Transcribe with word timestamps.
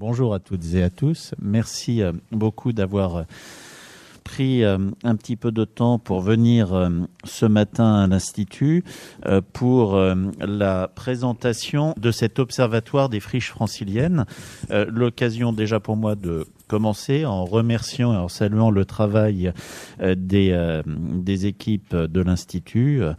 Bonjour 0.00 0.32
à 0.32 0.38
toutes 0.38 0.64
et 0.72 0.82
à 0.82 0.88
tous. 0.88 1.34
Merci 1.42 2.00
euh, 2.00 2.12
beaucoup 2.32 2.72
d'avoir 2.72 3.16
euh, 3.16 3.22
pris 4.24 4.64
euh, 4.64 4.78
un 5.04 5.14
petit 5.14 5.36
peu 5.36 5.52
de 5.52 5.66
temps 5.66 5.98
pour 5.98 6.22
venir 6.22 6.90
ce 7.24 7.44
matin 7.44 7.96
à 7.96 8.06
l'Institut 8.06 8.82
pour 9.52 10.00
la 10.40 10.88
présentation 10.88 11.92
de 11.98 12.10
cet 12.12 12.38
observatoire 12.38 13.10
des 13.10 13.20
friches 13.20 13.50
franciliennes. 13.50 14.24
L'occasion 14.70 15.52
déjà 15.52 15.80
pour 15.80 15.96
moi 15.96 16.14
de 16.14 16.46
commencer 16.70 17.24
en 17.26 17.44
remerciant 17.44 18.14
et 18.14 18.16
en 18.16 18.28
saluant 18.28 18.70
le 18.70 18.84
travail 18.84 19.52
euh, 20.00 20.14
des, 20.16 20.52
euh, 20.52 20.82
des 20.86 21.46
équipes 21.46 21.96
de 21.96 22.20
l'Institut. 22.20 23.02
Euh, 23.02 23.14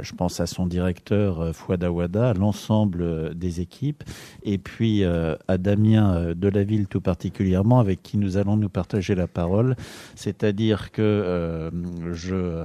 je 0.00 0.12
pense 0.14 0.40
à 0.40 0.46
son 0.46 0.66
directeur 0.66 1.54
Fouad 1.54 1.84
Awada, 1.84 2.34
l'ensemble 2.34 3.36
des 3.36 3.60
équipes, 3.60 4.02
et 4.42 4.58
puis 4.58 5.04
à 5.04 5.58
Damien 5.58 6.34
de 6.34 6.48
la 6.48 6.64
ville 6.64 6.88
tout 6.88 7.00
particulièrement, 7.00 7.78
avec 7.78 8.02
qui 8.02 8.18
nous 8.18 8.36
allons 8.36 8.56
nous 8.56 8.68
partager 8.68 9.14
la 9.14 9.28
parole. 9.28 9.76
C'est-à-dire 10.16 10.90
que 10.90 11.70
je, 12.12 12.64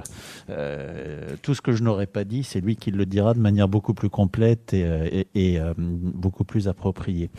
tout 1.42 1.54
ce 1.54 1.60
que 1.60 1.72
je 1.72 1.82
n'aurais 1.82 2.06
pas 2.06 2.24
dit, 2.24 2.42
c'est 2.42 2.60
lui 2.60 2.76
qui 2.76 2.90
le 2.90 3.06
dira 3.06 3.34
de 3.34 3.40
manière 3.40 3.68
beaucoup 3.68 3.94
plus 3.94 4.10
complète 4.10 4.74
et 4.74 5.58
beaucoup 5.78 6.44
plus 6.44 6.68
appropriée. 6.68 7.30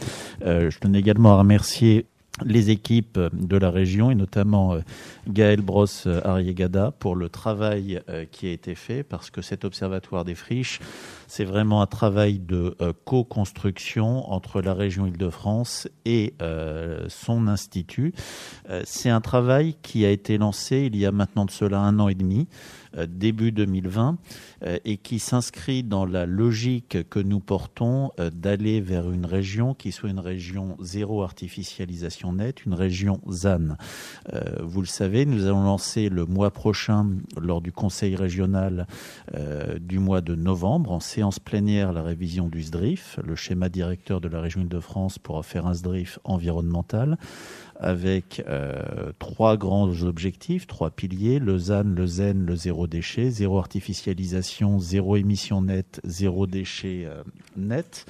je 0.42 0.78
tenais 0.80 1.00
également 1.00 1.34
à 1.34 1.40
remercier 1.40 2.06
les 2.44 2.70
équipes 2.70 3.20
de 3.32 3.58
la 3.58 3.72
région 3.72 4.12
et 4.12 4.16
notamment 4.16 4.74
euh, 4.74 4.82
Gaël 5.28 5.62
Brosse 5.62 6.04
euh, 6.06 6.20
Ariegada 6.26 6.92
pour 6.92 7.16
le 7.16 7.30
travail 7.30 8.02
euh, 8.10 8.26
qui 8.30 8.48
a 8.48 8.52
été 8.52 8.76
fait 8.76 9.04
parce 9.04 9.30
que 9.30 9.42
cet 9.42 9.64
observatoire 9.64 10.26
des 10.26 10.36
friches, 10.36 10.80
c'est 11.28 11.46
vraiment 11.46 11.82
un 11.82 11.88
travail 11.88 12.40
de 12.40 12.76
co-construction 13.06 14.32
entre 14.32 14.62
la 14.62 14.74
région 14.74 15.08
Île-de-France 15.08 15.88
et 16.06 16.36
son 17.08 17.48
institut. 17.48 18.14
C'est 18.84 19.10
un 19.10 19.22
travail 19.22 19.76
qui 19.82 20.06
a 20.06 20.12
été 20.12 20.38
lancé 20.38 20.88
il 20.92 20.96
y 20.96 21.06
a 21.06 21.12
maintenant 21.12 21.46
de 21.46 21.52
cela 21.52 21.80
un 21.80 22.00
an 22.00 22.10
et 22.10 22.16
demi 22.16 22.48
début 23.08 23.52
2020 23.52 24.18
euh, 24.64 24.78
et 24.86 24.98
qui 24.98 25.20
s'inscrit 25.20 25.84
dans 25.84 26.06
la 26.06 26.26
logique 26.26 27.10
que 27.10 27.20
nous 27.20 27.40
portons 27.40 28.12
euh, 28.20 28.30
d'aller 28.30 28.82
vers 28.82 29.12
une 29.12 29.26
région 29.26 29.74
qui 29.74 29.92
soit 29.92 30.10
une 30.10 30.20
région 30.20 30.78
zéro 30.80 31.24
artificialisation 31.24 32.34
nette, 32.34 32.66
une 32.66 32.74
région 32.74 33.20
ZAN. 33.30 33.78
Vous 34.62 34.82
le 34.82 34.88
savez, 34.88 35.26
nous 35.26 35.46
allons 35.46 35.64
lancer 35.64 36.10
le 36.10 36.26
mois 36.26 36.52
prochain, 36.52 37.08
lors 37.40 37.62
du 37.62 37.72
Conseil 37.72 38.16
régional 38.16 38.88
du 39.80 40.00
mois 40.00 40.22
de 40.22 40.36
novembre, 40.36 40.92
en 40.92 41.00
séance 41.00 41.40
plénière, 41.40 41.94
la 41.94 42.02
révision 42.02 42.48
du 42.48 42.64
SDRIF, 42.64 43.20
le 43.24 43.36
schéma 43.36 43.70
directeur 43.70 44.22
de 44.22 44.28
la 44.28 44.42
région 44.42 44.62
Île-de-France 44.62 45.20
pour 45.20 45.44
faire 45.46 45.68
un 45.68 45.74
SDRIF 45.74 46.20
environnemental 46.24 47.18
avec 47.80 48.44
euh, 48.48 49.12
trois 49.20 49.58
grands 49.58 49.90
objectifs, 50.04 50.68
trois 50.68 50.90
piliers, 50.90 51.40
le 51.40 51.58
ZAN, 51.58 51.84
le 51.84 52.08
ZEN, 52.08 52.46
le 52.46 52.56
zéro 52.56 52.85
déchet, 52.88 53.30
zéro 53.30 53.58
artificialisation, 53.58 54.80
zéro 54.80 55.16
émission 55.16 55.62
nette, 55.62 56.02
zéro 56.04 56.48
déchet 56.48 57.04
euh, 57.06 57.24
net. 57.56 58.06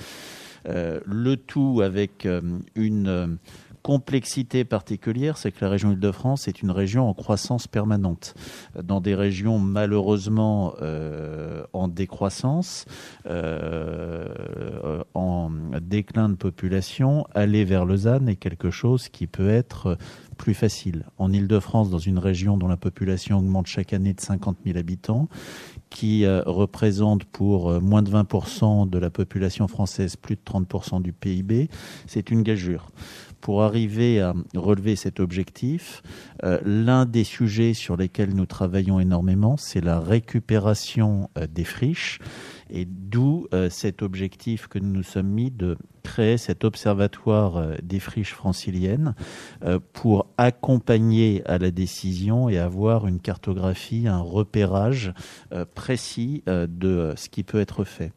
Euh, 0.68 1.00
le 1.06 1.38
tout 1.38 1.82
avec 1.84 2.28
une 2.76 3.38
complexité 3.86 4.66
particulière, 4.66 5.38
c'est 5.38 5.52
que 5.52 5.64
la 5.64 5.70
région 5.70 5.92
Île-de-France 5.92 6.48
est 6.48 6.64
une 6.64 6.72
région 6.72 7.08
en 7.08 7.14
croissance 7.14 7.68
permanente. 7.68 8.34
Dans 8.82 9.00
des 9.00 9.14
régions 9.14 9.60
malheureusement 9.60 10.74
euh, 10.82 11.64
en 11.72 11.88
décroissance, 11.88 12.86
euh, 13.28 15.04
en 15.14 15.52
déclin 15.84 16.30
de 16.30 16.34
population, 16.34 17.28
aller 17.36 17.64
vers 17.64 17.86
Lausanne 17.86 18.28
est 18.28 18.38
quelque 18.38 18.72
chose 18.72 19.08
qui 19.08 19.28
peut 19.28 19.52
être 19.52 20.00
plus 20.36 20.54
facile. 20.54 21.06
En 21.18 21.32
Île-de-France, 21.32 21.90
dans 21.90 21.98
une 21.98 22.20
région 22.20 22.58
dont 22.58 22.68
la 22.68 22.78
population 22.78 23.40
augmente 23.40 23.68
chaque 23.68 23.94
année 23.94 24.14
de 24.14 24.22
50 24.22 24.58
000 24.66 24.78
habitants, 24.78 25.28
qui 25.90 26.26
euh, 26.26 26.42
représente 26.46 27.26
pour 27.26 27.82
moins 27.82 28.02
de 28.02 28.12
20% 28.12 28.90
de 28.90 28.98
la 28.98 29.10
population 29.10 29.68
française 29.68 30.16
plus 30.16 30.36
de 30.36 30.42
30% 30.46 31.02
du 31.02 31.14
PIB, 31.14 31.70
c'est 32.08 32.32
une 32.32 32.44
gageure 32.44 32.92
pour 33.46 33.62
arriver 33.62 34.22
à 34.22 34.34
relever 34.56 34.96
cet 34.96 35.20
objectif, 35.20 36.02
euh, 36.44 36.60
l'un 36.66 37.06
des 37.06 37.24
sujets 37.24 37.76
sur 37.76 37.96
lesquels 37.96 38.34
nous 38.34 38.48
travaillons 38.48 39.00
énormément, 39.00 39.56
c'est 39.56 39.82
la 39.82 40.00
récupération 40.00 41.30
euh, 41.38 41.46
des 41.46 41.64
friches. 41.64 42.18
Et 42.70 42.86
d'où 42.86 43.48
euh, 43.54 43.70
cet 43.70 44.02
objectif 44.02 44.68
que 44.68 44.80
nous 44.80 44.92
nous 44.92 45.04
sommes 45.04 45.28
mis 45.28 45.52
de 45.52 45.78
créer 46.04 46.38
cet 46.38 46.64
observatoire 46.64 47.58
euh, 47.58 47.76
des 47.84 48.00
friches 48.00 48.34
franciliennes 48.34 49.14
euh, 49.64 49.80
pour 49.94 50.28
accompagner 50.38 51.44
à 51.46 51.58
la 51.58 51.70
décision 51.72 52.50
et 52.50 52.58
avoir 52.58 53.08
une 53.08 53.20
cartographie, 53.20 54.08
un 54.08 54.20
repérage 54.20 55.14
précis 55.74 56.44
de 56.48 57.14
ce 57.16 57.30
qui 57.30 57.44
peut 57.44 57.60
être 57.60 57.84
fait. 57.84 58.12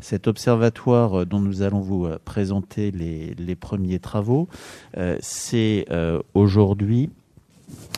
Cet 0.00 0.28
observatoire 0.28 1.26
dont 1.26 1.40
nous 1.40 1.62
allons 1.62 1.80
vous 1.80 2.08
présenter 2.24 2.90
les, 2.90 3.34
les 3.34 3.54
premiers 3.54 3.98
travaux, 3.98 4.48
c'est 5.20 5.86
aujourd'hui 6.34 7.10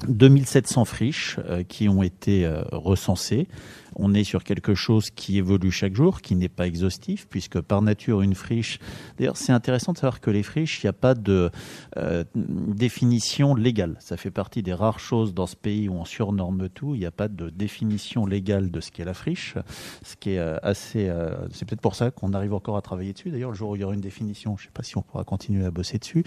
2700 0.08 0.84
friches 0.84 1.38
qui 1.68 1.88
ont 1.88 2.02
été 2.02 2.50
recensées 2.72 3.48
on 3.96 4.14
est 4.14 4.24
sur 4.24 4.44
quelque 4.44 4.74
chose 4.74 5.10
qui 5.10 5.38
évolue 5.38 5.70
chaque 5.70 5.94
jour, 5.94 6.20
qui 6.20 6.34
n'est 6.34 6.48
pas 6.48 6.66
exhaustif, 6.66 7.26
puisque 7.28 7.60
par 7.60 7.82
nature, 7.82 8.22
une 8.22 8.34
friche. 8.34 8.78
D'ailleurs, 9.18 9.36
c'est 9.36 9.52
intéressant 9.52 9.92
de 9.92 9.98
savoir 9.98 10.20
que 10.20 10.30
les 10.30 10.42
friches, 10.42 10.82
il 10.82 10.86
n'y 10.86 10.90
a 10.90 10.94
pas 10.94 11.14
de 11.14 11.50
euh, 11.96 12.24
définition 12.34 13.54
légale. 13.54 13.96
Ça 14.00 14.16
fait 14.16 14.30
partie 14.30 14.62
des 14.62 14.74
rares 14.74 14.98
choses 14.98 15.34
dans 15.34 15.46
ce 15.46 15.56
pays 15.56 15.88
où 15.88 15.94
on 15.94 16.04
surnorme 16.04 16.68
tout. 16.68 16.94
Il 16.94 17.00
n'y 17.00 17.06
a 17.06 17.10
pas 17.10 17.28
de 17.28 17.50
définition 17.50 18.26
légale 18.26 18.70
de 18.70 18.80
ce 18.80 18.90
qu'est 18.90 19.04
la 19.04 19.14
friche, 19.14 19.56
ce 20.02 20.16
qui 20.16 20.30
est 20.30 20.38
euh, 20.38 20.56
assez. 20.62 21.08
Euh, 21.08 21.34
c'est 21.52 21.66
peut-être 21.68 21.80
pour 21.80 21.94
ça 21.94 22.10
qu'on 22.10 22.32
arrive 22.32 22.54
encore 22.54 22.76
à 22.76 22.82
travailler 22.82 23.12
dessus. 23.12 23.30
D'ailleurs, 23.30 23.50
le 23.50 23.56
jour 23.56 23.70
où 23.70 23.76
il 23.76 23.82
y 23.82 23.84
aura 23.84 23.94
une 23.94 24.00
définition, 24.00 24.56
je 24.56 24.64
ne 24.64 24.66
sais 24.66 24.72
pas 24.72 24.82
si 24.82 24.96
on 24.96 25.02
pourra 25.02 25.24
continuer 25.24 25.64
à 25.64 25.70
bosser 25.70 25.98
dessus. 25.98 26.24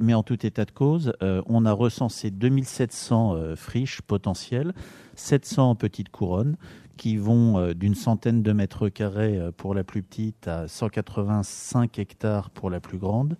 mais 0.00 0.14
en 0.14 0.22
tout 0.22 0.44
état 0.46 0.64
de 0.64 0.70
cause, 0.70 1.12
on 1.20 1.64
a 1.64 1.72
recensé 1.72 2.30
2700 2.62 3.56
friches 3.56 4.02
potentielles, 4.02 4.72
700 5.16 5.70
en 5.70 5.74
petite 5.74 6.10
couronne 6.10 6.56
qui 6.96 7.16
vont 7.16 7.58
euh, 7.58 7.74
d'une 7.74 7.94
centaine 7.94 8.42
de 8.42 8.52
mètres 8.52 8.88
carrés 8.88 9.38
euh, 9.38 9.50
pour 9.50 9.74
la 9.74 9.82
plus 9.82 10.02
petite 10.02 10.46
à 10.46 10.68
185 10.68 11.98
hectares 11.98 12.50
pour 12.50 12.70
la 12.70 12.80
plus 12.80 12.98
grande 12.98 13.36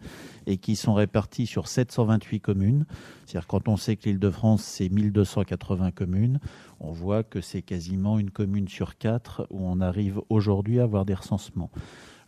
et 0.47 0.57
qui 0.57 0.75
sont 0.75 0.95
répartis 0.95 1.47
sur 1.47 1.69
728 1.69 2.41
communes. 2.41 2.87
C'est-à-dire 3.25 3.47
quand 3.47 3.69
on 3.69 3.77
sait 3.77 3.97
que 3.97 4.09
l'île 4.09 4.19
de 4.19 4.31
France, 4.31 4.65
c'est 4.65 4.89
1280 4.89 5.93
communes, 5.93 6.41
on 6.81 6.91
voit 6.93 7.23
que 7.23 7.41
c'est 7.41 7.63
quasiment 7.63 8.19
une 8.19 8.31
commune 8.31 8.69
sur 8.69 8.99
quatre 8.99 9.47
où 9.51 9.61
on 9.61 9.81
arrive 9.81 10.21
aujourd'hui 10.29 10.81
à 10.81 10.85
avoir 10.85 11.05
des 11.05 11.15
recensements. 11.15 11.71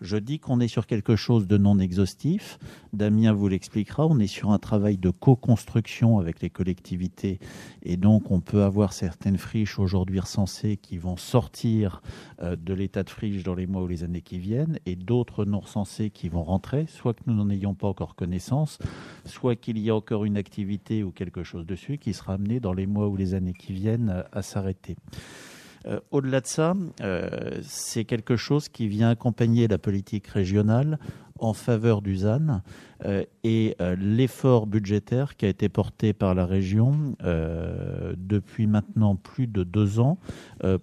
Je 0.05 0.19
dis 0.19 0.39
qu'on 0.39 0.61
est 0.61 0.69
sur 0.69 0.87
quelque 0.87 1.17
chose 1.17 1.47
de 1.47 1.57
non 1.57 1.79
exhaustif. 1.79 2.59
Damien 2.93 3.33
vous 3.33 3.49
l'expliquera. 3.49 4.07
On 4.07 4.19
est 4.19 4.27
sur 4.27 4.51
un 4.51 4.59
travail 4.59 4.99
de 4.99 5.09
co-construction 5.09 6.19
avec 6.19 6.43
les 6.43 6.51
collectivités. 6.51 7.39
Et 7.83 7.97
donc, 7.97 8.31
on 8.31 8.41
peut 8.41 8.65
avoir 8.65 8.93
certaines 8.93 9.39
friches 9.39 9.79
aujourd'hui 9.79 10.21
recensées 10.21 10.77
qui 10.77 10.99
vont 10.99 11.17
sortir 11.17 12.03
euh, 12.43 12.55
de 12.55 12.75
l'état 12.75 13.03
de 13.03 13.09
friche 13.09 13.45
dans 13.45 13.55
les 13.55 13.67
mois 13.67 13.83
ou 13.83 13.87
les 13.87 14.05
années 14.05 14.21
qui 14.21 14.39
viennent, 14.39 14.79
et 14.85 14.95
d'autres 14.95 15.47
non 15.47 15.61
recensées 15.61 16.11
qui 16.11 16.29
vont 16.29 16.45
rentrer, 16.45 16.85
soit 16.87 17.15
que 17.15 17.23
nous 17.27 17.35
n'en 17.35 17.49
ayons 17.49 17.73
pas 17.73 17.89
encore 17.89 18.15
connaissance, 18.15 18.79
soit 19.25 19.57
qu'il 19.57 19.79
y 19.79 19.89
a 19.89 19.97
encore 19.97 20.27
une 20.27 20.37
activité 20.37 21.03
ou 21.03 21.13
quelque 21.13 21.45
chose 21.45 21.65
dessus 21.65 21.97
qui 21.97 22.13
sera 22.13 22.35
amené 22.35 22.61
dans 22.61 22.75
les 22.75 22.87
mois 22.87 23.09
ou 23.09 23.17
les 23.17 23.33
années 23.33 23.55
qui 23.55 23.73
viennent 23.73 24.23
à 24.33 24.43
s'arrêter. 24.43 24.97
Euh, 25.87 26.01
au-delà 26.11 26.41
de 26.41 26.47
ça, 26.47 26.75
euh, 27.01 27.61
c'est 27.63 28.05
quelque 28.05 28.37
chose 28.37 28.69
qui 28.69 28.89
vient 28.89 29.11
accompagner 29.11 29.69
la 29.69 29.79
politique 29.79 30.27
régionale 30.29 30.99
en 31.41 31.53
faveur 31.53 32.01
du 32.01 32.19
ZAN 32.19 32.63
euh, 33.05 33.25
et 33.43 33.77
l'effort 33.99 34.67
budgétaire 34.67 35.37
qui 35.37 35.47
a 35.47 35.49
été 35.49 35.69
porté 35.69 36.13
par 36.13 36.35
la 36.35 36.47
région 36.47 37.17
depuis 38.17 38.67
maintenant 38.67 39.17
plus 39.17 39.47
de 39.47 39.65
deux 39.65 39.99
ans 39.99 40.19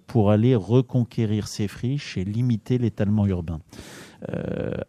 pour 0.06 0.30
aller 0.30 0.54
reconquérir 0.54 1.48
ces 1.48 1.68
friches 1.68 2.18
et 2.18 2.24
limiter 2.24 2.78
l'étalement 2.78 3.26
urbain. 3.26 3.60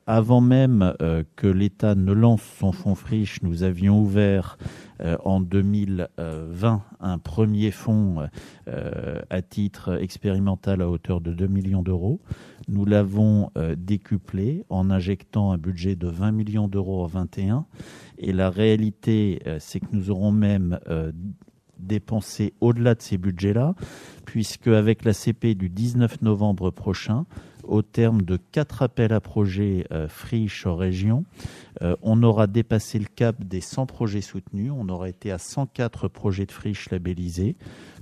Avant 0.07 0.41
même 0.41 0.93
que 1.35 1.47
l'État 1.47 1.95
ne 1.95 2.11
lance 2.11 2.43
son 2.59 2.71
fonds 2.71 2.95
friche, 2.95 3.41
nous 3.41 3.63
avions 3.63 3.99
ouvert 3.99 4.57
euh, 5.03 5.17
en 5.25 5.41
2020 5.41 6.81
un 6.99 7.17
premier 7.17 7.71
fonds 7.71 8.27
euh, 8.67 9.19
à 9.29 9.41
titre 9.41 10.01
expérimental 10.01 10.81
à 10.81 10.89
hauteur 10.89 11.19
de 11.19 11.33
2 11.33 11.47
millions 11.47 11.81
d'euros. 11.81 12.21
Nous 12.67 12.85
l'avons 12.85 13.49
euh, 13.57 13.75
décuplé 13.77 14.63
en 14.69 14.89
injectant 14.89 15.51
un 15.51 15.57
budget 15.57 15.95
de 15.95 16.07
20 16.07 16.31
millions 16.31 16.67
d'euros 16.67 17.03
en 17.03 17.07
21. 17.07 17.65
Et 18.17 18.31
la 18.31 18.49
réalité, 18.49 19.41
c'est 19.59 19.79
que 19.79 19.87
nous 19.91 20.09
aurons 20.11 20.31
même 20.31 20.79
dépensé 21.77 22.53
au-delà 22.61 22.95
de 22.95 23.01
ces 23.01 23.17
budgets-là, 23.17 23.75
puisque 24.25 24.67
avec 24.67 25.03
la 25.03 25.13
CP 25.13 25.55
du 25.55 25.69
19 25.69 26.21
novembre 26.21 26.71
prochain, 26.71 27.25
au 27.63 27.81
terme 27.81 28.21
de 28.21 28.37
quatre 28.37 28.81
appels 28.81 29.13
à 29.13 29.19
projets 29.19 29.85
euh, 29.91 30.07
friches 30.07 30.65
en 30.65 30.75
région, 30.75 31.25
euh, 31.81 31.95
on 32.01 32.21
aura 32.23 32.47
dépassé 32.47 32.99
le 32.99 33.05
cap 33.05 33.43
des 33.43 33.61
100 33.61 33.85
projets 33.85 34.21
soutenus. 34.21 34.71
On 34.75 34.89
aura 34.89 35.09
été 35.09 35.31
à 35.31 35.37
104 35.37 36.07
projets 36.07 36.45
de 36.45 36.51
friches 36.51 36.89
labellisés, 36.89 37.55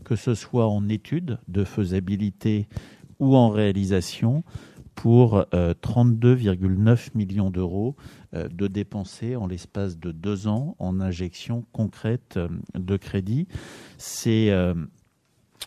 que 0.03 0.15
ce 0.15 0.33
soit 0.33 0.67
en 0.67 0.89
études 0.89 1.39
de 1.47 1.63
faisabilité 1.63 2.67
ou 3.19 3.35
en 3.35 3.49
réalisation, 3.49 4.43
pour 4.95 5.45
32,9 5.53 7.09
millions 7.15 7.49
d'euros 7.49 7.95
de 8.33 8.67
dépensés 8.67 9.35
en 9.35 9.47
l'espace 9.47 9.97
de 9.97 10.11
deux 10.11 10.47
ans 10.47 10.75
en 10.79 10.99
injection 10.99 11.65
concrète 11.71 12.37
de 12.75 12.97
crédit. 12.97 13.47
C'est 13.97 14.51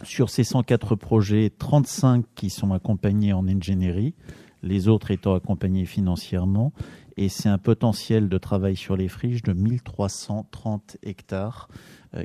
sur 0.02 0.30
ces 0.30 0.44
104 0.44 0.96
projets, 0.96 1.50
35 1.56 2.24
qui 2.34 2.50
sont 2.50 2.72
accompagnés 2.72 3.32
en 3.32 3.46
ingénierie, 3.46 4.14
les 4.62 4.88
autres 4.88 5.10
étant 5.10 5.34
accompagnés 5.34 5.86
financièrement. 5.86 6.72
Et 7.16 7.28
c'est 7.28 7.48
un 7.48 7.58
potentiel 7.58 8.28
de 8.28 8.38
travail 8.38 8.76
sur 8.76 8.96
les 8.96 9.08
friches 9.08 9.42
de 9.42 9.52
1330 9.52 10.96
hectares 11.02 11.68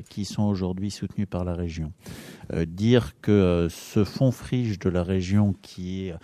qui 0.08 0.24
sont 0.24 0.44
aujourd'hui 0.44 0.90
soutenus 0.90 1.26
par 1.28 1.44
la 1.44 1.54
région. 1.54 1.92
Euh, 2.52 2.64
dire 2.64 3.14
que 3.20 3.30
euh, 3.30 3.68
ce 3.68 4.04
fonds 4.04 4.32
friche 4.32 4.78
de 4.78 4.88
la 4.88 5.02
région, 5.02 5.54
qui 5.62 6.06
est 6.06 6.14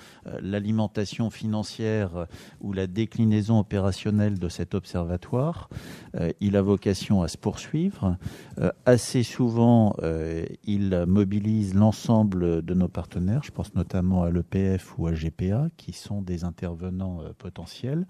l'alimentation 0.41 1.31
financière 1.31 2.27
ou 2.61 2.73
la 2.73 2.87
déclinaison 2.87 3.59
opérationnelle 3.59 4.39
de 4.39 4.49
cet 4.49 4.75
observatoire, 4.75 5.69
il 6.41 6.57
a 6.57 6.63
vocation 6.63 7.23
à 7.23 7.29
se 7.29 7.39
poursuivre. 7.39 8.17
Assez 8.85 9.23
souvent, 9.23 9.95
il 10.65 11.05
mobilise 11.07 11.75
l'ensemble 11.75 12.65
de 12.65 12.75
nos 12.75 12.89
partenaires, 12.89 13.43
je 13.45 13.51
pense 13.51 13.75
notamment 13.75 14.23
à 14.25 14.31
l'EPF 14.31 14.99
ou 14.99 15.07
à 15.07 15.13
GPA, 15.13 15.69
qui 15.77 15.93
sont 15.93 16.23
des 16.23 16.45
intervenants 16.45 17.23
potentiels. 17.39 18.07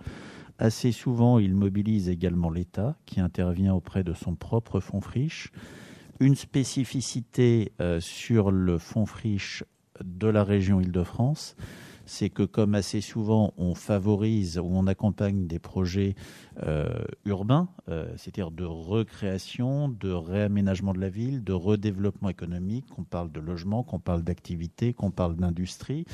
Assez 0.58 0.91
souvent, 0.91 1.38
il 1.38 1.55
mobilise 1.55 2.08
également 2.08 2.49
l'État 2.49 2.97
qui 3.05 3.20
intervient 3.20 3.75
auprès 3.75 4.05
de 4.05 4.14
son 4.14 4.35
propre 4.35 4.81
fonds 4.81 5.03
friche. 5.03 5.53
Une 6.19 6.35
spécificité 6.35 7.73
euh, 7.82 8.00
sur 8.00 8.50
le 8.50 8.79
fonds 8.79 9.05
friche 9.05 9.64
de 10.03 10.29
la 10.29 10.44
région 10.44 10.81
Île-de-France, 10.81 11.56
c'est 12.06 12.31
que 12.31 12.43
comme 12.43 12.75
assez 12.75 13.03
souvent 13.03 13.53
on 13.58 13.75
favorise 13.75 14.58
ou 14.58 14.64
on 14.64 14.87
accompagne 14.87 15.47
des 15.47 15.58
projets 15.58 16.14
euh, 16.62 17.05
urbains, 17.26 17.69
euh, 17.91 18.11
c'est-à-dire 18.17 18.50
de 18.50 18.64
recréation, 18.64 19.91
de 19.91 20.11
réaménagement 20.11 20.94
de 20.94 21.00
la 21.00 21.11
ville, 21.11 21.44
de 21.44 21.53
redéveloppement 21.53 22.31
économique, 22.31 22.87
qu'on 22.87 23.05
parle 23.05 23.31
de 23.31 23.41
logement, 23.41 23.82
qu'on 23.82 23.99
parle 23.99 24.23
d'activité, 24.23 24.94
qu'on 24.94 25.11
parle 25.11 25.37
d'industrie, 25.37 26.06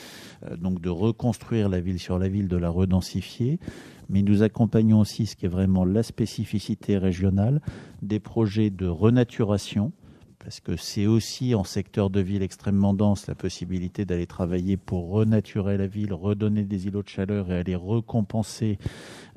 donc 0.56 0.81
de 0.81 0.91
reconstruire 0.91 1.69
la 1.69 1.81
ville 1.81 2.00
sur 2.00 2.19
la 2.19 2.29
ville, 2.29 2.49
de 2.49 2.56
la 2.56 2.71
redensifier. 2.71 3.61
Mais 4.09 4.23
nous 4.23 4.43
accompagnons 4.43 5.01
aussi 5.01 5.27
ce 5.27 5.37
qui 5.37 5.47
est 5.47 5.49
vraiment 5.49 5.85
la 5.85 6.03
spécificité 6.03 6.99
régionale, 6.99 7.61
des 8.03 8.21
projets 8.21 8.71
de 8.71 8.87
renaturation, 8.87 9.93
parce 10.43 10.61
que 10.61 10.77
c'est 10.77 11.06
aussi 11.06 11.55
en 11.55 11.62
secteur 11.62 12.11
de 12.11 12.21
ville 12.21 12.43
extrêmement 12.43 12.94
dense 12.94 13.27
la 13.29 13.35
possibilité 13.35 14.05
d'aller 14.05 14.27
travailler 14.27 14.77
pour 14.77 15.11
renaturer 15.11 15.77
la 15.77 15.87
ville, 15.87 16.12
redonner 16.12 16.65
des 16.65 16.87
îlots 16.87 17.03
de 17.03 17.09
chaleur 17.09 17.50
et 17.50 17.59
aller 17.59 17.77
recompenser 17.77 18.79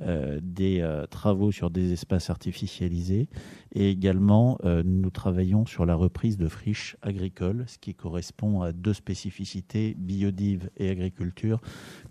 euh, 0.02 0.40
des 0.42 0.82
euh, 0.82 1.06
travaux 1.06 1.52
sur 1.52 1.70
des 1.70 1.94
espaces 1.94 2.30
artificialisés. 2.30 3.28
Et 3.74 3.90
également, 3.90 4.58
euh, 4.66 4.82
nous 4.84 5.12
travaillons 5.12 5.66
sur 5.66 5.86
la 5.86 5.96
reprise 5.96 6.38
de 6.38 6.48
friches 6.48 6.98
agricoles, 7.02 7.66
ce 7.68 7.78
qui 7.78 7.94
correspond 7.94 8.62
à 8.62 8.72
deux 8.72 8.94
spécificités, 8.94 9.96
biodive 9.98 10.70
et 10.78 10.90
agriculture, 10.90 11.62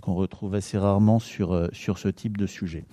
qu'on 0.00 0.14
retrouve 0.14 0.54
assez 0.54 0.78
rarement 0.78 1.18
sur, 1.18 1.68
sur 1.72 1.98
ce 1.98 2.08
type 2.08 2.36
de 2.36 2.46
sujet. 2.46 2.84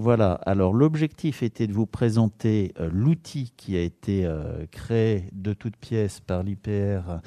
Voilà, 0.00 0.34
alors 0.46 0.74
l'objectif 0.74 1.42
était 1.42 1.66
de 1.66 1.72
vous 1.72 1.84
présenter 1.84 2.72
euh, 2.78 2.88
l'outil 2.92 3.52
qui 3.56 3.76
a 3.76 3.80
été 3.80 4.24
euh, 4.24 4.64
créé 4.70 5.24
de 5.32 5.52
toutes 5.54 5.76
pièces 5.76 6.20
par 6.20 6.44
l'IPR, 6.44 7.18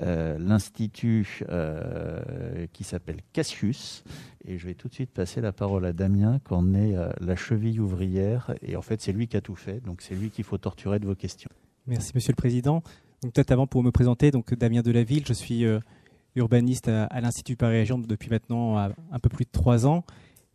euh, 0.00 0.38
l'Institut 0.38 1.42
qui 2.72 2.84
s'appelle 2.84 3.16
Cassius. 3.32 4.04
Et 4.44 4.58
je 4.58 4.66
vais 4.68 4.74
tout 4.74 4.86
de 4.86 4.94
suite 4.94 5.10
passer 5.10 5.40
la 5.40 5.50
parole 5.50 5.84
à 5.84 5.92
Damien, 5.92 6.38
qu'on 6.44 6.72
est 6.72 6.94
la 7.20 7.34
cheville 7.34 7.80
ouvrière. 7.80 8.54
Et 8.62 8.76
en 8.76 8.82
fait, 8.82 9.00
c'est 9.00 9.12
lui 9.12 9.26
qui 9.26 9.36
a 9.36 9.40
tout 9.40 9.56
fait, 9.56 9.84
donc 9.84 10.00
c'est 10.00 10.14
lui 10.14 10.30
qu'il 10.30 10.44
faut 10.44 10.56
torturer 10.56 11.00
de 11.00 11.06
vos 11.06 11.16
questions. 11.16 11.50
Merci, 11.88 12.12
Monsieur 12.14 12.30
le 12.30 12.36
Président. 12.36 12.84
Donc 13.22 13.32
peut-être 13.32 13.50
avant 13.50 13.66
pour 13.66 13.82
me 13.82 13.90
présenter, 13.90 14.30
donc 14.30 14.54
Damien 14.54 14.82
Delaville, 14.82 15.24
je 15.26 15.32
suis 15.32 15.64
urbaniste 16.36 16.86
à, 16.86 17.20
l'Institut 17.20 17.56
Paris-Région 17.56 17.98
depuis 17.98 18.30
maintenant 18.30 18.76
un 18.78 19.18
peu 19.20 19.28
plus 19.28 19.46
de 19.46 19.50
trois 19.50 19.84
ans. 19.84 20.04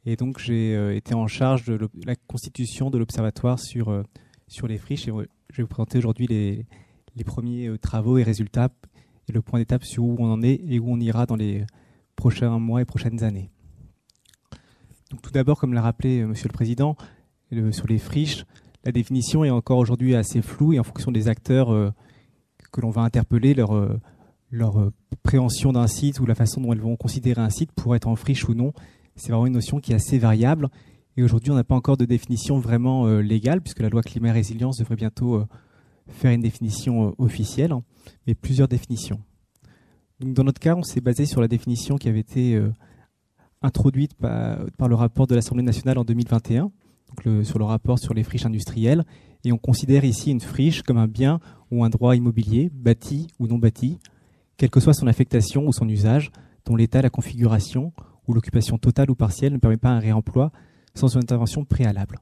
Et 0.05 0.15
donc 0.15 0.39
j'ai 0.39 0.75
euh, 0.75 0.95
été 0.95 1.15
en 1.15 1.27
charge 1.27 1.65
de 1.65 1.89
la 2.05 2.15
constitution 2.15 2.91
de 2.91 2.97
l'observatoire 2.97 3.59
sur, 3.59 3.89
euh, 3.89 4.03
sur 4.47 4.67
les 4.67 4.77
friches. 4.77 5.05
Je 5.05 5.11
vais 5.11 5.63
vous 5.63 5.67
présenter 5.67 5.97
aujourd'hui 5.97 6.27
les, 6.27 6.65
les 7.15 7.23
premiers 7.23 7.67
euh, 7.67 7.77
travaux 7.79 8.19
et 8.19 8.23
résultats 8.23 8.69
et 9.27 9.31
le 9.31 9.41
point 9.41 9.59
d'étape 9.59 9.83
sur 9.83 10.03
où 10.03 10.15
on 10.19 10.31
en 10.31 10.43
est 10.43 10.61
et 10.67 10.79
où 10.79 10.91
on 10.91 10.99
ira 10.99 11.25
dans 11.25 11.35
les 11.35 11.65
prochains 12.15 12.59
mois 12.59 12.81
et 12.81 12.85
prochaines 12.85 13.23
années. 13.23 13.49
Donc 15.09 15.23
tout 15.23 15.31
d'abord, 15.31 15.59
comme 15.59 15.73
l'a 15.73 15.81
rappelé 15.81 16.23
Monsieur 16.23 16.49
le 16.49 16.53
Président, 16.53 16.95
sur 17.71 17.87
les 17.87 17.97
friches, 17.97 18.45
la 18.83 18.91
définition 18.91 19.43
est 19.43 19.49
encore 19.49 19.77
aujourd'hui 19.79 20.15
assez 20.15 20.41
floue 20.41 20.73
et 20.73 20.79
en 20.79 20.83
fonction 20.83 21.11
des 21.11 21.27
acteurs 21.27 21.93
que 22.71 22.81
l'on 22.81 22.89
va 22.89 23.01
interpeller, 23.01 23.53
leur, 23.53 23.99
leur 24.51 24.91
préhension 25.23 25.73
d'un 25.73 25.87
site 25.87 26.19
ou 26.19 26.25
la 26.25 26.35
façon 26.35 26.61
dont 26.61 26.73
elles 26.73 26.81
vont 26.81 26.95
considérer 26.95 27.41
un 27.41 27.49
site 27.49 27.71
pour 27.71 27.95
être 27.95 28.07
en 28.07 28.15
friche 28.15 28.47
ou 28.49 28.55
non, 28.55 28.73
c'est 29.15 29.29
vraiment 29.29 29.47
une 29.47 29.53
notion 29.53 29.79
qui 29.79 29.91
est 29.91 29.95
assez 29.95 30.17
variable. 30.17 30.69
Et 31.17 31.23
aujourd'hui, 31.23 31.51
on 31.51 31.55
n'a 31.55 31.63
pas 31.63 31.75
encore 31.75 31.97
de 31.97 32.05
définition 32.05 32.59
vraiment 32.59 33.07
euh, 33.07 33.21
légale, 33.21 33.61
puisque 33.61 33.79
la 33.79 33.89
loi 33.89 34.01
climat 34.01 34.29
et 34.29 34.31
résilience 34.31 34.77
devrait 34.77 34.97
bientôt 34.97 35.35
euh, 35.35 35.45
faire 36.07 36.31
une 36.31 36.41
définition 36.41 37.07
euh, 37.07 37.11
officielle, 37.17 37.71
hein, 37.71 37.83
mais 38.27 38.35
plusieurs 38.35 38.67
définitions. 38.67 39.21
Donc, 40.19 40.33
dans 40.33 40.43
notre 40.43 40.59
cas, 40.59 40.75
on 40.75 40.83
s'est 40.83 41.01
basé 41.01 41.25
sur 41.25 41.41
la 41.41 41.47
définition 41.47 41.97
qui 41.97 42.09
avait 42.09 42.19
été 42.19 42.61
introduite 43.61 44.13
par, 44.13 44.87
le 44.87 44.95
rapport 44.95 45.27
de 45.27 45.35
l'Assemblée 45.35 45.63
nationale 45.63 45.97
en 45.97 46.05
2021, 46.05 46.71
donc 47.09 47.45
sur 47.45 47.59
le 47.59 47.65
rapport 47.65 47.99
sur 47.99 48.13
les 48.13 48.23
friches 48.23 48.45
industrielles. 48.45 49.03
Et 49.43 49.51
on 49.51 49.57
considère 49.57 50.05
ici 50.05 50.31
une 50.31 50.39
friche 50.39 50.83
comme 50.83 50.97
un 50.97 51.07
bien 51.09 51.41
ou 51.69 51.83
un 51.83 51.89
droit 51.89 52.15
immobilier, 52.15 52.71
bâti 52.73 53.27
ou 53.39 53.47
non 53.47 53.57
bâti, 53.57 53.99
quelle 54.55 54.69
que 54.69 54.79
soit 54.79 54.93
son 54.93 55.07
affectation 55.07 55.67
ou 55.67 55.73
son 55.73 55.89
usage, 55.89 56.31
dont 56.65 56.77
l'état, 56.77 57.01
la 57.01 57.09
configuration 57.09 57.91
où 58.27 58.33
l'occupation 58.33 58.77
totale 58.77 59.09
ou 59.09 59.15
partielle 59.15 59.53
ne 59.53 59.57
permet 59.57 59.77
pas 59.77 59.89
un 59.89 59.99
réemploi 59.99 60.51
sans 60.93 61.07
une 61.15 61.23
intervention 61.23 61.65
préalable. 61.65 62.19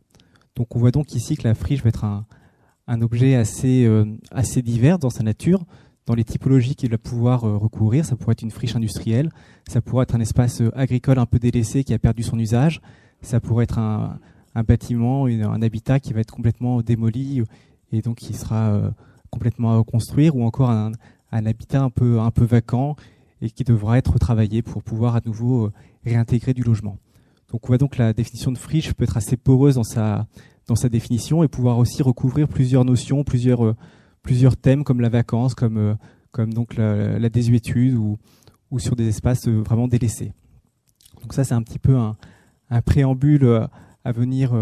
Donc 0.55 0.75
on 0.75 0.79
voit 0.79 0.91
donc 0.91 1.13
ici 1.13 1.35
que 1.35 1.47
la 1.47 1.55
friche 1.55 1.83
va 1.83 1.89
être 1.89 2.05
un, 2.05 3.01
objet 3.01 3.35
assez, 3.35 3.85
euh, 3.85 4.05
assez 4.31 4.61
divers 4.61 4.99
dans 4.99 5.09
sa 5.09 5.23
nature, 5.23 5.63
dans 6.05 6.15
les 6.15 6.23
typologies 6.23 6.75
qu'il 6.75 6.91
va 6.91 6.97
pouvoir 6.97 7.45
euh, 7.45 7.57
recourir. 7.57 8.05
Ça 8.05 8.15
pourrait 8.15 8.33
être 8.33 8.41
une 8.41 8.51
friche 8.51 8.75
industrielle, 8.75 9.29
ça 9.67 9.81
pourrait 9.81 10.03
être 10.03 10.15
un 10.15 10.19
espace 10.19 10.61
euh, 10.61 10.71
agricole 10.77 11.17
un 11.19 11.25
peu 11.25 11.39
délaissé 11.39 11.83
qui 11.83 11.93
a 11.93 11.99
perdu 11.99 12.23
son 12.23 12.37
usage, 12.37 12.81
ça 13.21 13.39
pourrait 13.39 13.63
être 13.63 13.79
un, 13.79 14.19
bâtiment, 14.67 15.25
un 15.25 15.61
habitat 15.61 15.99
qui 15.99 16.13
va 16.13 16.19
être 16.19 16.33
complètement 16.33 16.81
démoli 16.81 17.41
et 17.91 18.01
donc 18.01 18.17
qui 18.17 18.33
sera 18.33 18.93
complètement 19.31 19.71
à 19.71 19.77
reconstruire, 19.77 20.35
ou 20.35 20.43
encore 20.43 20.69
un, 20.69 20.91
un 21.33 21.45
habitat 21.45 21.81
un 21.81 21.89
peu, 21.89 22.19
un 22.19 22.31
peu 22.31 22.45
vacant 22.45 22.95
et 23.43 23.49
qui 23.49 23.65
devra 23.65 23.97
être 23.97 24.17
travaillé 24.17 24.61
pour 24.61 24.81
pouvoir 24.81 25.17
à 25.17 25.21
nouveau 25.25 25.69
réintégrer 26.05 26.53
du 26.53 26.63
logement. 26.63 26.97
Donc 27.51 27.65
on 27.65 27.67
voit 27.67 27.77
donc 27.77 27.97
la 27.97 28.13
définition 28.13 28.53
de 28.53 28.57
friche 28.57 28.93
peut 28.93 29.03
être 29.03 29.17
assez 29.17 29.35
poreuse 29.35 29.75
dans 29.75 29.83
sa, 29.83 30.27
dans 30.65 30.75
sa 30.75 30.87
définition 30.87 31.43
et 31.43 31.49
pouvoir 31.49 31.77
aussi 31.77 32.01
recouvrir 32.01 32.47
plusieurs 32.47 32.85
notions, 32.85 33.25
plusieurs, 33.25 33.65
euh, 33.65 33.75
plusieurs 34.21 34.55
thèmes 34.55 34.85
comme 34.85 35.01
la 35.01 35.09
vacance, 35.09 35.55
comme, 35.55 35.77
euh, 35.77 35.93
comme 36.31 36.53
donc 36.53 36.77
la, 36.77 37.29
désuétude 37.29 37.95
ou, 37.95 38.17
ou 38.71 38.79
sur 38.79 38.95
des 38.95 39.09
espaces 39.09 39.49
euh, 39.49 39.61
vraiment 39.61 39.89
délaissés. 39.89 40.31
Donc 41.21 41.33
ça 41.33 41.43
c'est 41.43 41.53
un 41.53 41.61
petit 41.63 41.79
peu 41.79 41.97
un, 41.97 42.15
un 42.69 42.81
préambule 42.81 43.67
à 44.05 44.11
venir 44.11 44.53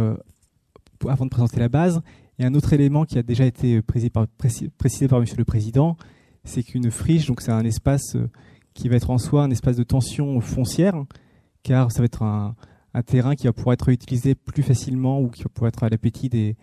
avant 1.07 1.25
de 1.25 1.29
présenter 1.29 1.59
la 1.59 1.69
base. 1.69 2.01
Et 2.39 2.45
un 2.45 2.53
autre 2.55 2.73
élément 2.73 3.05
qui 3.05 3.17
a 3.17 3.23
déjà 3.23 3.45
été 3.45 3.81
précisé 3.81 4.09
par, 4.09 4.27
précisé 4.27 5.07
par 5.07 5.19
Monsieur 5.19 5.37
le 5.37 5.45
Président, 5.45 5.97
c'est 6.43 6.61
qu'une 6.61 6.91
friche, 6.91 7.25
donc 7.25 7.41
c'est 7.41 7.51
un 7.51 7.63
espace 7.63 8.17
qui 8.73 8.89
va 8.89 8.95
être 8.95 9.09
en 9.09 9.17
soi 9.17 9.43
un 9.43 9.51
espace 9.51 9.75
de 9.75 9.83
tension 9.83 10.39
foncière, 10.41 11.03
car 11.63 11.91
ça 11.91 11.99
va 11.99 12.05
être 12.05 12.23
un, 12.23 12.55
terrain 13.05 13.35
qui 13.35 13.47
va 13.47 13.53
pouvoir 13.53 13.73
être 13.73 13.89
utilisé 13.89 14.35
plus 14.35 14.63
facilement 14.63 15.21
ou 15.21 15.29
qui 15.29 15.43
va 15.43 15.49
pouvoir 15.49 15.69
être 15.69 15.83
à 15.83 15.89
l'appétit 15.89 16.29
des, 16.29 16.55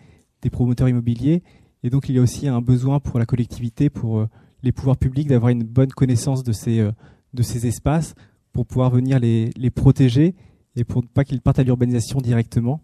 promoteurs 0.51 0.89
immobiliers. 0.89 1.43
Et 1.83 1.89
donc 1.89 2.09
il 2.09 2.15
y 2.15 2.19
a 2.19 2.21
aussi 2.21 2.47
un 2.47 2.61
besoin 2.61 2.99
pour 2.99 3.19
la 3.19 3.25
collectivité, 3.25 3.89
pour 3.89 4.19
euh, 4.19 4.27
les 4.63 4.71
pouvoirs 4.71 4.97
publics, 4.97 5.27
d'avoir 5.27 5.49
une 5.49 5.63
bonne 5.63 5.89
connaissance 5.89 6.43
de 6.43 6.51
ces, 6.51 6.79
euh, 6.79 6.91
de 7.33 7.41
ces 7.41 7.67
espaces 7.67 8.15
pour 8.51 8.65
pouvoir 8.65 8.89
venir 8.89 9.19
les, 9.19 9.71
protéger 9.73 10.35
et 10.75 10.83
pour 10.83 11.01
ne 11.01 11.07
pas 11.07 11.23
qu'ils 11.23 11.41
partent 11.41 11.59
à 11.59 11.63
l'urbanisation 11.63 12.19
directement. 12.19 12.81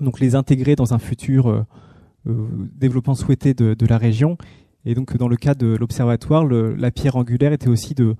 Donc 0.00 0.20
les 0.20 0.34
intégrer 0.34 0.76
dans 0.76 0.94
un 0.94 0.98
futur 0.98 1.48
euh, 1.48 1.64
développement 2.74 3.14
souhaité 3.14 3.54
de, 3.54 3.86
la 3.86 3.98
région 3.98 4.36
et 4.88 4.94
donc, 4.94 5.18
dans 5.18 5.28
le 5.28 5.36
cas 5.36 5.52
de 5.52 5.66
l'observatoire, 5.66 6.46
la 6.46 6.90
pierre 6.90 7.16
angulaire 7.16 7.52
était 7.52 7.68
aussi 7.68 7.94
de, 7.94 8.16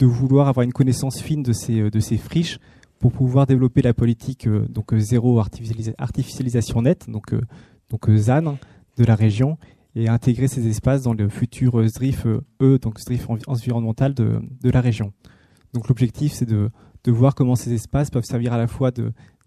vouloir 0.00 0.46
avoir 0.46 0.62
une 0.62 0.72
connaissance 0.72 1.20
fine 1.20 1.42
de 1.42 1.52
ces, 1.52 2.16
friches 2.16 2.60
pour 3.00 3.10
pouvoir 3.10 3.44
développer 3.44 3.82
la 3.82 3.92
politique 3.92 4.48
donc 4.48 4.94
zéro 4.96 5.40
artificialisation 5.40 6.82
nette, 6.82 7.10
donc, 7.10 7.34
donc 7.90 8.08
ZAN 8.08 8.56
de 8.98 9.04
la 9.04 9.16
région, 9.16 9.58
et 9.96 10.08
intégrer 10.08 10.46
ces 10.46 10.68
espaces 10.68 11.02
dans 11.02 11.12
le 11.12 11.28
futur 11.28 11.84
SDRIF 11.84 12.26
E, 12.60 12.78
donc 12.78 13.00
SDRIF 13.00 13.28
environnemental 13.48 14.14
de, 14.14 14.40
la 14.62 14.80
région. 14.80 15.12
Donc 15.74 15.88
l'objectif, 15.88 16.34
c'est 16.34 16.46
de, 16.46 16.70
de 17.02 17.10
voir 17.10 17.34
comment 17.34 17.56
ces 17.56 17.72
espaces 17.72 18.10
peuvent 18.10 18.22
servir 18.22 18.52
à 18.52 18.58
la 18.58 18.68
fois 18.68 18.92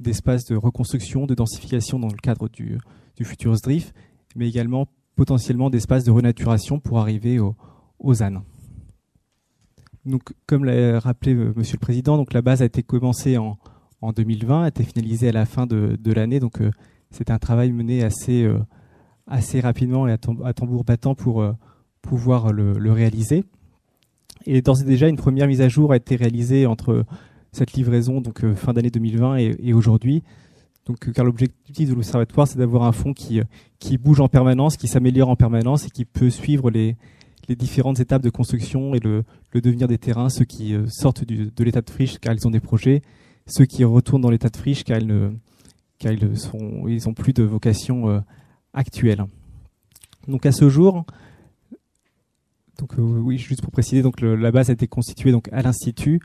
d'espaces 0.02 0.44
de, 0.44 0.58
reconstruction, 0.58 1.26
de 1.26 1.36
densification 1.36 2.00
dans 2.00 2.10
le 2.10 2.18
cadre 2.22 2.50
du, 2.50 2.78
du 3.16 3.24
futur 3.24 3.56
SDRIF, 3.56 3.94
mais 4.36 4.50
également 4.50 4.90
potentiellement 5.16 5.70
d'espaces 5.70 6.04
de 6.04 6.12
renaturation 6.12 6.80
pour 6.80 7.00
arriver 7.00 7.40
au, 7.40 7.56
aux 8.00 8.24
ânes. 8.24 8.42
Donc, 10.06 10.34
comme 10.46 10.66
l'a 10.66 11.00
rappelé 11.00 11.34
euh, 11.34 11.54
Monsieur 11.56 11.78
le 11.78 11.80
Président, 11.80 12.18
donc 12.18 12.34
la 12.34 12.42
base 12.42 12.62
a 12.62 12.66
été 12.66 12.84
commencée 12.84 13.38
en, 13.38 13.58
en 14.02 14.12
2020, 14.12 14.64
a 14.64 14.68
été 14.68 14.84
finalisée 14.84 15.30
à 15.30 15.32
la 15.32 15.46
fin 15.46 15.66
de, 15.66 15.98
l'année. 16.14 16.40
Donc, 16.40 16.62
euh, 16.62 16.72
c'est 17.10 17.32
un 17.32 17.40
travail 17.40 17.72
mené 17.72 18.04
assez, 18.04 18.44
euh, 18.44 18.60
rapidement 19.62 20.08
et 20.08 20.12
à, 20.12 20.18
tambour 20.54 20.84
battant 20.84 21.16
pour 21.16 21.44
pouvoir 22.02 22.54
le, 22.54 22.92
réaliser. 22.92 23.44
Et 24.46 24.62
d'ores 24.62 24.82
et 24.82 24.86
déjà, 24.86 25.08
une 25.08 25.16
première 25.16 25.48
mise 25.48 25.62
à 25.62 25.70
jour 25.70 25.92
a 25.92 25.96
été 25.96 26.16
réalisée 26.16 26.68
entre 26.68 27.06
cette 27.52 27.74
livraison, 27.74 28.22
donc 28.22 28.44
euh, 28.44 28.54
fin 28.54 28.74
d'année 28.74 28.92
2020 28.92 29.38
et, 29.38 29.74
aujourd'hui. 29.74 30.24
Donc, 30.86 31.08
euh, 31.08 31.12
car 31.12 31.26
l'objectif 31.26 31.90
de 31.90 31.94
l'observatoire, 31.94 32.48
c'est 32.48 32.58
d'avoir 32.58 32.84
un 32.84 32.92
fonds 32.92 33.14
qui, 33.14 33.40
euh, 33.40 33.44
qui 33.80 33.98
bouge 33.98 34.20
en 34.20 34.28
permanence, 34.28 34.78
qui 34.78 34.88
s'améliore 34.88 35.30
en 35.30 35.36
permanence 35.36 35.86
et 35.86 35.90
qui 35.90 36.06
peut 36.06 36.30
suivre 36.30 36.70
les, 36.70 36.96
les 37.48 37.56
différentes 37.56 38.00
étapes 38.00 38.22
de 38.22 38.30
construction 38.30 38.94
et 38.94 39.00
le, 39.00 39.24
le 39.52 39.62
devenir 39.62 39.88
des 39.88 39.98
terrains, 39.98 40.30
ceux 40.30 40.46
qui 40.46 40.76
sortent 40.88 41.24
du, 41.24 41.52
de 41.52 41.64
l'état 41.64 41.82
de 41.82 41.90
friche 41.90 42.20
car 42.20 42.34
ils 42.34 42.48
ont 42.48 42.52
des 42.52 42.60
projets, 42.60 43.02
ceux 43.48 43.66
qui 43.66 43.84
retournent 43.84 44.22
dans 44.22 44.30
l'état 44.30 44.50
de 44.50 44.58
friche 44.58 44.84
car 44.84 45.00
ils 45.00 45.08
ne 45.08 45.32
car 45.98 46.12
ils 46.12 46.38
sont 46.38 46.88
ils 46.88 47.08
ont 47.08 47.14
plus 47.14 47.34
de 47.34 47.44
vocation 47.44 48.22
actuelle. 48.74 49.26
Donc 50.28 50.46
à 50.46 50.52
ce 50.52 50.70
jour, 50.70 51.06
donc 52.80 52.96
oui, 52.98 53.38
juste 53.38 53.62
pour 53.62 53.72
préciser, 53.72 54.02
donc 54.02 54.22
la 54.22 54.52
base 54.52 54.70
a 54.70 54.74
été 54.74 54.88
constituée 54.88 55.32
donc 55.32 55.48
à 55.52 55.62
l'institut 55.62 56.20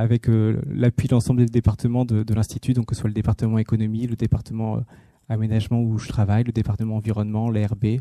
avec 0.00 0.30
euh, 0.30 0.62
l'appui 0.66 1.08
de 1.08 1.14
l'ensemble 1.14 1.40
des 1.40 1.52
départements 1.52 2.06
de, 2.06 2.34
l'Institut, 2.34 2.72
donc 2.72 2.86
que 2.86 2.94
ce 2.94 3.02
soit 3.02 3.08
le 3.10 3.14
département 3.14 3.58
économie, 3.58 4.06
le 4.06 4.16
département 4.16 4.78
euh, 4.78 4.80
aménagement 5.28 5.82
où 5.82 5.98
je 5.98 6.08
travaille, 6.08 6.42
le 6.42 6.52
département 6.52 6.96
environnement, 6.96 7.50
l'ARB. 7.50 7.98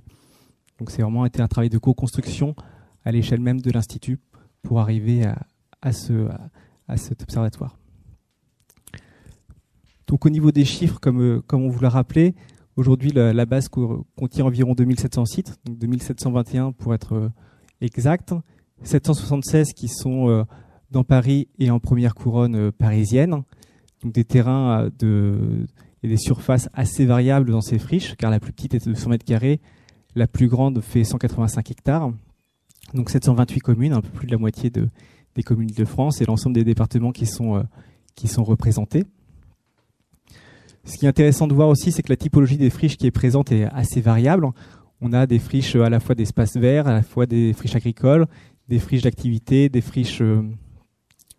Donc 0.80 0.92
c'est 0.92 1.02
vraiment 1.02 1.26
été 1.26 1.42
un 1.42 1.50
travail 1.50 1.70
de 1.70 1.78
co-construction 1.78 2.56
à 3.04 3.12
l'échelle 3.12 3.42
même 3.42 3.60
de 3.60 3.70
l'Institut 3.70 4.18
pour 4.62 4.80
arriver 4.80 5.26
à, 5.82 5.92
ce, 5.92 6.30
à, 6.88 6.96
cet 6.96 7.22
observatoire. 7.22 7.78
Donc 10.08 10.26
au 10.26 10.30
niveau 10.30 10.54
des 10.54 10.64
chiffres, 10.64 11.02
comme, 11.02 11.22
euh, 11.22 11.42
comme 11.42 11.64
on 11.64 11.70
vous 11.70 11.82
l'a 11.82 11.90
rappelé, 11.90 12.34
aujourd'hui 12.78 13.12
la, 13.12 13.46
base 13.46 13.68
contient 13.68 14.46
environ 14.46 14.74
2700 14.74 15.26
sites, 15.26 15.58
donc 15.66 15.78
2721 15.80 16.72
pour 16.72 16.94
être 16.94 17.30
exact, 17.82 18.34
776 18.84 19.74
qui 19.74 19.90
sont 19.90 20.46
dans 20.92 21.04
Paris 21.04 21.48
et 21.60 21.72
en 21.72 21.80
première 21.80 22.16
couronne 22.16 22.56
euh, 22.56 22.72
parisienne. 22.72 23.44
Donc 24.04 24.14
des 24.14 24.24
terrains 24.24 24.84
euh, 24.84 24.90
de, 25.00 25.68
et 26.04 26.08
des 26.08 26.18
surfaces 26.18 26.70
assez 26.74 27.06
variables 27.06 27.52
dans 27.52 27.62
ces 27.62 27.80
friches, 27.80 28.16
car 28.16 28.32
la 28.32 28.40
plus 28.40 28.54
petite 28.54 28.74
est 28.74 28.88
de 28.88 28.94
100 28.94 29.10
mètres 29.10 29.26
carrés, 29.26 29.60
la 30.16 30.28
plus 30.28 30.48
grande 30.48 30.82
fait 30.82 31.04
185 31.04 31.72
hectares. 31.72 32.12
Donc 32.94 33.10
728 33.10 33.60
communes, 33.60 33.94
un 33.94 34.02
peu 34.02 34.10
plus 34.10 34.26
de 34.26 34.32
la 34.32 34.38
moitié 34.38 34.70
de, 34.70 34.90
des 35.36 35.44
communes 35.44 35.70
de 35.70 35.86
France 35.86 36.22
et 36.22 36.26
l'ensemble 36.26 36.56
des 36.56 36.64
départements 36.64 37.12
qui 37.12 37.26
sont, 37.26 37.58
euh, 37.58 37.64
qui 38.16 38.28
sont 38.28 38.44
représentés. 38.44 39.04
Ce 40.86 40.98
qui 40.98 41.06
est 41.06 41.10
intéressant 41.10 41.48
de 41.48 41.54
voir 41.54 41.68
aussi, 41.68 41.92
c'est 41.92 42.02
que 42.02 42.10
la 42.10 42.16
typologie 42.16 42.58
des 42.58 42.70
friches 42.70 42.98
qui 42.98 43.06
est 43.06 43.12
présente 43.12 43.52
est 43.52 43.66
assez 43.66 44.02
variable. 44.02 44.48
On 45.02 45.14
a 45.14 45.28
des 45.28 45.38
friches 45.38 45.76
à 45.76 45.90
la 45.90 46.00
fois 46.00 46.16
d'espaces 46.16 46.58
verts, 46.58 46.88
à 46.88 46.94
la 46.94 47.04
fois 47.04 47.26
des 47.26 47.54
friches 47.54 47.76
agricoles, 47.76 48.26
des 48.70 48.80
friches 48.80 49.04
d'activité, 49.04 49.70
des 49.70 49.82
friches 49.82 50.22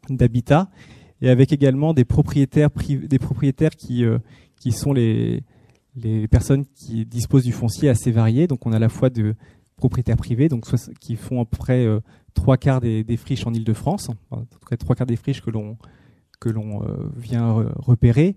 d'habitat 0.09 0.71
et 1.23 1.31
avec 1.31 1.53
également 1.53 1.95
des 1.95 2.05
propriétaires 2.05 2.71
des 2.71 3.19
propriétaires 3.19 3.77
qui 3.77 4.05
euh, 4.05 4.19
qui 4.57 4.73
sont 4.73 4.93
les 4.93 5.43
les 5.97 6.29
personnes 6.29 6.65
qui 6.67 7.05
disposent 7.05 7.45
du 7.45 7.53
foncier 7.53 7.89
assez 7.89 8.13
varié. 8.13 8.47
Donc 8.47 8.65
on 8.65 8.73
a 8.73 8.77
à 8.77 8.79
la 8.79 8.89
fois 8.89 9.11
de 9.11 9.35
propriétaires 9.77 10.17
privés, 10.17 10.49
donc 10.49 10.67
qui 11.01 11.17
font 11.17 11.41
à 11.41 11.45
peu 11.45 11.57
près 11.57 11.85
euh, 11.85 12.01
trois 12.35 12.57
quarts 12.57 12.81
des, 12.81 13.17
friches 13.17 13.47
en 13.47 13.53
Île-de-France, 13.53 14.11
en 14.31 14.43
tout 14.45 14.59
cas 14.69 14.77
trois 14.77 14.95
quarts 14.95 15.07
des 15.07 15.17
friches 15.17 15.41
que 15.41 15.51
l'on 15.51 15.77
que 16.39 16.49
l'on 16.49 16.83
euh, 16.83 17.11
vient 17.17 17.67
repérer, 17.77 18.37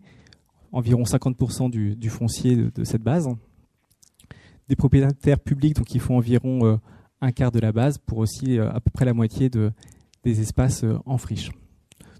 environ 0.72 1.03
50% 1.03 1.70
du, 1.70 1.96
du 1.96 2.10
foncier 2.10 2.55
de, 2.55 2.72
de, 2.74 2.84
cette 2.84 3.03
base. 3.03 3.29
Des 4.67 4.75
propriétaires 4.75 5.39
publics, 5.39 5.75
donc 5.75 5.86
qui 5.86 6.00
font 6.00 6.17
environ 6.17 6.79
un 7.22 7.32
quart 7.32 7.51
de 7.51 7.60
la 7.60 7.72
base, 7.72 7.98
pour 7.98 8.17
aussi 8.17 8.58
à 8.60 8.79
peu 8.82 8.89
près 8.91 9.05
la 9.05 9.13
moitié 9.13 9.50
de, 9.50 9.72
des 10.24 10.42
espaces 10.42 10.86
en 11.06 11.18
friche. 11.18 11.51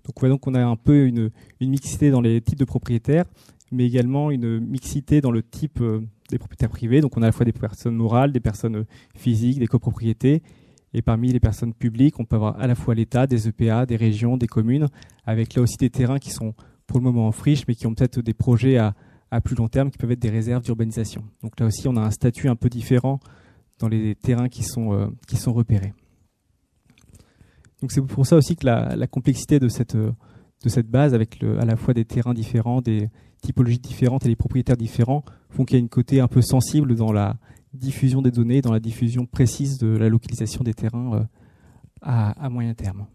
Donc 0.05 0.17
on 0.17 0.19
voit 0.22 0.29
donc 0.29 0.41
qu'on 0.41 0.53
a 0.53 0.63
un 0.63 0.75
peu 0.75 1.05
une, 1.05 1.31
mixité 1.62 2.12
dans 2.12 2.22
les 2.22 2.41
types 2.41 2.60
de 2.60 2.65
propriétaires, 2.65 3.25
mais 3.72 3.86
également 3.86 4.31
une 4.31 4.60
mixité 4.60 5.22
dans 5.22 5.31
le 5.31 5.41
type 5.41 5.79
euh, 5.81 6.01
des 6.29 6.38
propriétaires 6.38 6.69
privés. 6.69 7.01
Donc 7.01 7.17
on 7.17 7.22
a 7.22 7.25
à 7.25 7.27
la 7.27 7.31
fois 7.31 7.45
des 7.45 7.53
personnes 7.53 7.95
morales, 7.95 8.31
des 8.31 8.39
personnes 8.39 8.77
euh, 8.77 8.86
physiques, 9.15 9.60
des 9.60 9.67
copropriétés. 9.67 10.43
Et 10.93 11.01
parmi 11.01 11.31
les 11.31 11.39
personnes 11.39 11.74
publiques, 11.74 12.19
on 12.19 12.25
peut 12.25 12.36
avoir 12.36 12.60
à 12.60 12.67
la 12.67 12.75
fois 12.75 12.93
l'État, 12.93 13.25
des 13.25 13.48
EPA, 13.48 13.86
des 13.86 13.95
régions, 13.95 14.38
des 14.38 14.48
communes, 14.48 14.88
avec 15.25 15.55
là 15.55 15.63
aussi 15.63 15.77
des 15.77 15.89
terrains 15.89 16.19
qui 16.19 16.29
sont 16.29 16.53
pour 16.86 17.00
le 17.00 17.03
moment 17.03 17.27
en 17.27 17.31
friche, 17.31 17.63
mais 17.67 17.74
qui 17.74 17.88
ont 17.88 17.95
peut-être 17.95 18.19
des 18.19 18.36
projets 18.36 18.77
à, 18.77 18.93
plus 19.43 19.55
long 19.55 19.67
terme 19.67 19.89
qui 19.89 19.98
peuvent 19.98 20.12
être 20.12 20.22
des 20.22 20.29
réserves 20.29 20.62
d'urbanisation. 20.62 21.24
Donc 21.41 21.60
là 21.60 21.65
aussi, 21.65 21.88
on 21.88 21.95
a 21.95 22.01
un 22.01 22.12
statut 22.12 22.50
un 22.50 22.55
peu 22.55 22.69
différent 22.69 23.19
dans 23.79 23.88
les 23.88 24.13
terrains 24.13 24.45
euh, 24.45 25.10
qui 25.25 25.36
sont 25.38 25.53
repérés. 25.53 25.93
C'est 27.90 28.02
pour 28.02 28.25
ça 28.25 28.36
aussi 28.36 28.56
que 28.56 28.66
la, 28.66 29.08
complexité 29.08 29.60
de 29.60 29.68
cette, 29.68 29.98
base, 30.88 31.13
avec 31.13 31.44
à 31.44 31.66
la 31.66 31.75
fois 31.75 31.94
des 31.94 32.06
terrains 32.06 32.34
différents, 32.34 32.82
des 32.82 33.10
typologies 33.42 33.80
différentes 33.80 34.25
et 34.25 34.30
des 34.30 34.36
propriétaires 34.36 34.78
différents, 34.78 35.24
font 35.50 35.66
qu'il 35.66 35.75
y 35.75 35.80
a 35.80 35.82
une 35.82 35.90
côté 35.90 36.20
un 36.20 36.28
peu 36.28 36.42
sensible 36.42 36.96
dans 36.96 37.12
la 37.12 37.38
diffusion 37.74 38.22
des 38.22 38.32
données, 38.32 38.62
dans 38.62 38.72
la 38.72 38.80
diffusion 38.80 39.25
précise 39.25 39.78
de 39.78 39.88
la 39.88 40.10
localisation 40.10 40.63
des 40.63 40.74
terrains 40.74 41.13
euh, 41.13 41.24
à, 42.02 42.50
moyen 42.50 42.74
terme. 42.74 43.06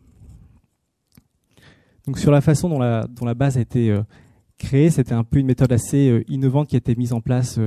Donc 2.07 2.19
sur 2.19 2.33
la 2.33 2.41
façon 2.41 2.69
dont 2.69 2.79
la, 2.79 3.07
dont 3.07 3.25
la 3.25 3.35
base 3.35 3.57
a 3.57 3.61
été 3.61 3.91
euh, 3.91 4.03
créée, 4.57 4.91
c'était 4.91 5.13
un 5.13 5.25
peu 5.25 5.39
une 5.39 5.47
méthode 5.47 5.73
assez 5.73 6.11
euh, 6.11 6.25
innovante 6.29 6.69
qui 6.69 6.77
a 6.77 6.79
été 6.79 6.95
mise 6.97 7.13
en 7.13 7.21
place 7.21 7.61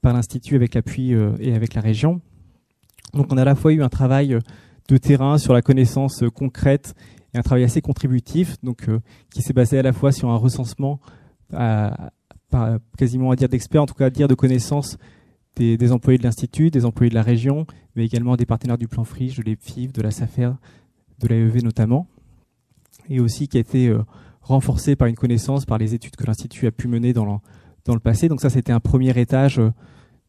par 0.00 0.14
l'Institut 0.14 0.54
avec 0.56 0.74
l'appui 0.74 1.12
et 1.40 1.54
avec 1.54 1.74
la 1.74 1.82
région. 1.82 2.22
Donc 3.12 3.30
on 3.32 3.36
a 3.36 3.42
à 3.42 3.44
la 3.44 3.54
fois 3.54 3.72
eu 3.74 3.82
un 3.82 3.90
travail 3.90 4.38
de 4.94 4.98
terrain, 4.98 5.38
sur 5.38 5.52
la 5.52 5.62
connaissance 5.62 6.22
euh, 6.22 6.30
concrète 6.30 6.94
et 7.34 7.38
un 7.38 7.42
travail 7.42 7.64
assez 7.64 7.80
contributif, 7.80 8.56
donc 8.62 8.88
euh, 8.88 9.00
qui 9.32 9.42
s'est 9.42 9.52
basé 9.52 9.78
à 9.78 9.82
la 9.82 9.92
fois 9.92 10.12
sur 10.12 10.30
un 10.30 10.36
recensement, 10.36 11.00
quasiment 12.96 13.30
à 13.30 13.36
dire 13.36 13.48
d'experts, 13.48 13.82
en 13.82 13.86
tout 13.86 13.94
cas 13.94 14.06
à 14.06 14.10
dire 14.10 14.28
de 14.28 14.34
connaissances 14.34 14.98
des, 15.56 15.92
employés 15.92 16.18
de 16.18 16.22
l'institut, 16.22 16.70
des 16.70 16.84
employés 16.84 17.10
de 17.10 17.14
la 17.14 17.22
région, 17.22 17.66
mais 17.94 18.04
également 18.04 18.36
des 18.36 18.46
partenaires 18.46 18.78
du 18.78 18.88
plan 18.88 19.04
Friche, 19.04 19.36
de 19.36 19.42
l'EPFIF, 19.42 19.92
de 19.92 20.02
la 20.02 20.10
SAFER, 20.10 20.52
de 21.18 21.28
l'AEV 21.28 21.62
notamment, 21.62 22.06
et 23.08 23.20
aussi 23.20 23.48
qui 23.48 23.58
a 23.58 23.60
été 23.60 23.88
euh, 23.88 24.02
renforcé 24.40 24.96
par 24.96 25.08
une 25.08 25.16
connaissance, 25.16 25.66
par 25.66 25.78
les 25.78 25.94
études 25.94 26.16
que 26.16 26.24
l'institut 26.24 26.66
a 26.66 26.70
pu 26.70 26.88
mener 26.88 27.12
dans 27.12 27.26
le, 27.26 27.38
dans 27.84 27.94
le 27.94 28.00
passé. 28.00 28.28
Donc 28.28 28.40
ça, 28.40 28.50
c'était 28.50 28.72
un 28.72 28.80
premier 28.80 29.18
étage 29.18 29.60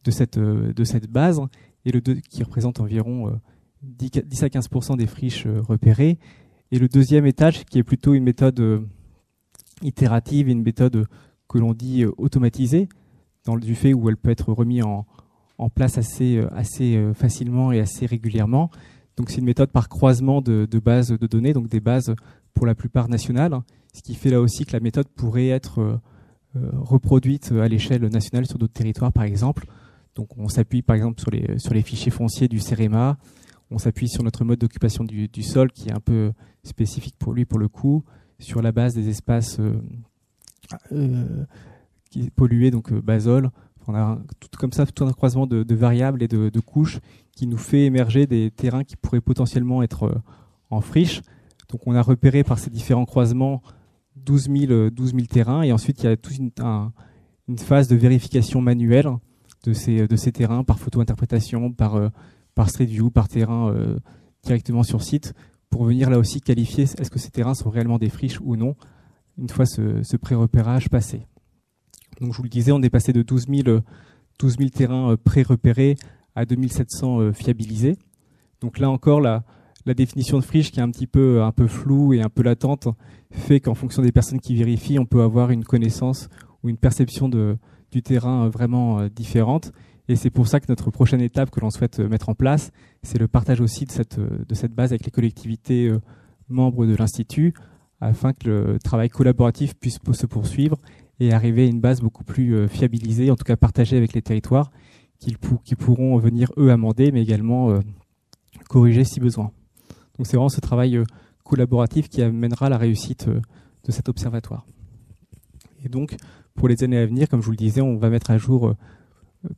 de 0.03 0.11
cette, 0.11 0.37
de 0.39 0.83
cette 0.83 1.07
base, 1.07 1.41
et 1.85 1.91
le 1.91 2.01
deux, 2.01 2.15
qui 2.15 2.43
représente 2.43 2.79
environ 2.79 3.39
10 3.83 4.43
à 4.43 4.49
15 4.49 4.69
des 4.97 5.07
friches 5.07 5.45
euh, 5.45 5.61
repérées. 5.61 6.19
Et 6.71 6.79
le 6.79 6.87
deuxième 6.87 7.25
étage, 7.25 7.65
qui 7.65 7.79
est 7.79 7.83
plutôt 7.83 8.13
une 8.13 8.23
méthode 8.23 8.59
euh, 8.59 8.79
itérative, 9.81 10.49
une 10.49 10.61
méthode 10.61 11.07
que 11.49 11.57
l'on 11.57 11.73
dit 11.73 12.03
euh, 12.03 12.11
automatisée, 12.17 12.89
dans 13.45 13.55
le 13.55 13.61
du 13.61 13.75
fait 13.75 13.93
où 13.93 14.07
elle 14.09 14.17
peut 14.17 14.29
être 14.29 14.53
remise 14.53 14.83
en, 14.83 15.05
place 15.75 15.99
assez, 15.99 16.43
facilement 17.13 17.71
et 17.71 17.79
assez 17.79 18.07
régulièrement. 18.07 18.71
Donc 19.15 19.29
c'est 19.29 19.37
une 19.37 19.45
méthode 19.45 19.69
par 19.69 19.89
croisement 19.89 20.41
de, 20.41 20.65
bases 20.83 21.09
de 21.09 21.27
données, 21.27 21.53
donc 21.53 21.67
des 21.67 21.79
bases 21.79 22.15
pour 22.55 22.65
la 22.65 22.73
plupart 22.73 23.09
nationales, 23.09 23.59
ce 23.93 24.01
qui 24.01 24.15
fait 24.15 24.31
là 24.31 24.41
aussi 24.41 24.65
que 24.65 24.73
la 24.73 24.79
méthode 24.79 25.07
pourrait 25.07 25.49
être 25.49 25.99
reproduite 26.55 27.51
à 27.51 27.67
l'échelle 27.67 28.03
nationale 28.07 28.47
sur 28.47 28.57
d'autres 28.57 28.73
territoires 28.73 29.13
par 29.13 29.23
exemple. 29.23 29.67
Donc 30.15 30.35
on 30.35 30.47
s'appuie 30.47 30.81
par 30.81 30.95
exemple 30.95 31.21
sur 31.21 31.29
les, 31.29 31.59
sur 31.59 31.75
les 31.75 31.83
fichiers 31.83 32.11
fonciers 32.11 32.47
du 32.47 32.59
CEREMA, 32.59 33.17
on 33.71 33.77
s'appuie 33.77 34.09
sur 34.09 34.23
notre 34.23 34.43
mode 34.43 34.59
d'occupation 34.59 35.03
du, 35.03 35.43
sol 35.43 35.71
qui 35.71 35.89
est 35.89 35.93
un 35.93 35.99
peu 35.99 36.33
spécifique 36.63 37.15
pour 37.17 37.33
lui 37.33 37.45
pour 37.45 37.59
le 37.59 37.67
coup, 37.67 38.03
sur 38.39 38.61
la 38.61 38.71
base 38.71 38.93
des 38.93 39.09
espaces 39.09 39.59
euh, 39.59 39.81
euh, 40.91 42.69
donc 42.71 42.91
euh, 42.91 43.01
basol. 43.01 43.49
On 43.87 43.95
a 43.95 44.19
tout 44.39 44.59
comme 44.59 44.73
ça 44.73 44.85
tout 44.85 45.05
un 45.05 45.11
croisement 45.11 45.47
de, 45.47 45.75
variables 45.75 46.21
et 46.21 46.27
de, 46.27 46.59
couches 46.59 46.99
qui 47.35 47.47
nous 47.47 47.57
fait 47.57 47.85
émerger 47.85 48.27
des 48.27 48.51
terrains 48.51 48.83
qui 48.83 48.95
pourraient 48.95 49.21
potentiellement 49.21 49.81
être 49.81 50.21
en 50.69 50.81
friche. 50.81 51.21
Donc 51.69 51.87
on 51.87 51.95
a 51.95 52.01
repéré 52.01 52.43
par 52.43 52.59
ces 52.59 52.69
différents 52.69 53.05
croisements 53.05 53.63
12 54.17 54.49
000, 54.67 54.89
12 54.91 55.13
000 55.13 55.25
terrains 55.25 55.63
et 55.63 55.71
ensuite 55.71 56.03
il 56.03 56.05
y 56.05 56.09
a 56.09 56.15
toute 56.15 56.37
une, 56.37 56.51
une 57.47 57.57
phase 57.57 57.87
de 57.87 57.95
vérification 57.95 58.61
manuelle 58.61 59.09
de 59.63 59.73
ces, 59.73 60.07
de 60.07 60.15
ces 60.15 60.31
terrains 60.31 60.63
par 60.63 60.79
photo-interprétation, 60.79 61.71
par, 61.71 61.95
euh, 61.95 62.09
par 62.55 62.69
Street 62.69 62.85
View, 62.85 63.09
par 63.09 63.27
terrain 63.27 63.69
euh, 63.69 63.97
directement 64.43 64.83
sur 64.83 65.03
site, 65.03 65.33
pour 65.69 65.85
venir 65.85 66.09
là 66.09 66.19
aussi 66.19 66.41
qualifier 66.41 66.83
est-ce 66.83 67.09
que 67.09 67.19
ces 67.19 67.31
terrains 67.31 67.53
sont 67.53 67.69
réellement 67.69 67.97
des 67.97 68.09
friches 68.09 68.39
ou 68.41 68.55
non, 68.55 68.75
une 69.37 69.49
fois 69.49 69.65
ce, 69.65 70.17
pré-repérage 70.17 70.89
passé. 70.89 71.25
Donc 72.19 72.33
je 72.33 72.37
vous 72.37 72.43
le 72.43 72.49
disais, 72.49 72.71
on 72.71 72.81
est 72.81 72.89
passé 72.89 73.13
de 73.13 73.21
12 73.21 73.47
000, 73.47 73.79
12 74.39 74.57
000 74.57 74.69
terrains 74.69 75.11
euh, 75.11 75.17
pré-repérés 75.17 75.95
à 76.35 76.45
2700 76.45 77.33
fiabilisés. 77.33 77.97
Donc 78.61 78.79
là 78.79 78.89
encore, 78.89 79.19
la, 79.19 79.43
la 79.85 79.93
définition 79.93 80.37
de 80.37 80.43
friche 80.43 80.71
qui 80.71 80.79
est 80.79 80.83
un 80.83 80.91
petit 80.91 81.07
peu, 81.07 81.43
un 81.43 81.51
peu 81.51 81.67
floue 81.67 82.13
et 82.13 82.21
un 82.21 82.29
peu 82.29 82.43
latente 82.43 82.87
fait 83.31 83.59
qu'en 83.59 83.73
fonction 83.73 84.01
des 84.01 84.11
personnes 84.11 84.39
qui 84.39 84.55
vérifient, 84.55 84.99
on 84.99 85.05
peut 85.05 85.21
avoir 85.21 85.51
une 85.51 85.63
connaissance 85.63 86.29
ou 86.63 86.69
une 86.69 86.77
perception 86.77 87.29
de, 87.29 87.57
du 87.91 88.01
terrain 88.01 88.49
vraiment 88.49 88.99
euh, 88.99 89.09
différente. 89.09 89.71
Et 90.11 90.17
c'est 90.17 90.29
pour 90.29 90.49
ça 90.49 90.59
que 90.59 90.65
notre 90.67 90.91
prochaine 90.91 91.21
étape 91.21 91.51
que 91.51 91.61
l'on 91.61 91.69
souhaite 91.69 92.01
euh, 92.01 92.09
mettre 92.09 92.27
en 92.27 92.35
place, 92.35 92.71
c'est 93.01 93.17
le 93.17 93.29
partage 93.29 93.61
aussi 93.61 93.85
de 93.85 93.91
cette, 93.93 94.19
euh, 94.19 94.43
de 94.45 94.53
cette 94.53 94.73
base 94.73 94.91
avec 94.91 95.05
les 95.05 95.11
collectivités 95.11 95.89
membres 96.49 96.85
de 96.85 96.93
l'Institut, 96.97 97.53
afin 98.01 98.33
que 98.33 98.49
le 98.49 98.79
travail 98.83 99.07
collaboratif 99.07 99.73
puisse 99.75 99.99
se 100.11 100.25
poursuivre 100.25 100.77
et 101.21 101.31
arriver 101.31 101.63
à 101.63 101.67
une 101.67 101.79
base 101.79 102.01
beaucoup 102.01 102.25
plus 102.25 102.67
fiabilisée, 102.67 103.31
en 103.31 103.37
tout 103.37 103.45
cas 103.45 103.55
partagée 103.55 103.95
avec 103.95 104.11
les 104.11 104.21
territoires, 104.21 104.71
qui, 105.19 105.35
pourront 105.75 106.17
venir 106.17 106.51
eux 106.57 106.71
amender, 106.71 107.11
mais 107.13 107.21
également 107.21 107.79
corriger 108.67 109.05
si 109.05 109.19
besoin. 109.19 109.51
Donc 110.17 110.25
c'est 110.25 110.35
vraiment 110.35 110.49
ce 110.49 110.59
travail 110.59 110.99
collaboratif 111.43 112.09
qui 112.09 112.21
amènera 112.21 112.69
la 112.69 112.77
réussite 112.77 113.29
de 113.29 113.91
cet 113.91 114.09
observatoire. 114.09 114.65
Et 115.85 115.89
donc, 115.89 116.15
pour 116.55 116.67
les 116.67 116.83
années 116.83 116.97
à 116.97 117.05
venir, 117.05 117.27
comme 117.29 117.41
je 117.41 117.45
vous 117.45 117.51
le 117.51 117.57
disais, 117.57 117.81
on 117.81 117.97
va 117.97 118.09
mettre 118.09 118.31
à 118.31 118.37
jour 118.37 118.67
euh, 118.67 118.75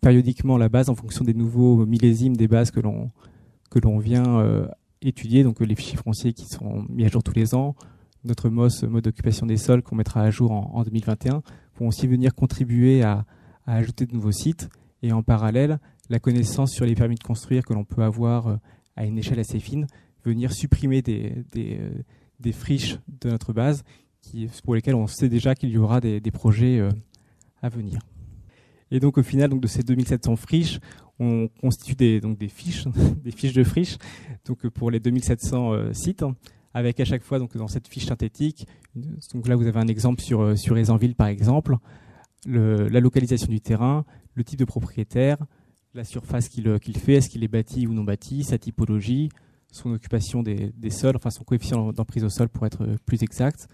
périodiquement 0.01 0.57
la 0.57 0.69
base 0.69 0.89
en 0.89 0.95
fonction 0.95 1.23
des 1.25 1.33
nouveaux 1.33 1.85
millésimes 1.85 2.35
des 2.35 2.47
bases 2.47 2.71
que 2.71 2.79
l'on 2.79 3.11
que 3.69 3.79
l'on 3.79 3.97
vient 3.97 4.39
euh, 4.39 4.67
étudier, 5.01 5.43
donc 5.43 5.59
les 5.59 5.75
fichiers 5.75 5.97
fonciers 5.97 6.33
qui 6.33 6.45
sont 6.45 6.85
mis 6.89 7.05
à 7.05 7.07
jour 7.07 7.23
tous 7.23 7.33
les 7.33 7.55
ans, 7.55 7.75
notre 8.23 8.49
MOS, 8.49 8.83
mode 8.87 9.03
d'occupation 9.03 9.47
des 9.47 9.57
sols, 9.57 9.81
qu'on 9.81 9.95
mettra 9.95 10.21
à 10.21 10.29
jour 10.29 10.51
en, 10.51 10.83
2021, 10.83 11.41
vont 11.79 11.87
aussi 11.87 12.05
venir 12.05 12.35
contribuer 12.35 13.01
à, 13.01 13.25
ajouter 13.65 14.05
de 14.05 14.13
nouveaux 14.13 14.31
sites. 14.31 14.69
Et 15.01 15.11
en 15.11 15.23
parallèle, 15.23 15.79
la 16.09 16.19
connaissance 16.19 16.71
sur 16.71 16.85
les 16.85 16.93
permis 16.93 17.15
de 17.15 17.23
construire 17.23 17.63
que 17.65 17.73
l'on 17.73 17.83
peut 17.83 18.03
avoir 18.03 18.47
euh, 18.47 18.55
à 18.95 19.05
une 19.05 19.17
échelle 19.17 19.39
assez 19.39 19.59
fine, 19.59 19.87
venir 20.23 20.53
supprimer 20.53 21.01
des, 21.01 21.43
des, 21.51 21.79
des 22.39 22.51
friches 22.51 22.99
de 23.07 23.29
notre 23.29 23.53
base 23.53 23.83
pour 24.63 24.75
lesquels 24.75 24.95
on 24.95 25.07
sait 25.07 25.29
déjà 25.29 25.55
qu'il 25.55 25.69
y 25.69 25.77
aura 25.77 25.99
des, 25.99 26.21
projets 26.31 26.79
euh, 26.79 26.89
à 27.61 27.69
venir. 27.69 27.99
Et 28.93 28.99
donc 28.99 29.17
au 29.17 29.23
final, 29.23 29.49
donc 29.49 29.59
de 29.59 29.67
ces 29.67 29.81
2700 29.81 30.35
friches, 30.35 30.79
on 31.19 31.49
constitue 31.59 31.95
des, 31.95 32.21
donc 32.21 32.37
des 32.37 32.47
fiches, 32.47 32.85
des 33.23 33.31
fiches 33.31 33.53
de 33.53 33.63
friches, 33.63 33.97
donc 34.45 34.67
pour 34.69 34.91
les 34.91 34.99
2700 34.99 35.73
euh, 35.73 35.93
sites, 35.93 36.23
avec 36.75 36.99
à 36.99 37.05
chaque 37.05 37.23
fois 37.23 37.39
donc 37.39 37.57
dans 37.57 37.67
cette 37.67 37.87
fiche 37.87 38.05
synthétique, 38.05 38.67
donc 39.33 39.47
là 39.47 39.55
vous 39.55 39.65
avez 39.65 39.79
un 39.79 39.87
exemple 39.87 40.21
sur 40.21 40.41
euh, 40.41 40.55
sur 40.55 40.77
Aisanville 40.77 41.15
par 41.15 41.27
exemple, 41.27 41.77
la 42.45 42.99
localisation 42.99 43.47
du 43.47 43.61
terrain, 43.61 44.05
le 44.35 44.43
type 44.43 44.59
de 44.59 44.65
propriétaire, 44.65 45.37
la 45.95 46.03
surface 46.03 46.47
qu'il 46.47 46.79
qu'il 46.79 46.97
fait, 46.97 47.13
est-ce 47.13 47.29
qu'il 47.29 47.43
est 47.43 47.47
bâti 47.47 47.87
ou 47.87 47.93
non 47.93 48.03
bâti, 48.03 48.43
sa 48.43 48.59
typologie, 48.59 49.29
son 49.71 49.91
occupation 49.91 50.43
des, 50.43 50.71
des 50.77 50.91
sols, 50.91 51.15
enfin 51.15 51.31
son 51.31 51.43
coefficient 51.43 51.93
d'emprise 51.93 52.23
au 52.23 52.29
sol 52.29 52.47
pour 52.47 52.67
être 52.67 52.85
plus 53.07 53.23
exact, 53.23 53.67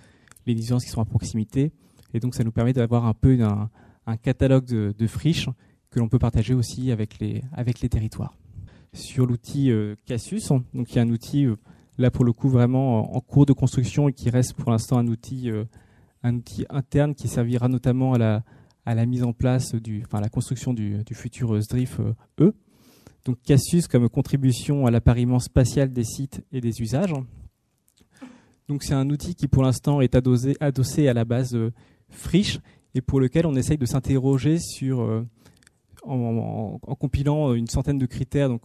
les 0.45 0.53
licences 0.53 0.85
qui 0.85 0.91
sont 0.91 1.01
à 1.01 1.05
proximité. 1.05 1.73
Et 2.13 2.19
donc, 2.19 2.33
ça 2.33 2.43
nous 2.43 2.51
permet 2.51 2.73
d'avoir 2.73 3.05
un 3.05 3.13
peu 3.13 3.39
un, 3.43 3.69
catalogue 4.17 4.65
de, 4.65 5.07
friches 5.07 5.49
que 5.89 5.99
l'on 5.99 6.07
peut 6.07 6.19
partager 6.19 6.53
aussi 6.53 6.91
avec 6.91 7.19
les, 7.19 7.43
avec 7.53 7.81
les 7.81 7.89
territoires. 7.89 8.35
Sur 8.93 9.25
l'outil 9.25 9.71
euh, 9.71 9.95
Cassius, 10.05 10.49
donc 10.49 10.91
il 10.91 10.95
y 10.95 10.99
a 10.99 11.03
un 11.03 11.09
outil, 11.09 11.45
euh, 11.45 11.55
là 11.97 12.09
pour 12.09 12.25
le 12.25 12.33
coup, 12.33 12.49
vraiment 12.49 13.15
en, 13.15 13.21
cours 13.21 13.45
de 13.45 13.53
construction 13.53 14.09
et 14.09 14.13
qui 14.13 14.29
reste 14.29 14.53
pour 14.53 14.71
l'instant 14.71 14.97
un 14.97 15.07
outil, 15.07 15.51
euh, 15.51 15.65
un 16.23 16.35
outil 16.35 16.65
interne 16.69 17.13
qui 17.13 17.27
servira 17.27 17.67
notamment 17.67 18.13
à 18.13 18.17
la, 18.17 18.43
à 18.85 18.95
la 18.95 19.05
mise 19.05 19.23
en 19.23 19.33
place, 19.33 19.75
du, 19.75 20.03
enfin, 20.05 20.17
à 20.19 20.21
la 20.21 20.29
construction 20.29 20.73
du, 20.73 21.03
du 21.03 21.13
futur 21.13 21.61
SDRIF 21.61 21.99
E. 22.39 22.53
Donc 23.25 23.37
Cassius 23.43 23.87
comme 23.87 24.09
contribution 24.09 24.87
à 24.87 24.91
l'appariement 24.91 25.39
spatial 25.39 25.91
des 25.91 26.03
sites 26.03 26.43
et 26.51 26.61
des 26.61 26.81
usages. 26.81 27.13
Donc 28.67 28.83
c'est 28.83 28.93
un 28.93 29.09
outil 29.09 29.35
qui 29.35 29.47
pour 29.47 29.61
l'instant 29.61 30.01
est 30.01 30.15
adossé, 30.15 30.55
adossé 30.59 31.07
à 31.07 31.13
la 31.13 31.25
base 31.25 31.55
Friche 32.09 32.59
et 32.95 33.01
pour 33.01 33.19
lequel 33.19 33.45
on 33.45 33.55
essaye 33.55 33.77
de 33.77 33.85
s'interroger 33.85 34.59
sur 34.59 35.01
euh, 35.01 35.25
en, 36.03 36.79
compilant 36.99 37.53
une 37.53 37.67
centaine 37.67 37.97
de 37.97 38.05
critères. 38.05 38.49
Donc 38.49 38.63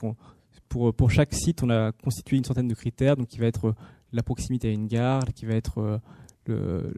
pour, 0.68 0.94
pour 0.94 1.10
chaque 1.10 1.34
site, 1.34 1.62
on 1.62 1.70
a 1.70 1.92
constitué 1.92 2.36
une 2.36 2.44
centaine 2.44 2.68
de 2.68 2.74
critères, 2.74 3.16
donc 3.16 3.28
qui 3.28 3.38
va 3.38 3.46
être 3.46 3.74
la 4.12 4.22
proximité 4.22 4.68
à 4.68 4.72
une 4.72 4.86
gare, 4.86 5.24
qui 5.34 5.46
va 5.46 5.54
être 5.54 6.00
euh, 6.48 6.92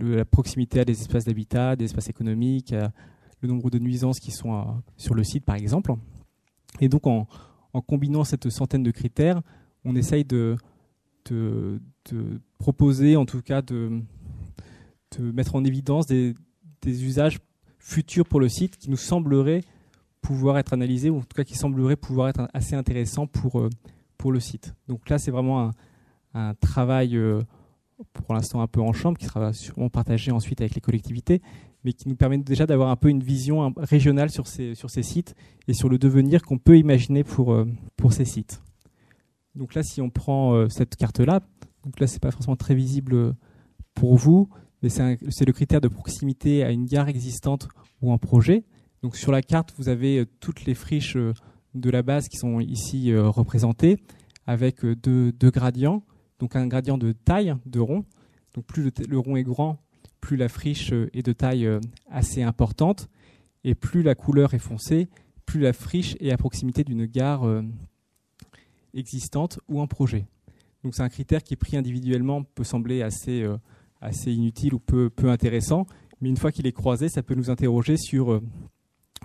la 0.00 0.24
proximité 0.24 0.80
à 0.80 0.84
des 0.84 1.00
espaces 1.00 1.24
d'habitat, 1.24 1.76
des 1.76 1.86
espaces 1.86 2.08
économiques, 2.08 2.74
le 3.40 3.48
nombre 3.48 3.70
de 3.70 3.78
nuisances 3.78 4.20
qui 4.20 4.30
sont 4.30 4.82
sur 4.96 5.14
le 5.14 5.24
site 5.24 5.44
par 5.44 5.56
exemple. 5.56 5.94
Et 6.80 6.88
donc 6.88 7.06
en, 7.06 7.26
en, 7.72 7.80
combinant 7.80 8.24
cette 8.24 8.48
centaine 8.50 8.82
de 8.82 8.90
critères, 8.90 9.42
on 9.84 9.96
essaye 9.96 10.24
de, 10.24 10.56
de, 11.30 11.80
proposer, 12.58 13.16
en 13.16 13.26
tout 13.26 13.42
cas 13.42 13.62
de, 13.62 14.00
mettre 15.20 15.54
en 15.54 15.64
évidence 15.64 16.06
des, 16.06 16.34
usages 16.84 17.38
futurs 17.78 18.26
pour 18.26 18.40
le 18.40 18.48
site 18.48 18.76
qui 18.76 18.90
nous 18.90 18.96
sembleraient 18.96 19.62
pouvoir 20.20 20.58
être 20.58 20.72
analysés, 20.72 21.10
ou 21.10 21.18
en 21.18 21.20
tout 21.20 21.34
cas 21.34 21.44
qui 21.44 21.56
sembleraient 21.56 21.96
pouvoir 21.96 22.28
être 22.28 22.48
assez 22.54 22.74
intéressants 22.74 23.26
pour, 23.26 23.60
euh, 23.60 23.70
pour 24.18 24.32
le 24.32 24.40
site. 24.40 24.74
Donc 24.88 25.08
là, 25.08 25.18
c'est 25.18 25.30
vraiment 25.30 25.72
un, 26.34 26.54
travail, 26.54 27.16
euh, 27.16 27.42
pour 28.12 28.34
l'instant 28.34 28.62
un 28.62 28.66
peu 28.66 28.80
en 28.80 28.92
chambre, 28.92 29.18
qui 29.18 29.26
sera 29.26 29.52
sûrement 29.52 29.90
partagé 29.90 30.30
ensuite 30.30 30.60
avec 30.60 30.74
les 30.74 30.80
collectivités, 30.80 31.42
mais 31.84 31.92
qui 31.92 32.08
nous 32.08 32.14
permet 32.14 32.38
déjà 32.38 32.66
d'avoir 32.66 32.90
un 32.90 32.96
peu 32.96 33.08
une 33.08 33.22
vision 33.22 33.74
régionale 33.76 34.30
sur 34.30 34.46
ces, 34.46 34.74
sur 34.74 34.90
ces 34.90 35.02
sites 35.02 35.34
et 35.66 35.74
sur 35.74 35.88
le 35.88 35.98
devenir 35.98 36.42
qu'on 36.42 36.58
peut 36.58 36.78
imaginer 36.78 37.24
pour, 37.24 37.52
euh, 37.52 37.66
pour 37.96 38.12
ces 38.12 38.24
sites. 38.24 38.62
Donc 39.54 39.74
là, 39.74 39.82
si 39.82 40.00
on 40.00 40.08
prend 40.08 40.66
cette 40.70 40.96
carte-là, 40.96 41.40
donc 41.84 42.00
là, 42.00 42.06
c'est 42.06 42.22
pas 42.22 42.30
forcément 42.30 42.56
très 42.56 42.74
visible 42.74 43.34
pour 43.94 44.16
vous, 44.16 44.48
c'est 44.88 45.46
le 45.46 45.52
critère 45.52 45.80
de 45.80 45.88
proximité 45.88 46.64
à 46.64 46.70
une 46.70 46.86
gare 46.86 47.08
existante 47.08 47.68
ou 48.00 48.12
en 48.12 48.18
projet. 48.18 48.64
Donc 49.02 49.16
sur 49.16 49.32
la 49.32 49.42
carte, 49.42 49.72
vous 49.78 49.88
avez 49.88 50.20
euh, 50.20 50.26
toutes 50.40 50.64
les 50.64 50.74
friches 50.74 51.16
de 51.74 51.90
la 51.90 52.02
base 52.02 52.28
qui 52.28 52.36
sont 52.36 52.60
ici 52.60 53.14
représentées, 53.16 53.98
avec 54.46 54.84
deux, 54.84 55.32
gradients. 55.50 56.04
Donc 56.38 56.54
un 56.56 56.66
gradient 56.66 56.98
de 56.98 57.12
taille 57.12 57.54
de 57.64 57.80
rond. 57.80 58.04
Donc 58.54 58.66
plus 58.66 58.90
le, 59.08 59.18
rond 59.18 59.36
est 59.36 59.42
grand, 59.42 59.78
plus 60.20 60.36
la 60.36 60.50
friche 60.50 60.92
est 60.92 61.24
de 61.24 61.32
taille 61.32 61.66
assez 62.10 62.42
importante, 62.42 63.08
et 63.64 63.74
plus 63.74 64.02
la 64.02 64.14
couleur 64.14 64.52
est 64.52 64.58
foncée, 64.58 65.08
plus 65.46 65.60
la 65.60 65.72
friche 65.72 66.14
est 66.20 66.30
à 66.30 66.36
proximité 66.36 66.84
d'une 66.84 67.06
gare 67.06 67.46
existante 68.94 69.58
ou 69.68 69.80
en 69.80 69.86
projet. 69.86 70.26
Donc 70.82 70.94
c'est 70.94 71.02
un 71.02 71.08
critère 71.08 71.42
qui 71.42 71.56
pris 71.56 71.76
individuellement 71.76 72.42
peut 72.42 72.64
sembler 72.64 73.02
assez, 73.02 73.42
euh, 73.42 73.56
assez 74.02 74.32
inutile 74.32 74.74
ou 74.74 74.78
peu, 74.78 75.10
intéressant, 75.24 75.86
mais 76.20 76.28
une 76.28 76.36
fois 76.36 76.52
qu'il 76.52 76.66
est 76.66 76.72
croisé, 76.72 77.08
ça 77.08 77.22
peut 77.22 77.34
nous 77.34 77.50
interroger 77.50 77.96
sur, 77.96 78.32
euh, 78.32 78.42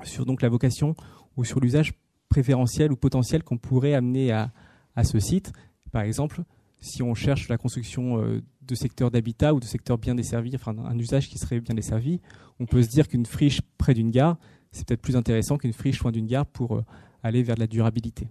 sur 0.03 0.25
donc 0.25 0.41
la 0.41 0.49
vocation 0.49 0.95
ou 1.35 1.43
sur 1.43 1.59
l'usage 1.59 1.93
préférentiel 2.29 2.91
ou 2.91 2.95
potentiel 2.95 3.43
qu'on 3.43 3.57
pourrait 3.57 3.93
amener 3.93 4.31
à, 4.31 4.51
à, 4.95 5.03
ce 5.03 5.19
site. 5.19 5.51
Par 5.91 6.03
exemple, 6.03 6.43
si 6.79 7.03
on 7.03 7.13
cherche 7.13 7.49
la 7.49 7.57
construction 7.57 8.21
euh, 8.21 8.41
de 8.61 8.75
secteurs 8.75 9.11
d'habitat 9.11 9.53
ou 9.53 9.59
de 9.59 9.65
secteurs 9.65 9.97
bien 9.97 10.15
desservis, 10.15 10.51
enfin 10.55 10.75
un 10.77 10.97
usage 10.97 11.29
qui 11.29 11.37
serait 11.37 11.59
bien 11.59 11.75
desservi, 11.75 12.21
on 12.59 12.65
peut 12.65 12.81
se 12.81 12.89
dire 12.89 13.07
qu'une 13.07 13.25
friche 13.25 13.61
près 13.77 13.93
d'une 13.93 14.11
gare, 14.11 14.37
c'est 14.71 14.87
peut-être 14.87 15.01
plus 15.01 15.15
intéressant 15.15 15.57
qu'une 15.57 15.73
friche 15.73 15.99
loin 16.01 16.11
d'une 16.11 16.27
gare 16.27 16.45
pour 16.45 16.83
aller 17.23 17.43
vers 17.43 17.55
de 17.55 17.61
la 17.61 17.67
durabilité. 17.67 18.27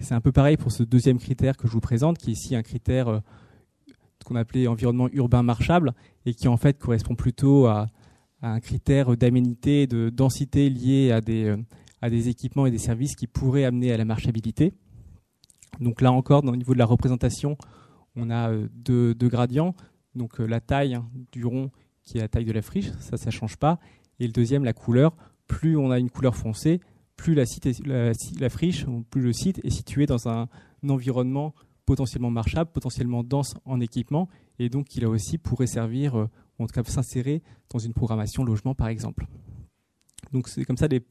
C'est 0.00 0.14
un 0.14 0.20
peu 0.20 0.32
pareil 0.32 0.56
pour 0.56 0.72
ce 0.72 0.82
deuxième 0.82 1.18
critère 1.18 1.56
que 1.56 1.66
je 1.66 1.72
vous 1.72 1.80
présente, 1.80 2.18
qui 2.18 2.30
est 2.30 2.32
ici 2.32 2.56
un 2.56 2.62
critère 2.62 3.08
euh, 3.08 3.20
qu'on 4.30 4.36
appelait 4.36 4.68
environnement 4.68 5.08
urbain 5.12 5.42
marchable 5.42 5.92
et 6.24 6.34
qui 6.34 6.46
en 6.46 6.56
fait 6.56 6.78
correspond 6.78 7.16
plutôt 7.16 7.66
à, 7.66 7.88
un 8.42 8.60
critère 8.60 9.16
d'aménité, 9.16 9.86
de 9.88 10.08
densité 10.08 10.70
lié 10.70 11.10
à 11.10 11.20
des, 11.20 11.46
euh, 11.46 11.56
à 12.00 12.08
des 12.08 12.28
équipements 12.28 12.64
et 12.64 12.70
des 12.70 12.78
services 12.78 13.16
qui 13.16 13.26
pourraient 13.26 13.64
amener 13.64 13.92
à 13.92 13.96
la 13.96 14.04
marchabilité. 14.04 14.72
Donc 15.80 16.00
là 16.00 16.12
encore, 16.12 16.44
au 16.44 16.56
niveau 16.56 16.72
de 16.72 16.78
la 16.78 16.86
représentation, 16.86 17.58
on 18.14 18.30
a 18.30 18.50
euh, 18.50 18.68
deux, 18.72 19.14
gradients. 19.28 19.74
Donc 20.14 20.38
la 20.38 20.60
taille 20.60 20.98
du 21.32 21.44
rond 21.44 21.70
qui 22.04 22.18
est 22.18 22.20
la 22.20 22.28
taille 22.28 22.44
de 22.46 22.52
la 22.52 22.62
friche, 22.62 22.92
ça, 23.00 23.16
ça 23.16 23.26
ne 23.26 23.32
change 23.32 23.56
pas. 23.56 23.78
Et 24.20 24.26
le 24.26 24.32
deuxième, 24.32 24.64
la 24.64 24.72
couleur. 24.72 25.16
Plus 25.48 25.76
on 25.76 25.90
a 25.90 25.98
une 25.98 26.10
couleur 26.10 26.36
foncée, 26.36 26.80
plus 27.16 27.34
la, 27.34 27.44
friche, 28.48 28.86
plus 29.10 29.20
le 29.20 29.32
site 29.32 29.60
est 29.64 29.70
situé 29.70 30.06
dans 30.06 30.28
un, 30.28 30.48
environnement 30.88 31.52
potentiellement 31.90 32.30
marchable, 32.30 32.70
potentiellement 32.70 33.24
dense 33.24 33.56
en 33.64 33.80
équipement, 33.80 34.28
et 34.60 34.68
donc 34.68 34.86
qui 34.86 35.00
là 35.00 35.08
aussi 35.08 35.38
pourrait 35.38 35.66
servir, 35.66 36.16
euh, 36.16 36.30
en 36.60 36.68
tout 36.68 36.72
cas 36.72 36.88
s'insérer 36.88 37.42
dans 37.68 37.80
une 37.80 37.94
programmation 37.94 38.44
logement 38.44 38.76
par 38.76 38.86
exemple. 38.86 39.26
Donc 40.30 40.46
c'est 40.46 40.64
comme 40.64 40.76
ça 40.76 40.86
des, 40.86 41.02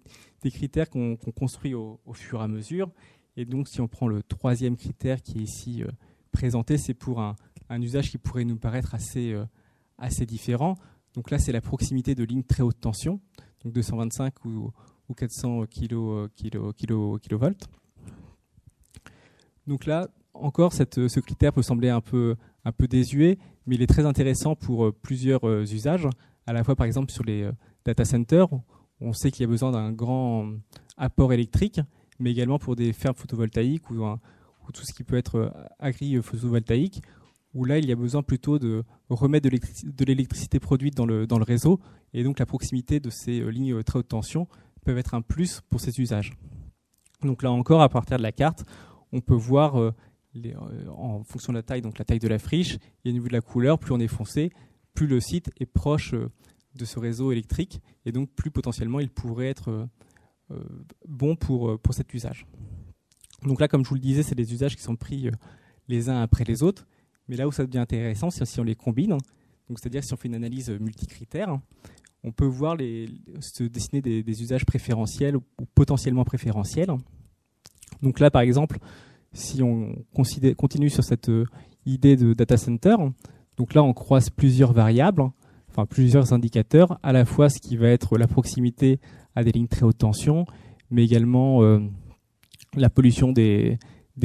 critères 0.46 0.90
qu'on 0.90 1.18
construit 1.18 1.74
au, 1.74 2.00
fur 2.14 2.40
et 2.40 2.44
à 2.44 2.48
mesure. 2.48 2.90
Et 3.36 3.44
donc 3.44 3.68
si 3.68 3.82
on 3.82 3.90
prend 3.90 4.08
le 4.08 4.24
troisième 4.24 4.78
critère 4.78 5.22
qui 5.22 5.40
est 5.40 5.42
ici 5.42 5.84
euh, 5.84 5.92
présenté, 6.32 6.78
c'est 6.78 6.94
pour 6.94 7.20
un, 7.20 7.36
usage 7.70 8.10
qui 8.10 8.18
pourrait 8.18 8.46
nous 8.46 8.56
paraître 8.56 8.96
assez, 8.96 9.34
euh, 9.34 9.44
assez 9.98 10.26
différent. 10.26 10.76
Donc 11.14 11.30
là 11.30 11.40
c'est 11.40 11.52
la 11.52 11.60
proximité 11.60 12.16
de 12.16 12.24
lignes 12.24 12.44
très 12.44 12.64
haute 12.64 12.80
tension, 12.80 13.20
donc 13.66 13.74
225 13.74 14.46
ou, 14.46 14.72
ou 15.10 15.14
400 15.14 15.66
kilo, 15.66 16.30
kilo, 16.38 16.72
kilo. 16.72 17.20
Donc 19.68 19.86
là, 19.86 20.08
encore, 20.34 20.74
ce 20.74 21.20
critère 21.20 21.54
peut 21.54 21.62
sembler 21.62 21.90
un 21.90 22.02
peu, 22.02 22.36
un 22.66 22.72
peu 22.72 22.88
désuet, 22.88 23.38
mais 23.66 23.76
il 23.76 23.82
est 23.82 23.88
très 23.88 24.06
intéressant 24.06 24.56
pour 24.56 24.86
euh, 24.86 24.92
plusieurs 24.92 25.48
euh, 25.48 25.62
usages. 25.62 26.08
À 26.46 26.54
la 26.54 26.64
fois, 26.64 26.76
par 26.76 26.88
exemple, 26.88 27.12
sur 27.12 27.24
les 27.24 27.44
euh, 27.44 27.52
data 27.86 28.06
centers, 28.06 28.48
on 29.00 29.14
sait 29.14 29.32
qu'il 29.32 29.42
y 29.42 29.46
a 29.46 29.48
besoin 29.48 29.72
d'un 29.72 29.92
grand 29.92 30.52
apport 30.98 31.34
électrique, 31.34 31.80
mais 32.20 32.32
également 32.32 32.60
pour 32.60 32.76
des 32.76 32.94
fermes 32.94 33.16
photovoltaïques 33.16 33.90
ou, 33.92 34.04
tout 34.74 34.84
ce 34.84 34.94
qui 34.94 35.04
peut 35.04 35.18
être 35.18 35.54
agri-photovoltaïque, 35.80 37.02
où 37.56 37.66
là, 37.66 37.80
il 37.80 37.88
y 37.88 37.92
a 37.92 37.96
besoin 37.96 38.22
plutôt 38.22 38.60
de 38.60 38.84
remettre 39.10 39.50
de 39.50 40.06
l'électricité 40.06 40.60
produite 40.60 40.96
dans 40.96 41.06
le, 41.06 41.26
dans 41.26 41.38
le 41.38 41.44
réseau, 41.44 41.80
et 42.14 42.24
donc 42.24 42.40
la 42.40 42.46
proximité 42.46 43.00
de 43.00 43.10
ces 43.10 43.40
lignes 43.52 43.82
très 43.84 44.00
haute 44.00 44.10
tension 44.10 44.48
peut 44.84 44.98
être 44.98 45.14
un 45.14 45.22
plus 45.22 45.62
pour 45.70 45.80
ces 45.80 46.00
usages. 46.00 46.34
Donc 47.24 47.42
là 47.42 47.52
encore, 47.52 47.82
à 47.82 47.90
partir 47.90 48.18
de 48.18 48.24
la 48.24 48.32
carte, 48.32 48.66
on 49.12 49.22
peut 49.22 49.34
voir 49.34 49.94
euh, 50.46 50.54
euh, 50.72 50.90
en 50.90 51.24
fonction 51.24 51.54
de 51.54 51.58
la 51.58 51.64
taille, 51.64 51.82
donc 51.82 51.98
la 51.98 52.06
taille 52.06 52.20
de 52.20 52.28
la 52.28 52.40
friche, 52.40 52.78
et 53.06 53.10
au 53.10 53.14
niveau 53.14 53.28
de 53.28 53.34
la 53.34 53.42
couleur, 53.42 53.80
plus 53.80 53.94
on 53.94 54.00
est 54.00 54.08
foncé, 54.08 54.52
plus 54.94 55.08
le 55.08 55.20
site 55.20 55.52
est 55.60 55.66
proche 55.66 56.14
euh, 56.14 56.30
de 56.76 56.86
ce 56.86 57.00
réseau 57.00 57.32
électrique, 57.32 57.82
et 58.06 58.12
donc 58.12 58.30
plus 58.32 58.52
potentiellement 58.52 59.00
il 59.00 59.10
pourrait 59.10 59.48
être 59.48 59.88
bon 61.08 61.36
pour, 61.36 61.78
cet 61.92 62.14
usage. 62.14 62.46
Donc 63.44 63.60
là, 63.60 63.68
comme 63.68 63.84
je 63.84 63.90
vous 63.90 63.96
le 63.96 64.02
disais, 64.02 64.24
c'est 64.24 64.36
des 64.36 64.54
usages 64.54 64.76
qui 64.76 64.82
sont 64.82 64.96
pris 64.96 65.30
les 65.88 66.10
uns 66.10 66.22
après 66.22 66.44
les 66.44 66.64
autres, 66.64 66.88
mais 67.28 67.36
là 67.36 67.48
où 67.48 67.52
ça 67.52 67.66
devient 67.66 67.80
intéressant, 67.80 68.30
c'est 68.30 68.46
si 68.46 68.60
on 68.60 68.64
les 68.64 68.76
combine, 68.76 69.18
donc 69.68 69.80
c'est-à-dire 69.80 70.04
si 70.04 70.14
on 70.14 70.18
fait 70.18 70.28
une 70.28 70.36
analyse 70.36 70.70
multicritère, 70.70 71.60
on 72.24 72.32
peut 72.32 72.46
voir 72.46 72.78
se 73.42 73.64
dessiner 73.64 74.02
des, 74.02 74.24
des 74.24 74.42
usages 74.42 74.66
préférentiels 74.66 75.36
ou 75.36 75.44
potentiellement 75.74 76.24
préférentiels. 76.24 76.92
Donc 78.02 78.20
là, 78.20 78.32
par 78.32 78.42
exemple, 78.42 78.80
si 79.34 79.62
on 79.62 79.96
continue 80.14 80.90
sur 80.90 81.04
cette 81.04 81.30
euh, 81.30 81.46
idée 81.86 82.16
de 82.16 82.34
data 82.34 82.58
center, 82.58 82.96
donc 83.58 83.74
là, 83.74 83.84
on 83.84 83.94
croise 83.94 84.30
plusieurs 84.30 84.74
variables, 84.74 85.24
enfin 85.70 85.86
plusieurs 85.86 86.34
indicateurs, 86.34 87.00
à 87.04 87.12
la 87.12 87.26
fois 87.26 87.50
ce 87.50 87.60
qui 87.60 87.78
va 87.78 87.90
être 87.90 88.18
la 88.18 88.28
proximité 88.28 89.00
à 89.36 89.44
des 89.44 89.52
lignes 89.52 89.68
très 89.68 89.84
haute 89.84 89.98
tension, 89.98 90.46
mais 90.90 91.04
également 91.04 91.62
euh, 91.62 91.80
la 92.76 92.90
pollution 92.90 93.32
des, 93.32 93.78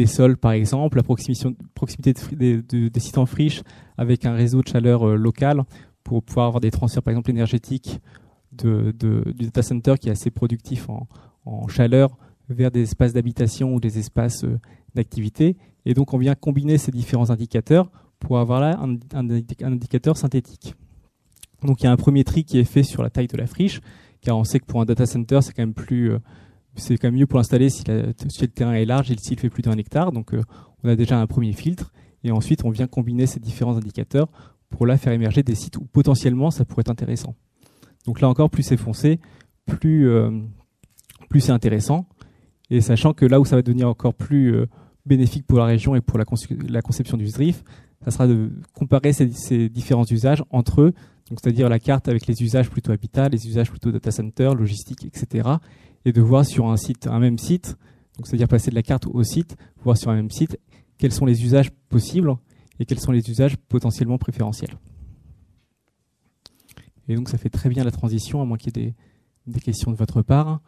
sols, 0.06 0.36
par 0.36 0.52
exemple, 0.52 0.96
la 0.96 1.02
proximité, 1.02 2.14
des 2.32 3.00
sites 3.00 3.18
en 3.18 3.26
friche 3.26 3.62
avec 3.98 4.24
un 4.24 4.34
réseau 4.34 4.62
de 4.62 4.68
chaleur 4.68 5.08
euh, 5.08 5.16
local 5.16 5.64
pour 6.02 6.22
pouvoir 6.22 6.46
avoir 6.46 6.60
des 6.60 6.70
transferts, 6.70 7.02
par 7.02 7.12
exemple, 7.12 7.30
énergétiques 7.30 8.00
du 8.52 8.92
data 9.40 9.62
center 9.62 9.94
qui 10.00 10.08
est 10.08 10.12
assez 10.12 10.30
productif 10.30 10.88
en 11.44 11.66
chaleur 11.66 12.16
vers 12.48 12.70
des 12.70 12.82
espaces 12.82 13.12
d'habitation 13.12 13.74
ou 13.74 13.80
des 13.80 13.98
espaces 13.98 14.44
euh, 14.44 14.58
d'activité. 14.94 15.56
Et 15.86 15.94
donc 15.94 16.12
on 16.14 16.18
vient 16.18 16.34
combiner 16.34 16.78
ces 16.78 16.90
différents 16.90 17.30
indicateurs 17.30 17.90
pour 18.18 18.38
avoir 18.38 18.60
là 18.60 18.78
un, 18.80 19.28
indicateur 19.62 20.16
synthétique. 20.16 20.74
Donc 21.62 21.82
il 21.82 21.84
y 21.84 21.86
a 21.86 21.92
un 21.92 21.96
premier 21.96 22.24
tri 22.24 22.44
qui 22.44 22.58
est 22.58 22.64
fait 22.64 22.82
sur 22.82 23.02
la 23.02 23.10
taille 23.10 23.26
de 23.26 23.36
la 23.36 23.46
friche, 23.46 23.80
car 24.20 24.36
on 24.36 24.44
sait 24.44 24.60
que 24.60 24.66
pour 24.66 24.80
un 24.80 24.84
data 24.84 25.06
center, 25.06 25.40
c'est 25.42 25.52
quand 25.52 25.62
même 25.62 25.74
plus, 25.74 26.12
euh, 26.12 26.18
c'est 26.76 26.96
quand 26.96 27.08
même 27.08 27.16
mieux 27.18 27.26
pour 27.26 27.38
l'installer 27.38 27.70
si, 27.70 27.84
le 27.86 28.46
terrain 28.46 28.74
est 28.74 28.84
large 28.84 29.10
et 29.10 29.16
s'il 29.18 29.38
fait 29.38 29.50
plus 29.50 29.62
d'un 29.62 29.76
hectare. 29.76 30.12
Donc 30.12 30.34
euh, 30.34 30.42
on 30.82 30.88
a 30.88 30.96
déjà 30.96 31.18
un 31.18 31.26
premier 31.26 31.52
filtre, 31.52 31.92
et 32.22 32.30
ensuite 32.30 32.64
on 32.64 32.70
vient 32.70 32.86
combiner 32.86 33.26
ces 33.26 33.40
différents 33.40 33.76
indicateurs 33.76 34.28
pour 34.70 34.86
là 34.86 34.96
faire 34.96 35.12
émerger 35.12 35.42
des 35.42 35.54
sites 35.54 35.76
où 35.76 35.84
potentiellement 35.84 36.50
ça 36.50 36.64
pourrait 36.64 36.80
être 36.80 36.90
intéressant. 36.90 37.34
Donc 38.06 38.20
là 38.20 38.28
encore, 38.28 38.50
plus 38.50 38.62
c'est 38.62 38.76
foncé, 38.76 39.20
plus, 39.66 40.10
plus 41.30 41.40
c'est 41.40 41.52
intéressant. 41.52 42.06
Et 42.70 42.80
sachant 42.80 43.12
que 43.12 43.26
là 43.26 43.40
où 43.40 43.44
ça 43.44 43.56
va 43.56 43.62
devenir 43.62 43.88
encore 43.88 44.14
plus 44.14 44.54
euh, 44.54 44.66
bénéfique 45.06 45.46
pour 45.46 45.58
la 45.58 45.66
région 45.66 45.94
et 45.94 46.00
pour 46.00 46.18
la, 46.18 46.24
conception 46.24 47.16
du 47.16 47.26
SDRIF, 47.26 47.62
ça 48.04 48.10
sera 48.10 48.26
de 48.26 48.50
comparer 48.72 49.12
ces, 49.12 49.68
différents 49.68 50.04
usages 50.10 50.42
entre 50.50 50.82
eux, 50.82 50.92
c'est-à-dire 51.28 51.68
la 51.68 51.78
carte 51.78 52.08
avec 52.08 52.26
les 52.26 52.42
usages 52.42 52.70
plutôt 52.70 52.92
habitat, 52.92 53.28
les 53.28 53.46
usages 53.46 53.70
plutôt 53.70 53.90
data 53.90 54.10
center, 54.10 54.52
logistique, 54.56 55.04
etc. 55.04 55.48
Et 56.04 56.12
de 56.12 56.20
voir 56.20 56.44
sur 56.44 56.66
un 56.66 57.18
même 57.18 57.38
site, 57.38 57.76
c'est-à-dire 58.22 58.48
passer 58.48 58.70
de 58.70 58.74
la 58.74 58.82
carte 58.82 59.06
au 59.06 59.22
site, 59.22 59.56
voir 59.82 59.96
sur 59.96 60.10
un 60.10 60.16
même 60.16 60.30
site 60.30 60.58
quels 60.98 61.12
sont 61.12 61.26
les 61.26 61.44
usages 61.44 61.70
possibles 61.88 62.34
et 62.78 62.84
quels 62.84 63.00
sont 63.00 63.12
les 63.12 63.30
usages 63.30 63.56
potentiellement 63.56 64.18
préférentiels. 64.18 64.78
Et 67.08 67.14
donc 67.14 67.28
ça 67.28 67.38
fait 67.38 67.50
très 67.50 67.68
bien 67.68 67.84
la 67.84 67.90
transition, 67.90 68.40
à 68.40 68.44
moins 68.44 68.56
qu'il 68.56 68.76
y 68.76 68.80
ait 68.80 68.94
des 69.46 69.60
questions 69.60 69.90
de 69.90 69.96
votre 69.96 70.22
part, 70.22 70.60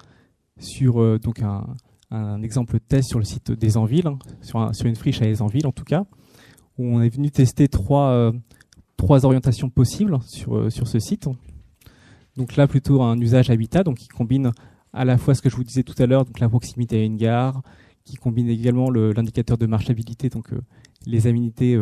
sur 0.59 1.01
euh, 1.01 1.19
donc 1.19 1.43
un, 1.43 1.67
un 2.11 2.43
exemple 2.43 2.79
test 2.81 3.09
sur 3.09 3.19
le 3.19 3.25
site 3.25 3.53
des 3.53 3.77
hein, 3.77 4.19
sur, 4.41 4.87
une 4.87 4.97
friche 4.97 5.23
à 5.23 5.43
Envilles 5.43 5.67
en 5.67 5.73
tout 5.73 5.85
cas, 5.85 6.05
où 6.79 6.85
on 6.85 7.03
est 7.03 7.09
venu 7.09 7.31
tester 7.31 7.69
trois, 7.69 8.11
euh, 8.11 8.33
orientations 8.99 9.71
possibles 9.71 10.19
sur, 10.23 10.57
euh, 10.57 10.71
sur 10.71 10.89
ce 10.89 10.99
site. 10.99 11.29
Donc 12.37 12.57
là, 12.57 12.67
plutôt 12.67 13.03
un 13.03 13.19
usage 13.19 13.51
habitat, 13.51 13.83
donc 13.83 13.97
qui 13.97 14.09
combine 14.09 14.53
à 14.93 15.05
la 15.05 15.17
fois 15.17 15.35
ce 15.35 15.43
que 15.43 15.49
je 15.49 15.57
vous 15.57 15.65
disais 15.65 15.83
tout 15.83 16.01
à 16.03 16.07
l'heure, 16.07 16.25
donc 16.25 16.39
la 16.39 16.49
proximité 16.49 17.01
à 17.01 17.03
une 17.03 17.17
gare, 17.17 17.63
qui 18.05 18.17
combine 18.17 18.49
également 18.49 18.91
l'indicateur 18.91 19.59
de 19.59 19.67
marchabilité, 19.67 20.29
donc 20.29 20.51
les 21.07 21.27
aménités 21.27 21.77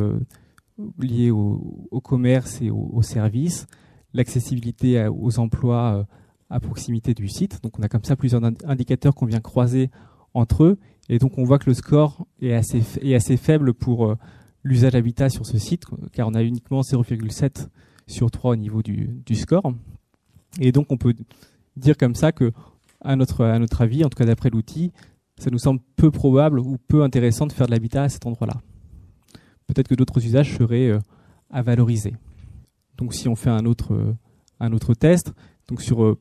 liées 0.98 1.30
au, 1.30 1.86
au, 1.90 2.00
commerce 2.00 2.62
et 2.62 2.70
aux 2.70 2.90
au 2.92 3.02
services, 3.02 3.66
l'accessibilité 4.14 5.06
aux 5.08 5.38
emplois 5.38 6.06
à 6.50 6.60
proximité 6.60 7.14
du 7.14 7.28
site. 7.28 7.62
Donc 7.62 7.78
on 7.78 7.82
a 7.82 7.88
comme 7.88 8.04
ça 8.04 8.16
plusieurs 8.16 8.42
indicateurs 8.64 9.14
qu'on 9.14 9.26
vient 9.26 9.40
croiser 9.40 9.90
entre 10.34 10.64
eux. 10.64 10.78
Et 11.08 11.18
donc 11.18 11.38
on 11.38 11.44
voit 11.44 11.58
que 11.58 11.68
le 11.68 11.74
score 11.74 12.26
est 12.40 12.52
assez, 12.52 13.36
faible 13.36 13.74
pour 13.74 14.06
euh, 14.06 14.16
l'usage 14.62 14.94
habitat 14.94 15.28
sur 15.28 15.46
ce 15.46 15.58
site, 15.58 15.84
car 16.12 16.28
on 16.28 16.34
a 16.34 16.42
uniquement 16.42 16.80
0,7 16.80 17.68
sur 18.06 18.30
3 18.30 18.52
au 18.52 18.56
niveau 18.56 18.82
du, 18.82 19.34
score. 19.34 19.72
Et 20.60 20.72
donc 20.72 20.86
on 20.90 20.96
peut 20.96 21.14
dire 21.76 21.96
comme 21.96 22.14
ça 22.14 22.32
que, 22.32 22.52
à 23.00 23.16
notre, 23.16 23.44
à 23.44 23.58
notre 23.58 23.82
avis, 23.82 24.04
en 24.04 24.08
tout 24.08 24.16
cas 24.16 24.24
d'après 24.24 24.50
l'outil, 24.50 24.92
ça 25.38 25.50
nous 25.50 25.58
semble 25.58 25.80
peu 25.96 26.10
probable 26.10 26.58
ou 26.60 26.78
peu 26.88 27.02
intéressant 27.02 27.46
de 27.46 27.52
faire 27.52 27.66
de 27.66 27.72
l'habitat 27.72 28.04
à 28.04 28.08
cet 28.08 28.24
endroit-là. 28.26 28.60
Peut-être 29.66 29.88
que 29.88 29.94
d'autres 29.94 30.24
usages 30.24 30.56
seraient 30.56 30.90
euh, 30.90 31.00
à 31.50 31.62
valoriser. 31.62 32.14
Donc 32.96 33.14
si 33.14 33.28
on 33.28 33.36
fait 33.36 33.50
un 33.50 33.66
autre, 33.66 33.94
euh, 33.94 34.14
un 34.60 34.72
autre 34.72 34.94
test, 34.94 35.32
donc 35.68 35.82
sur 35.82 36.16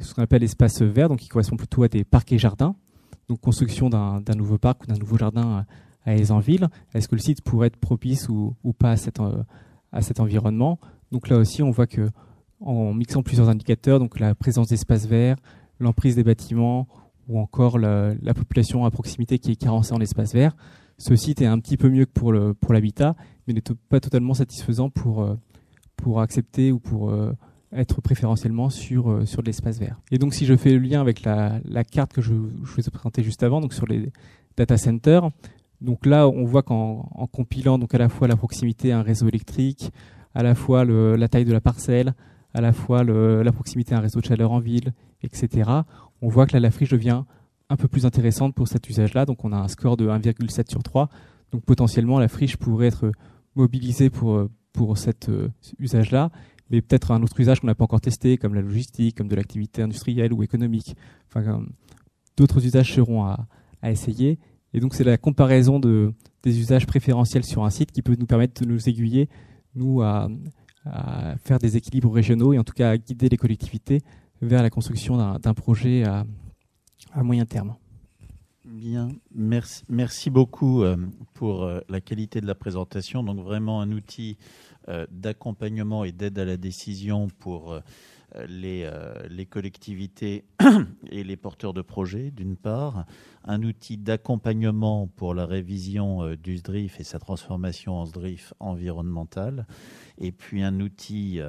ce 0.00 0.14
qu'on 0.14 0.22
appelle 0.22 0.42
espace 0.42 0.82
vert, 0.82 1.08
donc 1.08 1.18
qui 1.18 1.28
correspond 1.28 1.56
plutôt 1.56 1.82
à 1.82 1.88
des 1.88 2.04
parcs 2.04 2.32
et 2.32 2.38
jardins, 2.38 2.74
donc 3.28 3.40
construction 3.40 3.88
d'un 3.90 4.34
nouveau 4.34 4.58
parc 4.58 4.84
ou 4.84 4.86
d'un 4.86 4.96
nouveau 4.96 5.18
jardin 5.18 5.64
à 6.04 6.14
Aisanville. 6.14 6.68
Est-ce 6.94 7.08
que 7.08 7.14
le 7.14 7.20
site 7.20 7.42
pourrait 7.42 7.68
être 7.68 7.76
propice 7.76 8.28
ou, 8.28 8.54
pas 8.78 8.92
à 8.92 8.96
cet, 8.96 9.20
euh, 9.20 9.42
à 9.92 10.02
cet 10.02 10.20
environnement? 10.20 10.78
Donc 11.10 11.28
là 11.28 11.36
aussi, 11.36 11.62
on 11.62 11.70
voit 11.70 11.86
que 11.86 12.08
en 12.60 12.94
mixant 12.94 13.22
plusieurs 13.22 13.48
indicateurs, 13.48 13.98
donc 13.98 14.20
la 14.20 14.34
présence 14.34 14.68
d'espaces 14.68 15.06
verts, 15.06 15.36
l'emprise 15.80 16.14
des 16.14 16.22
bâtiments 16.22 16.86
ou 17.28 17.38
encore 17.38 17.78
la, 17.78 18.14
population 18.34 18.84
à 18.84 18.90
proximité 18.90 19.38
qui 19.38 19.52
est 19.52 19.56
carencée 19.56 19.92
en 19.92 20.00
espace 20.00 20.32
vert, 20.32 20.56
ce 20.98 21.16
site 21.16 21.42
est 21.42 21.46
un 21.46 21.58
petit 21.58 21.76
peu 21.76 21.88
mieux 21.88 22.04
que 22.04 22.12
pour 22.12 22.32
l'habitat, 22.32 23.14
pour 23.14 23.24
mais 23.46 23.54
n'est 23.54 23.62
pas 23.88 24.00
totalement 24.00 24.34
satisfaisant 24.34 24.90
pour, 24.90 25.22
euh, 25.22 25.34
pour 25.96 26.20
accepter 26.20 26.70
ou 26.70 26.78
pour 26.78 27.10
euh, 27.10 27.32
être 27.74 28.00
préférentiellement 28.00 28.70
sur, 28.70 29.10
euh, 29.10 29.26
sur 29.26 29.42
de 29.42 29.46
l'espace 29.46 29.78
vert. 29.78 29.98
Et 30.10 30.18
donc 30.18 30.34
si 30.34 30.46
je 30.46 30.56
fais 30.56 30.72
le 30.72 30.78
lien 30.78 31.00
avec 31.00 31.22
la, 31.24 31.60
carte 31.90 32.12
que 32.12 32.20
je, 32.20 32.32
vous 32.32 32.80
ai 32.80 32.90
présentée 32.90 33.22
juste 33.22 33.42
avant, 33.42 33.60
donc 33.60 33.72
sur 33.72 33.86
les 33.86 34.10
data 34.56 34.76
centers, 34.76 35.30
donc 35.80 36.06
là 36.06 36.28
on 36.28 36.44
voit 36.44 36.62
qu'en 36.62 37.08
en 37.14 37.26
compilant 37.26 37.78
donc 37.78 37.94
à 37.94 37.98
la 37.98 38.08
fois 38.08 38.28
la 38.28 38.36
proximité 38.36 38.92
à 38.92 38.98
un 38.98 39.02
réseau 39.02 39.28
électrique, 39.28 39.90
à 40.34 40.42
la 40.42 40.54
fois 40.54 40.84
la 40.84 41.28
taille 41.28 41.44
de 41.44 41.52
la 41.52 41.60
parcelle, 41.60 42.14
à 42.54 42.60
la 42.60 42.72
fois 42.72 43.04
la 43.04 43.52
proximité 43.52 43.94
à 43.94 43.98
un 43.98 44.00
réseau 44.00 44.20
de 44.20 44.26
chaleur 44.26 44.52
en 44.52 44.58
ville, 44.58 44.92
etc., 45.22 45.70
on 46.20 46.28
voit 46.28 46.46
que 46.46 46.52
là 46.52 46.60
la 46.60 46.70
friche 46.70 46.90
devient 46.90 47.24
un 47.68 47.76
peu 47.76 47.88
plus 47.88 48.06
intéressante 48.06 48.54
pour 48.54 48.68
cet 48.68 48.88
usage-là. 48.88 49.24
Donc 49.24 49.44
on 49.44 49.52
a 49.52 49.56
un 49.56 49.68
score 49.68 49.96
de 49.96 50.06
1,7 50.08 50.70
sur 50.70 50.82
3. 50.82 51.08
Donc 51.50 51.64
potentiellement 51.64 52.18
la 52.18 52.28
friche 52.28 52.56
pourrait 52.56 52.86
être 52.86 53.12
mobilisée 53.54 54.10
pour, 54.10 54.48
pour 54.72 54.98
cet 54.98 55.28
euh, 55.28 55.48
usage-là 55.78 56.30
mais 56.70 56.80
peut-être 56.80 57.10
un 57.10 57.22
autre 57.22 57.38
usage 57.38 57.60
qu'on 57.60 57.66
n'a 57.66 57.74
pas 57.74 57.84
encore 57.84 58.00
testé, 58.00 58.38
comme 58.38 58.54
la 58.54 58.62
logistique, 58.62 59.16
comme 59.16 59.28
de 59.28 59.36
l'activité 59.36 59.82
industrielle 59.82 60.32
ou 60.32 60.42
économique. 60.42 60.96
Enfin, 61.28 61.62
d'autres 62.36 62.64
usages 62.64 62.94
seront 62.94 63.24
à, 63.24 63.46
essayer. 63.84 64.38
Et 64.74 64.80
donc, 64.80 64.94
c'est 64.94 65.04
la 65.04 65.18
comparaison 65.18 65.80
de, 65.80 66.14
des 66.42 66.58
usages 66.58 66.86
préférentiels 66.86 67.44
sur 67.44 67.64
un 67.64 67.70
site 67.70 67.92
qui 67.92 68.00
peut 68.00 68.16
nous 68.18 68.26
permettre 68.26 68.62
de 68.62 68.66
nous 68.66 68.88
aiguiller, 68.88 69.28
nous, 69.74 70.02
à, 70.02 70.28
faire 71.44 71.58
des 71.58 71.76
équilibres 71.76 72.12
régionaux 72.12 72.52
et 72.52 72.58
en 72.58 72.64
tout 72.64 72.72
cas 72.72 72.90
à 72.90 72.98
guider 72.98 73.28
les 73.28 73.36
collectivités 73.36 74.00
vers 74.40 74.62
la 74.62 74.70
construction 74.70 75.38
d'un 75.38 75.54
projet 75.54 76.04
à, 76.04 76.24
moyen 77.22 77.44
terme. 77.44 77.76
Bien, 78.64 79.08
merci, 79.88 80.30
beaucoup 80.30 80.82
euh, 80.82 80.96
pour 81.34 81.62
euh, 81.62 81.80
la 81.88 82.00
qualité 82.00 82.40
de 82.40 82.46
la 82.46 82.54
présentation. 82.54 83.22
Donc 83.22 83.38
vraiment 83.38 83.80
un 83.80 83.92
outil 83.92 84.38
d'accompagnement 85.10 86.04
et 86.04 86.12
d'aide 86.12 86.38
à 86.38 86.44
la 86.44 86.56
décision 86.56 87.28
pour 87.38 87.80
les, 88.48 88.90
les, 89.28 89.46
collectivités 89.46 90.44
et 91.10 91.22
les 91.22 91.36
porteurs 91.36 91.74
de 91.74 91.82
projets, 91.82 92.30
d'une 92.30 92.56
part, 92.56 93.04
un 93.44 93.62
outil 93.62 93.98
d'accompagnement 93.98 95.06
pour 95.06 95.34
la 95.34 95.46
révision 95.46 96.34
du 96.34 96.56
SDRIF 96.56 96.98
et 96.98 97.04
sa 97.04 97.18
transformation 97.18 97.94
en 97.96 98.06
SDRIF 98.06 98.54
environnemental, 98.58 99.66
et 100.18 100.32
puis 100.32 100.62
un 100.62 100.80
outil 100.80 101.40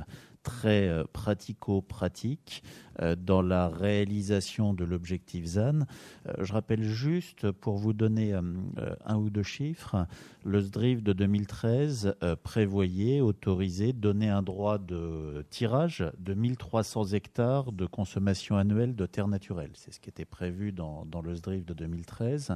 très 0.44 0.88
euh, 0.88 1.04
pratico-pratique 1.12 2.64
euh, 3.02 3.16
dans 3.16 3.42
la 3.42 3.70
réalisation 3.70 4.74
de 4.74 4.84
l'objectif 4.84 5.46
ZAN. 5.46 5.82
Euh, 6.28 6.34
je 6.42 6.54
rappelle 6.54 6.84
juste, 6.84 7.50
pour 7.52 7.78
vous 7.78 7.94
donner 7.94 8.34
un 8.34 9.16
ou 9.16 9.30
deux 9.30 9.44
chiffres, 9.44 10.06
le 10.44 10.60
SDRIF 10.60 11.02
de 11.02 11.14
2013 11.14 12.16
prévoyait, 12.44 13.22
autorisait, 13.22 13.94
donner 13.94 14.30
un 14.30 14.44
droit 14.44 14.78
de 14.78 15.46
tirage 15.50 16.04
de 16.20 16.34
1300 16.34 17.14
hectares 17.14 17.72
de 17.72 17.86
consommation 17.86 18.58
annuelle 18.58 18.96
de 18.96 19.06
terres 19.06 19.28
naturelles. 19.28 19.72
C'est 19.76 19.94
ce 19.94 20.00
qui 20.00 20.10
était 20.10 20.26
prévu 20.26 20.72
dans, 20.72 21.06
dans 21.06 21.22
le 21.22 21.34
SDRIF 21.34 21.66
de 21.66 21.74
2013. 21.74 22.56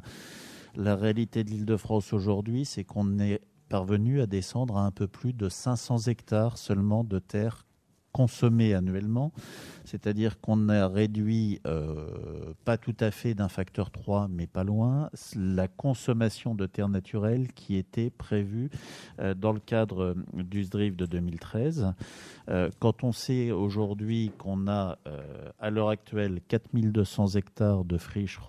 La 0.76 0.96
réalité 0.96 1.44
de 1.44 1.50
l'Île-de-France 1.50 2.14
aujourd'hui, 2.14 2.66
c'est 2.66 2.84
qu'on 2.84 3.20
est 3.20 3.42
parvenu 3.70 4.22
à 4.22 4.28
descendre 4.28 4.78
à 4.78 4.86
un 4.86 4.92
peu 4.92 5.08
plus 5.08 5.34
de 5.34 5.50
500 5.50 6.08
hectares 6.08 6.58
seulement 6.58 7.04
de 7.04 7.20
terres 7.20 7.67
consommé 8.18 8.74
annuellement, 8.74 9.32
c'est-à-dire 9.86 10.42
qu'on 10.42 10.70
a 10.70 10.88
réduit, 10.88 11.62
euh, 11.68 12.52
pas 12.66 12.76
tout 12.76 12.96
à 13.00 13.12
fait 13.12 13.36
d'un 13.36 13.48
facteur 13.48 13.92
3, 13.92 14.28
mais 14.28 14.48
pas 14.48 14.64
loin, 14.64 15.12
la 15.36 15.68
consommation 15.68 16.56
de 16.56 16.66
terres 16.66 16.90
naturelles 16.90 17.54
qui 17.54 17.76
était 17.76 18.10
prévue 18.10 18.72
euh, 19.20 19.36
dans 19.36 19.52
le 19.52 19.60
cadre 19.60 20.16
du 20.34 20.64
SDRIF 20.64 20.98
de 20.98 21.06
2013. 21.06 21.94
Euh, 22.50 22.72
quand 22.80 23.04
on 23.04 23.12
sait 23.12 23.52
aujourd'hui 23.52 24.32
qu'on 24.40 24.68
a 24.68 24.98
à 25.60 25.70
l'heure 25.70 25.90
actuelle 25.90 26.42
4200 26.48 27.36
hectares 27.36 27.86
de 27.86 28.00
friches 28.00 28.40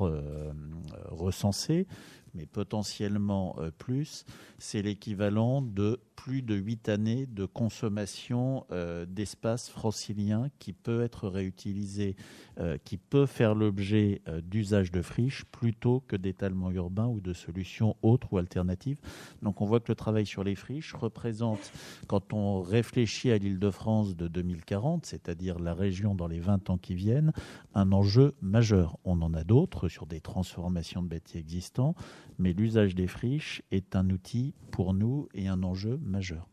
recensées, 1.11 1.87
mais 2.35 2.47
potentiellement 2.47 3.57
euh, 3.59 3.71
plus, 3.71 4.25
c'est 4.59 4.83
l'équivalent 4.83 5.63
de 5.63 6.01
plus 6.19 6.43
de 6.43 6.57
8 6.57 6.89
années 6.89 7.27
de 7.27 7.47
consommation 7.47 8.67
euh, 8.73 9.07
d'espace 9.07 9.69
francilien 9.71 10.49
qui 10.59 10.73
peut 10.73 11.03
être 11.03 11.29
réutilisé, 11.29 12.17
euh, 12.59 12.77
qui 12.85 12.97
peut 12.97 13.25
faire 13.25 13.55
l'objet 13.55 14.21
d'usage 14.43 14.91
de 14.91 15.01
friches 15.01 15.45
plutôt 15.45 16.03
que 16.09 16.17
d'étalement 16.17 16.73
urbain 16.73 17.07
ou 17.07 17.21
de 17.21 17.33
solutions 17.33 17.95
autres 18.03 18.33
ou 18.33 18.39
alternatives. 18.39 18.99
Donc 19.43 19.61
on 19.61 19.65
voit 19.65 19.79
que 19.79 19.93
le 19.93 19.95
travail 19.95 20.27
sur 20.27 20.43
les 20.43 20.57
friches 20.57 20.93
représente, 20.95 21.71
quand 22.09 22.33
on 22.33 22.63
réfléchit 22.63 23.31
à 23.31 23.39
l'île 23.39 23.61
de 23.61 23.71
France 23.71 24.17
de 24.17 24.27
2040, 24.27 25.07
c'est-à-dire 25.07 25.61
la 25.61 25.73
région 25.73 26.17
dans 26.17 26.27
les 26.27 26.41
20 26.41 26.71
ans 26.71 26.79
qui 26.79 26.97
viennent, 26.97 27.33
un 27.75 27.93
enjeu 27.93 28.35
majeur. 28.43 28.99
On 29.05 29.23
en 29.23 29.35
a 29.35 29.45
d'autres 29.45 29.89
sur 29.89 30.07
des 30.07 30.21
transformations 30.21 31.03
de 31.05 31.09
bâtis 31.09 31.39
existants, 31.39 31.95
mais 32.41 32.53
l'usage 32.53 32.97
des 32.97 33.07
friches 33.07 33.63
est 33.71 33.95
un 33.95 34.11
outil 34.11 34.55
pour 34.73 34.95
nous 34.95 35.29
et 35.33 35.47
un 35.47 35.63
enjeu 35.63 36.01
majeur. 36.09 36.49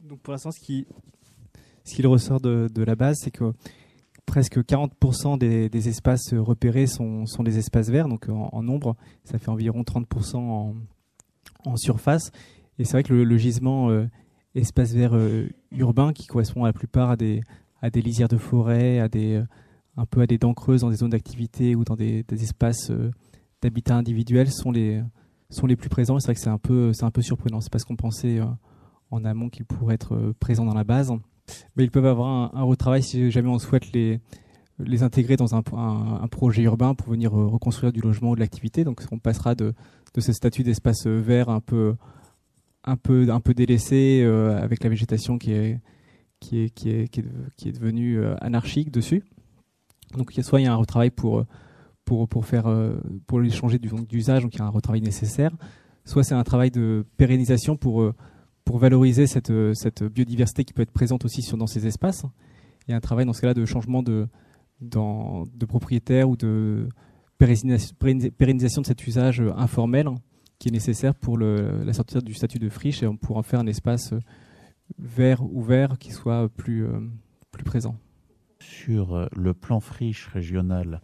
Donc 0.00 0.20
pour 0.20 0.32
l'instant, 0.32 0.50
ce 0.50 0.60
qui, 0.60 0.86
ce 1.84 1.94
qui 1.94 2.06
ressort 2.06 2.40
de, 2.40 2.82
la 2.82 2.94
base, 2.94 3.16
c'est 3.20 3.30
que 3.30 3.52
presque 4.26 4.58
40% 4.58 5.38
des, 5.38 5.88
espaces 5.88 6.34
repérés 6.34 6.86
sont, 6.86 7.24
des 7.40 7.58
espaces 7.58 7.88
verts, 7.88 8.08
donc 8.08 8.28
en, 8.28 8.62
nombre, 8.62 8.96
ça 9.24 9.38
fait 9.38 9.48
environ 9.48 9.82
30% 9.82 10.36
en, 11.64 11.76
surface. 11.76 12.30
Et 12.78 12.84
c'est 12.84 12.92
vrai 12.92 13.02
que 13.02 13.12
le, 13.12 13.36
gisement 13.36 13.90
euh, 13.90 14.06
espace 14.54 14.92
vert 14.92 15.14
euh, 15.14 15.48
urbain, 15.72 16.12
qui 16.12 16.26
correspond 16.26 16.64
à 16.64 16.68
la 16.68 16.72
plupart 16.72 17.10
à 17.10 17.16
des, 17.16 17.40
des 17.92 18.02
lisières 18.02 18.28
de 18.28 18.36
forêt, 18.36 19.00
à 19.00 19.08
des, 19.08 19.42
un 19.98 20.06
peu 20.06 20.20
à 20.20 20.26
des 20.26 20.38
dents 20.38 20.54
creuses 20.54 20.82
dans 20.82 20.90
des 20.90 20.96
zones 20.96 21.10
d'activité 21.10 21.74
ou 21.74 21.84
dans 21.84 21.96
des, 21.96 22.24
espaces 22.30 22.90
euh, 22.90 23.10
d'habitat 23.60 23.96
individuel 23.96 24.50
sont 24.50 24.70
les, 24.70 25.02
sont 25.50 25.66
les 25.66 25.76
plus 25.76 25.88
présents. 25.88 26.18
C'est 26.18 26.26
vrai 26.26 26.34
que 26.34 26.40
c'est 26.40 26.50
un 26.50 26.58
peu, 26.58 26.92
c'est 26.92 27.04
un 27.04 27.10
peu 27.10 27.22
surprenant. 27.22 27.60
C'est 27.60 27.70
parce 27.70 27.84
qu'on 27.84 27.96
pensait 27.96 28.38
euh, 28.40 28.46
en 29.10 29.24
amont 29.24 29.48
qu'ils 29.48 29.64
pourraient 29.64 29.94
être 29.94 30.14
euh, 30.14 30.34
présents 30.38 30.64
dans 30.64 30.74
la 30.74 30.84
base. 30.84 31.12
Mais 31.76 31.84
ils 31.84 31.90
peuvent 31.90 32.06
avoir 32.06 32.54
un, 32.54 32.62
retravail 32.62 33.02
si 33.02 33.30
jamais 33.30 33.48
on 33.48 33.58
souhaite 33.58 33.92
les, 33.92 34.20
les 34.78 35.02
intégrer 35.02 35.36
dans 35.36 35.54
un, 35.54 35.62
projet 36.30 36.62
urbain 36.62 36.94
pour 36.94 37.10
venir 37.10 37.34
euh, 37.34 37.46
reconstruire 37.46 37.92
du 37.92 38.00
logement 38.02 38.32
ou 38.32 38.34
de 38.34 38.40
l'activité. 38.40 38.84
Donc 38.84 39.02
on 39.10 39.18
passera 39.18 39.54
de, 39.54 39.72
de 40.14 40.20
ce 40.20 40.32
statut 40.32 40.62
d'espace 40.62 41.06
vert 41.06 41.48
un 41.48 41.60
peu, 41.60 41.96
un 42.84 42.96
peu, 42.96 43.30
un 43.30 43.40
peu 43.40 43.54
délaissé 43.54 44.22
avec 44.22 44.84
la 44.84 44.90
végétation 44.90 45.38
qui 45.38 45.52
est, 45.52 45.80
qui 46.38 46.58
est, 46.58 46.68
qui 46.68 46.90
est, 46.90 47.08
qui 47.08 47.68
est, 47.68 47.72
devenue 47.72 48.22
anarchique 48.42 48.90
dessus. 48.90 49.24
Donc 50.18 50.32
soit 50.42 50.60
il 50.60 50.64
y 50.64 50.66
a 50.66 50.72
un 50.74 50.76
retravail 50.76 51.10
pour 51.10 51.46
pour, 52.08 52.26
pour, 52.26 52.46
faire, 52.46 52.66
euh, 52.66 52.98
pour 53.26 53.38
les 53.38 53.50
changer 53.50 53.78
d'usage, 53.78 54.42
donc 54.42 54.54
il 54.54 54.60
y 54.60 54.62
a 54.62 54.64
un 54.64 54.70
retravail 54.70 55.02
nécessaire. 55.02 55.50
Soit 56.06 56.24
c'est 56.24 56.34
un 56.34 56.42
travail 56.42 56.70
de 56.70 57.04
pérennisation 57.18 57.76
pour, 57.76 58.00
euh, 58.00 58.14
pour 58.64 58.78
valoriser 58.78 59.26
cette, 59.26 59.50
euh, 59.50 59.74
cette 59.74 60.02
biodiversité 60.02 60.64
qui 60.64 60.72
peut 60.72 60.80
être 60.80 60.90
présente 60.90 61.26
aussi 61.26 61.42
sur, 61.42 61.58
dans 61.58 61.66
ces 61.66 61.86
espaces. 61.86 62.24
Il 62.86 62.92
y 62.92 62.94
a 62.94 62.96
un 62.96 63.00
travail 63.00 63.26
dans 63.26 63.34
ce 63.34 63.42
cas-là 63.42 63.52
de 63.52 63.66
changement 63.66 64.02
de, 64.02 64.26
de 64.80 65.66
propriétaire 65.66 66.30
ou 66.30 66.36
de 66.38 66.88
pérennisation 67.36 68.80
de 68.80 68.86
cet 68.86 69.06
usage 69.06 69.42
informel 69.58 70.08
qui 70.58 70.68
est 70.68 70.72
nécessaire 70.72 71.14
pour 71.14 71.36
le, 71.36 71.84
la 71.84 71.92
sortie 71.92 72.16
du 72.20 72.32
statut 72.32 72.58
de 72.58 72.70
friche 72.70 73.02
et 73.02 73.08
pour 73.20 73.36
en 73.36 73.42
faire 73.42 73.60
un 73.60 73.66
espace 73.66 74.14
vert 74.98 75.42
ouvert 75.42 75.98
qui 75.98 76.12
soit 76.12 76.48
plus, 76.48 76.86
plus 77.50 77.64
présent. 77.64 77.96
Sur 78.60 79.28
le 79.36 79.54
plan 79.54 79.78
friche 79.78 80.26
régional, 80.26 81.00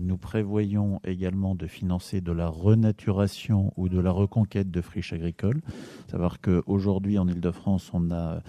nous 0.00 0.16
prévoyons 0.16 1.00
également 1.04 1.54
de 1.54 1.68
financer 1.68 2.20
de 2.20 2.32
la 2.32 2.48
renaturation 2.48 3.72
ou 3.76 3.88
de 3.88 4.00
la 4.00 4.10
reconquête 4.10 4.70
de 4.72 4.80
friches 4.80 5.12
agricoles. 5.12 5.60
Savoir 6.10 6.40
qu'aujourd'hui, 6.40 7.18
en 7.18 7.28
Ile-de-France, 7.28 7.90
on 7.92 8.10
a 8.10 8.42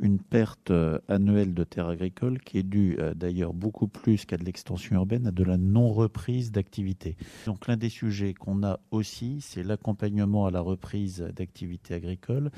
une 0.00 0.18
perte 0.18 0.70
euh, 0.70 0.98
annuelle 1.08 1.54
de 1.54 1.62
terres 1.62 1.88
agricoles 1.88 2.40
qui 2.40 2.58
est 2.58 2.62
due 2.62 2.96
euh, 2.98 3.14
d'ailleurs 3.14 3.52
beaucoup 3.52 3.86
plus 3.86 4.24
qu'à 4.24 4.38
de 4.38 4.44
l'extension 4.44 4.96
urbaine, 4.96 5.26
à 5.26 5.30
de 5.30 5.44
la 5.44 5.56
non-reprise 5.56 6.50
d'activité. 6.50 7.16
Donc 7.46 7.66
l'un 7.68 7.76
des 7.76 7.90
sujets 7.90 8.34
qu'on 8.34 8.64
a 8.64 8.80
aussi, 8.90 9.40
c'est 9.40 9.62
l'accompagnement 9.62 10.46
à 10.46 10.50
la 10.50 10.60
reprise 10.60 11.20
d'activité 11.36 11.94
agricole. 11.94 12.50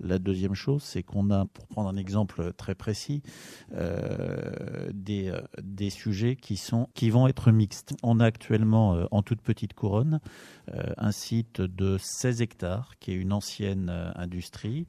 La 0.00 0.18
deuxième 0.18 0.54
chose, 0.54 0.82
c'est 0.82 1.02
qu'on 1.02 1.30
a, 1.30 1.46
pour 1.46 1.66
prendre 1.66 1.88
un 1.88 1.96
exemple 1.96 2.52
très 2.54 2.74
précis, 2.74 3.22
euh, 3.74 4.90
des, 4.92 5.28
euh, 5.28 5.40
des 5.62 5.90
sujets 5.90 6.36
qui 6.36 7.10
vont 7.10 7.28
être 7.28 7.52
mixtes. 7.52 7.94
On 8.02 8.20
a 8.20 8.24
actuellement, 8.24 8.94
euh, 8.94 9.06
en 9.10 9.22
toute 9.22 9.40
petite 9.40 9.74
couronne, 9.74 10.20
un 10.96 11.12
site 11.12 11.60
de 11.60 11.98
16 11.98 12.40
hectares, 12.40 12.94
qui 12.98 13.12
est 13.12 13.16
une 13.16 13.32
ancienne 13.32 13.90
industrie 14.16 14.86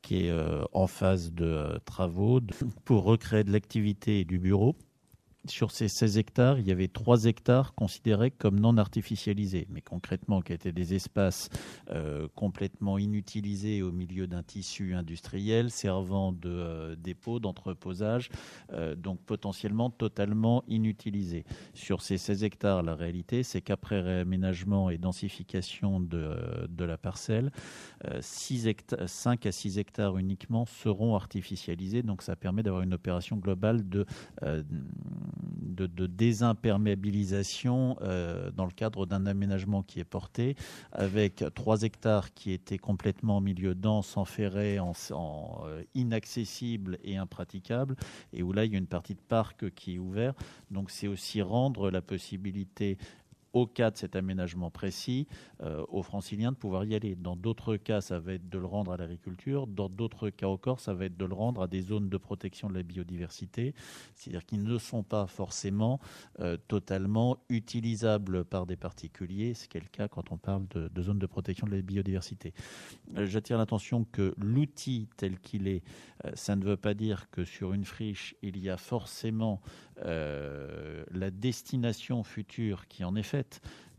qui 0.00 0.26
est 0.26 0.32
en 0.72 0.86
phase 0.86 1.32
de 1.32 1.80
travaux 1.84 2.40
pour 2.84 3.02
recréer 3.02 3.42
de 3.42 3.50
l'activité 3.50 4.20
et 4.20 4.24
du 4.24 4.38
bureau 4.38 4.76
sur 5.50 5.70
ces 5.70 5.88
16 5.88 6.18
hectares, 6.18 6.58
il 6.58 6.66
y 6.66 6.72
avait 6.72 6.88
3 6.88 7.24
hectares 7.24 7.74
considérés 7.74 8.30
comme 8.30 8.58
non 8.58 8.76
artificialisés, 8.76 9.66
mais 9.70 9.80
concrètement 9.80 10.40
qui 10.40 10.52
étaient 10.52 10.72
des 10.72 10.94
espaces 10.94 11.48
euh, 11.90 12.28
complètement 12.34 12.98
inutilisés 12.98 13.82
au 13.82 13.92
milieu 13.92 14.26
d'un 14.26 14.42
tissu 14.42 14.94
industriel 14.94 15.70
servant 15.70 16.32
de 16.32 16.48
euh, 16.48 16.96
dépôt, 16.96 17.40
d'entreposage, 17.40 18.28
euh, 18.72 18.94
donc 18.94 19.20
potentiellement 19.20 19.90
totalement 19.90 20.64
inutilisés. 20.68 21.44
Sur 21.74 22.02
ces 22.02 22.18
16 22.18 22.44
hectares, 22.44 22.82
la 22.82 22.94
réalité, 22.94 23.42
c'est 23.42 23.60
qu'après 23.60 24.00
réaménagement 24.00 24.90
et 24.90 24.98
densification 24.98 26.00
de, 26.00 26.84
la 26.84 26.96
parcelle, 26.96 27.50
6 28.20 28.66
hectares, 28.66 29.08
5 29.08 29.46
à 29.46 29.52
6 29.52 29.78
hectares 29.78 30.16
uniquement 30.16 30.64
seront 30.64 31.14
artificialisés, 31.14 32.02
donc 32.02 32.22
ça 32.22 32.36
permet 32.36 32.62
d'avoir 32.62 32.82
une 32.82 32.94
opération 32.94 33.36
globale 33.36 33.88
de 33.88 34.06
de, 35.62 36.06
désimperméabilisation 36.06 37.96
euh, 38.02 38.50
dans 38.50 38.64
le 38.64 38.72
cadre 38.72 39.06
d'un 39.06 39.26
aménagement 39.26 39.82
qui 39.82 40.00
est 40.00 40.04
porté, 40.04 40.56
avec 40.92 41.44
3 41.54 41.82
hectares 41.82 42.34
qui 42.34 42.52
étaient 42.52 42.78
complètement 42.78 43.36
en 43.36 43.40
milieu 43.40 43.74
dense, 43.74 44.16
en, 44.16 44.24
en 44.24 45.62
euh, 45.66 45.82
inaccessible 45.94 46.98
et 47.04 47.16
impraticable, 47.16 47.96
et 48.32 48.42
où 48.42 48.52
là 48.52 48.64
il 48.64 48.72
y 48.72 48.74
a 48.74 48.78
une 48.78 48.86
partie 48.86 49.14
de 49.14 49.20
parc 49.20 49.70
qui 49.74 49.94
est 49.96 49.98
ouvert. 49.98 50.34
Donc 50.70 50.90
c'est 50.90 51.08
aussi 51.08 51.42
rendre 51.42 51.90
la 51.90 52.02
possibilité 52.02 52.98
au 53.52 53.66
cas 53.66 53.90
de 53.90 53.96
cet 53.96 54.16
aménagement 54.16 54.70
précis, 54.70 55.26
euh, 55.62 55.84
aux 55.88 56.02
franciliens 56.02 56.52
de 56.52 56.56
pouvoir 56.56 56.84
y 56.84 56.94
aller. 56.94 57.14
Dans 57.14 57.36
d'autres 57.36 57.76
cas, 57.76 58.00
ça 58.00 58.18
va 58.18 58.34
être 58.34 58.48
de 58.48 58.58
le 58.58 58.66
rendre 58.66 58.92
à 58.92 58.96
l'agriculture. 58.96 59.66
Dans 59.66 59.88
d'autres 59.88 60.30
cas 60.30 60.46
encore, 60.46 60.80
ça 60.80 60.94
va 60.94 61.06
être 61.06 61.16
de 61.16 61.24
le 61.24 61.34
rendre 61.34 61.62
à 61.62 61.66
des 61.66 61.80
zones 61.80 62.08
de 62.08 62.16
protection 62.16 62.68
de 62.68 62.74
la 62.74 62.82
biodiversité. 62.82 63.74
C'est-à-dire 64.14 64.44
qu'ils 64.44 64.62
ne 64.62 64.78
sont 64.78 65.02
pas 65.02 65.26
forcément 65.26 66.00
euh, 66.40 66.56
totalement 66.68 67.38
utilisables 67.48 68.44
par 68.44 68.66
des 68.66 68.76
particuliers, 68.76 69.54
ce 69.54 69.68
qui 69.68 69.78
est 69.78 69.80
le 69.80 69.88
cas 69.88 70.08
quand 70.08 70.30
on 70.30 70.36
parle 70.36 70.66
de, 70.68 71.02
zones 71.02 71.18
de 71.18 71.26
protection 71.26 71.66
de 71.66 71.74
la 71.74 71.82
biodiversité. 71.82 72.52
Euh, 73.16 73.26
j'attire 73.26 73.58
l'attention 73.58 74.04
que 74.04 74.34
l'outil 74.36 75.08
tel 75.16 75.38
qu'il 75.38 75.68
est, 75.68 75.82
ça 76.34 76.56
ne 76.56 76.64
veut 76.64 76.76
pas 76.76 76.94
dire 76.94 77.30
que 77.30 77.44
sur 77.44 77.72
une 77.72 77.84
friche, 77.84 78.34
il 78.42 78.58
y 78.58 78.68
a 78.68 78.76
forcément 78.76 79.60
la 80.04 81.30
destination 81.30 82.22
future 82.22 82.86
qui 82.86 83.04
en 83.04 83.16
est 83.16 83.22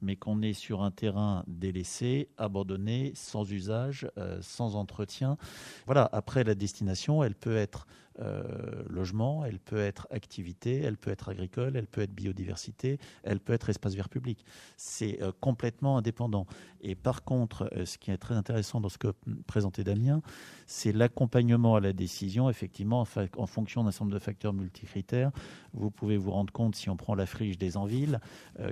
mais 0.02 0.15
qu'on 0.15 0.41
est 0.41 0.54
sur 0.54 0.82
un 0.82 0.91
terrain 0.91 1.43
délaissé, 1.47 2.30
abandonné, 2.38 3.12
sans 3.15 3.52
usage, 3.52 4.10
euh, 4.17 4.39
sans 4.41 4.75
entretien. 4.75 5.38
Voilà, 5.86 6.10
après 6.12 6.43
la 6.43 6.56
destination, 6.56 7.23
elle 7.23 7.36
peut 7.36 7.58
être 7.58 7.88
euh, 8.21 8.84
logement, 8.89 9.45
elle 9.45 9.60
peut 9.60 9.79
être 9.79 10.08
activité, 10.12 10.82
elle 10.82 10.97
peut 10.97 11.12
être 11.12 11.29
agricole, 11.29 11.75
elle 11.75 11.88
peut 11.88 12.01
être 12.01 12.13
biodiversité, 12.13 12.99
elle 13.23 13.39
peut 13.39 13.53
être 13.53 13.69
espace 13.69 13.95
vert 13.95 14.10
public. 14.10 14.45
C'est 14.77 15.21
euh, 15.21 15.32
complètement 15.39 15.97
indépendant. 15.97 16.45
Et 16.82 16.95
par 16.95 17.23
contre, 17.23 17.69
euh, 17.75 17.86
ce 17.86 17.97
qui 17.97 18.12
est 18.12 18.17
très 18.17 18.36
intéressant 18.36 18.82
dans 18.82 18.89
ce 18.89 18.97
que 18.97 19.13
présentait 19.47 19.84
Damien, 19.84 20.21
c'est 20.65 20.91
l'accompagnement 20.91 21.75
à 21.75 21.79
la 21.79 21.93
décision, 21.93 22.49
effectivement, 22.49 23.05
en, 23.38 23.45
fonction 23.45 23.84
d'un 23.84 23.91
certain 23.91 24.05
nombre 24.05 24.15
de 24.15 24.19
facteurs 24.19 24.53
multicritères. 24.53 25.32
Vous 25.73 25.91
pouvez 25.91 26.17
vous 26.17 26.32
rendre 26.32 26.51
compte, 26.51 26.75
si 26.75 26.89
on 26.89 26.97
prend 26.97 27.15
la 27.15 27.25
friche 27.25 27.58
des 27.58 27.77
Envilles, 27.77 28.19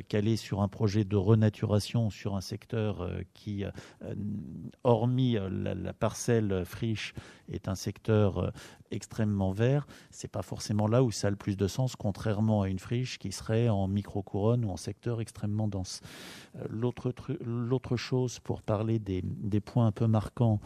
qu'elle 0.07 0.27
est 0.27 0.37
sur 0.37 0.61
un 0.61 0.67
projet 0.67 1.05
de 1.05 1.15
renaturation 1.15 2.09
sur 2.09 2.35
un 2.35 2.41
secteur 2.41 3.09
qui, 3.33 3.63
hormis 4.83 5.37
la, 5.49 5.93
parcelle 5.93 6.63
friche, 6.65 7.13
est 7.49 7.67
un 7.67 7.75
secteur 7.75 8.51
extrêmement 8.91 9.51
vert, 9.51 9.87
c'est 10.11 10.27
pas 10.27 10.41
forcément 10.41 10.87
là 10.87 11.03
où 11.03 11.11
ça 11.11 11.27
a 11.27 11.29
le 11.29 11.35
plus 11.35 11.57
de 11.57 11.67
sens, 11.67 11.95
contrairement 11.95 12.61
à 12.61 12.69
une 12.69 12.79
friche 12.79 13.19
qui 13.19 13.31
serait 13.31 13.69
en 13.69 13.87
micro-couronne 13.87 14.65
ou 14.65 14.69
en 14.69 14.77
secteur 14.77 15.21
extrêmement 15.21 15.67
dense. 15.67 16.01
Euh, 16.55 16.65
l'autre 16.69 17.97
chose 17.97 18.39
pour 18.39 18.61
parler 18.61 18.99
des, 18.99 19.21
points 19.61 19.87
un 19.87 19.91
peu 19.91 20.07
marquants 20.07 20.59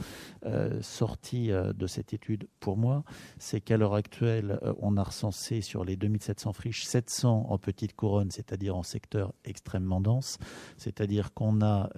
euh, 0.45 0.81
sortis 0.81 1.51
euh, 1.51 1.73
de 1.73 1.87
cette 1.87 2.13
étude 2.13 2.47
pour 2.59 2.77
moi, 2.77 3.03
c'est 3.37 3.61
qu'à 3.61 3.77
l'heure 3.77 3.95
actuelle, 3.95 4.59
on 4.79 4.97
a 4.97 5.03
recensé 5.03 5.61
sur 5.61 5.83
les 5.85 5.95
2700 5.95 6.53
friches 6.53 6.85
700 6.85 7.47
en 7.49 7.57
petite 7.57 7.95
couronne, 7.95 8.31
c'est-à-dire 8.31 8.75
en 8.75 8.83
secteur 8.83 9.33
extrêmement 9.45 10.01
dense, 10.01 10.37
c'est-à-dire 10.77 11.33
qu'on 11.33 11.61
a 11.61 11.89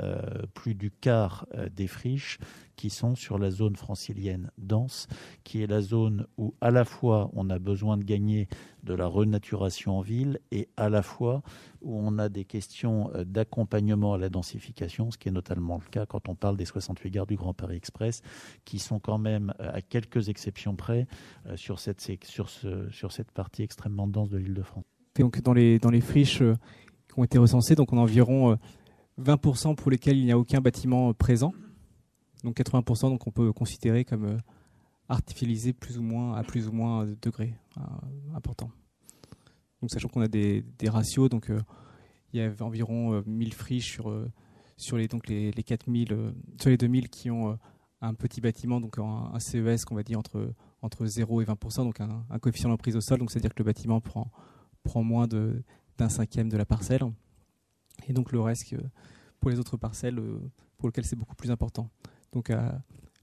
plus 0.54 0.76
du 0.76 0.91
quart 0.91 1.48
des 1.72 1.88
friches 1.88 2.39
qui 2.75 2.89
sont 2.89 3.15
sur 3.15 3.38
la 3.38 3.51
zone 3.51 3.75
francilienne 3.75 4.51
dense, 4.57 5.07
qui 5.43 5.62
est 5.62 5.67
la 5.67 5.81
zone 5.81 6.27
où 6.38 6.53
à 6.62 6.71
la 6.71 6.86
fois 6.86 7.29
on 7.33 7.49
a 7.49 7.59
besoin 7.59 7.97
de 7.97 8.03
gagner 8.03 8.47
de 8.83 8.93
la 8.93 9.07
renaturation 9.07 9.99
en 9.99 10.01
ville 10.01 10.39
et 10.51 10.67
à 10.77 10.89
la 10.89 11.01
fois 11.01 11.41
où 11.81 11.97
on 11.97 12.17
a 12.17 12.29
des 12.29 12.45
questions 12.45 13.12
euh, 13.15 13.23
d'accompagnement 13.23 14.13
à 14.13 14.17
la 14.17 14.29
densification, 14.29 15.12
ce 15.12 15.17
qui 15.17 15.29
est 15.29 15.31
notamment 15.31 15.79
le 15.83 15.89
cas 15.89 16.05
quand 16.05 16.29
on 16.29 16.36
parle 16.36 16.57
des 16.57 16.65
68 16.65 17.12
gares 17.12 17.27
du 17.27 17.36
Grand 17.36 17.53
Paris 17.53 17.77
Express, 17.77 18.21
qui 18.65 18.79
sont 18.79 18.99
quand 18.99 19.17
même, 19.17 19.53
euh, 19.59 19.71
à 19.73 19.81
quelques 19.81 20.29
exceptions 20.29 20.75
près, 20.75 21.07
euh, 21.47 21.55
sur 21.55 21.79
cette, 21.79 22.01
partie 23.33 23.63
extrêmement 23.63 24.07
dense 24.07 24.29
de 24.29 24.38
l'île 24.38 24.53
de 24.53 24.63
France. 24.63 24.83
Donc 25.17 25.41
dans 25.41 25.53
les, 25.53 25.79
dans 25.79 25.91
les 25.91 26.01
friches 26.01 26.39
qui 26.39 27.19
ont 27.19 27.23
été 27.23 27.38
recensées, 27.38 27.75
donc 27.75 27.93
on 27.93 27.97
a 27.97 28.01
environ 28.01 28.57
20% 29.21 29.75
pour 29.75 29.91
lesquels 29.91 30.17
il 30.17 30.25
n'y 30.25 30.31
a 30.31 30.38
aucun 30.38 30.59
bâtiment 30.59 31.13
présent 31.13 31.53
donc 32.43 32.58
80%, 32.58 33.10
donc 33.10 33.25
on 33.25 33.32
peut 33.32 33.51
considérer 33.53 34.03
comme 34.03 34.25
euh, 34.25 34.38
artificialisé 35.08 35.73
plus 35.73 35.97
ou 35.97 36.03
moins 36.03 36.36
à 36.36 36.43
plus 36.43 36.67
ou 36.67 36.71
moins 36.71 37.06
de 37.06 37.17
degrés 37.21 37.56
euh, 37.77 37.82
importants. 38.36 38.71
Donc 39.82 39.91
sachant 39.91 40.08
qu'on 40.08 40.21
a 40.21 40.27
des, 40.27 40.63
ratios, 40.88 41.29
donc 41.29 41.49
euh, 41.49 41.62
il 42.32 42.39
y 42.39 42.43
a 42.43 42.51
environ 42.62 43.21
1000 43.25 43.53
friches 43.53 43.91
sur, 43.91 44.13
sur 44.77 44.97
les, 44.97 45.08
donc 45.08 45.27
les, 45.27 45.51
4000, 45.51 46.34
sur 46.60 46.69
les 46.69 46.77
2000 46.77 47.10
qui 47.10 47.29
ont 47.29 47.58
un 48.01 48.13
petit 48.13 48.41
bâtiment, 48.41 48.82
donc 48.82 48.97
un, 48.97 49.39
CES 49.39 49.86
qu'on 49.86 49.95
va 49.95 50.03
dire 50.03 50.19
entre, 50.19 50.53
entre 50.82 51.06
0 51.06 51.41
et 51.41 51.45
20%, 51.45 51.84
donc 51.84 51.99
un, 51.99 52.39
coefficient 52.39 52.69
d'emprise 52.69 52.95
au 52.95 53.01
sol, 53.01 53.19
donc 53.19 53.29
c'est-à-dire 53.29 53.53
que 53.53 53.60
le 53.60 53.65
bâtiment 53.65 54.01
prend, 54.01 54.32
prend 54.84 55.03
moins 55.03 55.27
d'un 55.27 56.10
cinquième 56.10 56.49
de 56.49 56.58
la 56.58 56.65
parcelle. 56.65 57.03
Et 58.08 58.13
donc 58.13 58.32
le 58.32 58.39
reste, 58.39 58.73
pour 59.39 59.51
les 59.51 59.60
autres 59.60 59.77
parcelles, 59.77 60.19
pour 60.77 60.88
lesquelles 60.88 61.06
c'est 61.06 61.17
beaucoup 61.17 61.36
plus 61.36 61.51
important. 61.51 61.89
Donc, 62.34 62.50
euh, 62.50 62.69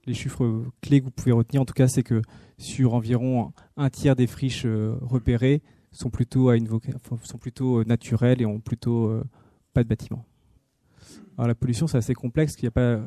les 0.07 0.15
chiffres 0.15 0.65
clés 0.81 1.01
que 1.01 1.05
vous 1.05 1.11
pouvez 1.11 1.33
retenir, 1.33 1.63
en 1.63 1.65
tout 1.65 1.75
cas, 1.75 1.89
c'est 1.89 2.03
que 2.03 2.23
sur 2.59 2.95
environ 2.95 3.53
un 3.77 3.91
tiers 3.91 4.17
des 4.17 4.27
friches 4.27 4.65
euh, 4.65 4.97
repérées 5.03 5.63
sont 5.93 6.11
plutôt, 6.11 6.49
à 6.49 6.57
une 6.57 6.69
sont 7.23 7.39
plutôt 7.39 7.81
euh, 7.81 7.85
naturelles 7.85 8.41
et 8.41 8.47
ont 8.47 8.61
plutôt 8.61 9.13
pas 9.75 9.83
de 9.83 9.89
bâtiment. 9.89 10.25
Alors, 11.37 11.49
la 11.49 11.55
pollution, 11.55 11.87
c'est 11.87 11.99
assez 11.99 12.15
complexe, 12.15 12.55
qu'il 12.55 12.65
n'y 12.65 12.69
a 12.69 12.73
pas 12.73 13.01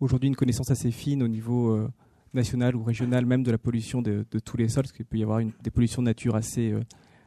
aujourd'hui 0.00 0.28
une 0.28 0.36
connaissance 0.36 0.70
assez 0.70 0.90
fine 0.90 1.22
au 1.22 1.28
niveau 1.28 1.88
national 2.34 2.76
ou 2.76 2.84
régional, 2.84 3.26
même 3.26 3.42
de 3.42 3.50
la 3.50 3.58
pollution 3.58 4.02
de, 4.02 4.24
tous 4.44 4.56
les 4.56 4.68
sols, 4.68 4.84
parce 4.84 4.92
qu'il 4.92 5.06
peut 5.06 5.16
y 5.16 5.22
avoir 5.22 5.40
des 5.62 5.70
pollutions 5.70 6.02
de 6.02 6.06
nature 6.06 6.36
assez, 6.36 6.74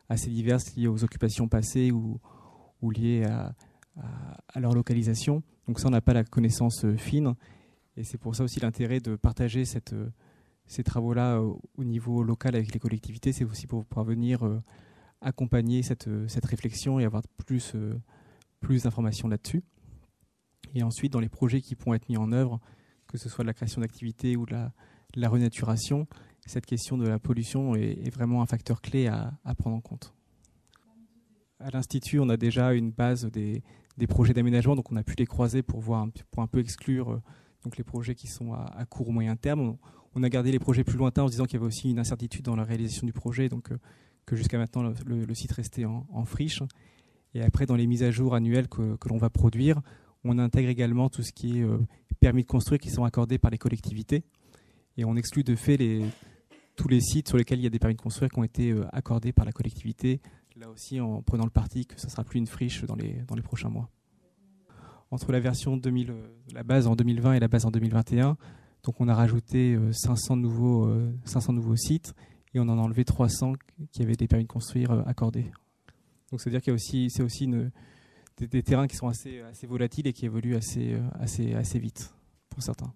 assez 0.08 0.30
diverses 0.30 0.76
liées 0.76 0.88
aux 0.88 1.04
occupations 1.04 1.48
passées 1.48 1.92
ou, 1.92 2.20
liées 2.92 3.26
à, 3.26 3.54
leur 4.60 4.74
localisation. 4.74 5.44
Donc 5.68 5.80
ça, 5.80 5.88
on 5.88 5.92
n'a 5.92 6.02
pas 6.02 6.14
la 6.14 6.24
connaissance 6.24 6.86
fine. 6.98 7.34
Et 8.02 8.04
c'est 8.04 8.18
pour 8.18 8.36
ça 8.36 8.44
aussi 8.44 8.60
l'intérêt 8.60 9.00
de 9.00 9.16
partager 9.16 9.64
euh, 9.94 10.10
ces 10.66 10.84
travaux-là 10.84 11.36
euh, 11.36 11.54
au 11.78 11.84
niveau 11.84 12.24
local 12.24 12.56
avec 12.56 12.74
les 12.74 12.80
collectivités. 12.80 13.32
C'est 13.32 13.44
aussi 13.44 13.68
pour 13.68 13.86
pouvoir 13.86 14.08
venir 14.08 14.44
euh, 14.44 14.60
accompagner 15.22 15.84
cette, 15.84 16.10
réflexion 16.44 17.00
et 17.00 17.06
avoir 17.06 17.22
plus, 17.46 17.76
d'informations 18.84 19.28
là-dessus. 19.28 19.62
Et 20.74 20.82
ensuite, 20.82 21.14
dans 21.14 21.20
les 21.20 21.30
projets 21.30 21.62
qui 21.62 21.76
pourront 21.76 21.94
être 21.94 22.10
mis 22.10 22.18
en 22.18 22.32
œuvre, 22.32 22.60
que 23.06 23.20
ce 23.20 23.30
soit 23.30 23.44
de 23.44 23.48
la 23.48 23.54
création 23.54 23.82
d'activités 23.82 24.36
ou 24.36 24.48
de 24.48 24.56
la, 25.14 25.30
renaturation, 25.30 26.08
cette 26.48 26.66
question 26.66 26.98
de 26.98 27.08
la 27.08 27.20
pollution 27.20 27.76
est, 27.76 28.10
vraiment 28.10 28.42
un 28.42 28.48
facteur 28.48 28.82
clé 28.82 29.06
à, 29.06 29.32
à 29.46 29.54
prendre 29.54 29.76
en 29.76 29.82
compte. 29.82 30.16
À 31.60 31.70
l'Institut, 31.70 32.20
on 32.20 32.30
a 32.30 32.38
déjà 32.38 32.74
une 32.74 32.90
base 32.90 33.26
des, 33.26 33.62
des 33.98 34.08
projets 34.08 34.34
d'aménagement, 34.34 34.76
donc 34.76 34.92
on 34.92 34.96
a 34.96 35.04
pu 35.04 35.14
les 35.20 35.28
croiser 35.28 35.62
pour, 35.62 35.82
voir, 35.82 36.08
pour 36.32 36.42
un 36.42 36.48
peu 36.48 36.58
exclure 36.58 37.22
donc 37.64 37.78
les 37.78 37.84
projets 37.84 38.16
qui 38.16 38.28
sont 38.28 38.54
à, 38.54 38.86
court 38.86 39.10
ou 39.10 39.12
moyen 39.12 39.36
terme. 39.36 39.78
On, 40.16 40.24
a 40.24 40.30
gardé 40.30 40.52
les 40.52 40.60
projets 40.60 40.84
plus 40.84 40.98
lointains 40.98 41.24
en 41.24 41.30
disant 41.30 41.46
qu'il 41.46 41.54
y 41.54 41.58
avait 41.58 41.68
aussi 41.68 41.90
une 41.90 42.00
incertitude 42.00 42.44
dans 42.44 42.56
la 42.56 42.64
réalisation 42.64 43.06
du 43.06 43.14
projet, 43.14 43.50
donc 43.50 43.72
euh, 43.72 43.78
que 44.26 44.36
jusqu'à 44.36 44.58
maintenant 44.58 44.94
le, 45.06 45.34
site 45.34 45.52
restait 45.52 45.86
en, 45.86 46.26
friche. 46.26 46.62
Et 47.34 47.42
après, 47.42 47.66
dans 47.66 47.76
les 47.76 47.88
mises 47.88 48.04
à 48.04 48.12
jour 48.12 48.36
annuelles 48.36 48.68
que, 48.68 48.98
l'on 49.08 49.18
va 49.18 49.30
produire, 49.30 49.82
on 50.24 50.38
intègre 50.38 50.70
également 50.70 51.10
tout 51.10 51.24
ce 51.24 51.32
qui 51.32 51.60
est 51.60 51.64
euh, 51.64 51.78
permis 52.20 52.44
de 52.44 52.48
construire 52.48 52.80
qui 52.80 52.90
sont 52.90 53.04
accordés 53.04 53.38
par 53.38 53.52
les 53.52 53.58
collectivités. 53.58 54.24
Et 54.98 55.06
on 55.06 55.16
exclut 55.16 55.44
de 55.44 55.56
fait 55.56 55.78
tous 56.76 56.90
les 56.90 57.00
sites 57.00 57.30
sur 57.30 57.38
lesquels 57.38 57.60
il 57.60 57.64
y 57.64 57.68
a 57.68 57.70
des 57.70 57.80
permis 57.80 57.96
de 57.96 58.02
construire 58.02 58.30
qui 58.30 58.40
ont 58.40 58.44
été 58.44 58.72
euh, 58.72 58.86
accordés 58.92 59.32
par 59.32 59.46
la 59.46 59.52
collectivité, 59.52 60.20
là 60.58 60.70
aussi 60.70 61.00
en 61.00 61.22
prenant 61.22 61.46
le 61.46 61.52
parti 61.52 61.86
que 61.86 62.00
ça 62.00 62.08
ne 62.08 62.12
sera 62.12 62.24
plus 62.24 62.40
une 62.40 62.48
friche 62.48 62.84
dans 62.84 62.96
les 62.96 63.42
prochains 63.42 63.70
mois 63.70 63.90
entre 65.12 65.32
la 65.34 65.40
version 65.40 65.78
2000, 65.78 66.10
euh, 66.10 66.28
la 66.54 66.64
base 66.64 66.88
en 66.88 66.96
2020 66.96 67.34
et 67.34 67.40
la 67.40 67.48
base 67.48 67.66
en 67.66 67.72
2021. 67.72 68.38
Donc 68.84 69.00
on 69.00 69.08
a 69.08 69.14
rajouté 69.14 69.78
500 69.92 70.34
euh, 70.34 70.40
nouveaux, 70.40 70.92
500 71.26 71.52
euh, 71.52 71.56
nouveaux 71.56 71.76
sites 71.76 72.16
et 72.54 72.60
on 72.60 72.64
en 72.64 72.80
a 72.80 72.82
enlevé 72.82 73.06
300 73.06 73.54
qui 73.92 74.02
avaient 74.02 74.16
des 74.16 74.28
permis 74.28 74.46
de 74.46 74.50
construire 74.50 74.92
accordés. 75.08 75.52
Donc 76.32 76.42
c'est-à-dire 76.42 76.62
qu'il 76.62 76.72
y 76.72 76.74
a 76.74 76.76
aussi, 76.76 77.10
c'est 77.10 77.22
aussi 77.22 77.44
une, 77.44 77.72
des, 78.38 78.64
terrains 78.64 78.88
qui 78.88 78.96
sont 78.96 79.08
assez, 79.08 79.42
assez 79.42 79.68
volatiles 79.68 80.08
et 80.08 80.14
qui 80.14 80.26
évoluent 80.26 80.56
assez, 80.56 80.98
assez, 81.20 81.54
assez 81.54 81.78
vite 81.78 82.14
pour 82.50 82.64
certains. 82.64 82.92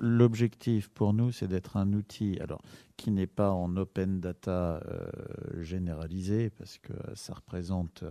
L'objectif 0.00 0.88
pour 0.88 1.14
nous, 1.14 1.32
c'est 1.32 1.48
d'être 1.48 1.76
un 1.76 1.92
outil 1.92 2.38
alors, 2.40 2.60
qui 2.96 3.10
n'est 3.10 3.26
pas 3.26 3.50
en 3.50 3.76
open 3.76 4.20
data 4.20 4.80
euh, 4.86 5.62
généralisé, 5.62 6.50
parce 6.50 6.78
que 6.78 6.92
ça 7.14 7.34
représente 7.34 8.04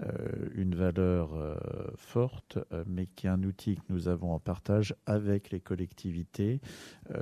euh, 0.00 0.08
une 0.54 0.74
valeur 0.74 1.34
euh, 1.34 1.56
forte, 1.96 2.58
mais 2.86 3.06
qui 3.06 3.26
est 3.26 3.30
un 3.30 3.42
outil 3.42 3.76
que 3.76 3.82
nous 3.90 4.08
avons 4.08 4.32
en 4.32 4.38
partage 4.38 4.94
avec 5.06 5.50
les 5.50 5.60
collectivités 5.60 6.60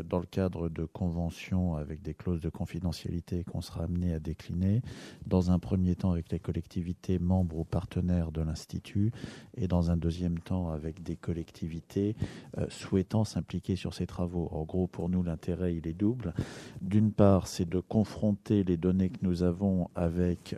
dans 0.04 0.18
le 0.18 0.26
cadre 0.26 0.68
de 0.68 0.84
conventions 0.84 1.74
avec 1.76 2.02
des 2.02 2.14
clauses 2.14 2.40
de 2.40 2.48
confidentialité 2.48 3.44
qu'on 3.44 3.60
sera 3.60 3.84
amené 3.84 4.14
à 4.14 4.20
décliner, 4.20 4.82
dans 5.26 5.50
un 5.50 5.58
premier 5.58 5.96
temps 5.96 6.12
avec 6.12 6.30
les 6.30 6.38
collectivités 6.38 7.18
membres 7.18 7.58
ou 7.58 7.64
partenaires 7.64 8.32
de 8.32 8.40
l'Institut, 8.40 9.12
et 9.56 9.68
dans 9.68 9.90
un 9.90 9.96
deuxième 9.96 10.38
temps 10.38 10.70
avec 10.70 11.02
des 11.02 11.16
collectivités 11.16 12.16
souhaitant 12.68 13.24
s'impliquer 13.24 13.76
sur 13.76 13.94
ces 13.94 14.06
travaux. 14.06 14.48
En 14.52 14.64
gros, 14.64 14.86
pour 14.86 15.08
nous, 15.08 15.22
l'intérêt, 15.22 15.76
il 15.76 15.86
est 15.86 15.92
double. 15.92 16.34
Part, 17.08 17.46
c'est 17.46 17.68
de 17.68 17.80
confronter 17.80 18.64
les 18.64 18.76
données 18.76 19.10
que 19.10 19.18
nous 19.22 19.42
avons 19.42 19.88
avec 19.94 20.56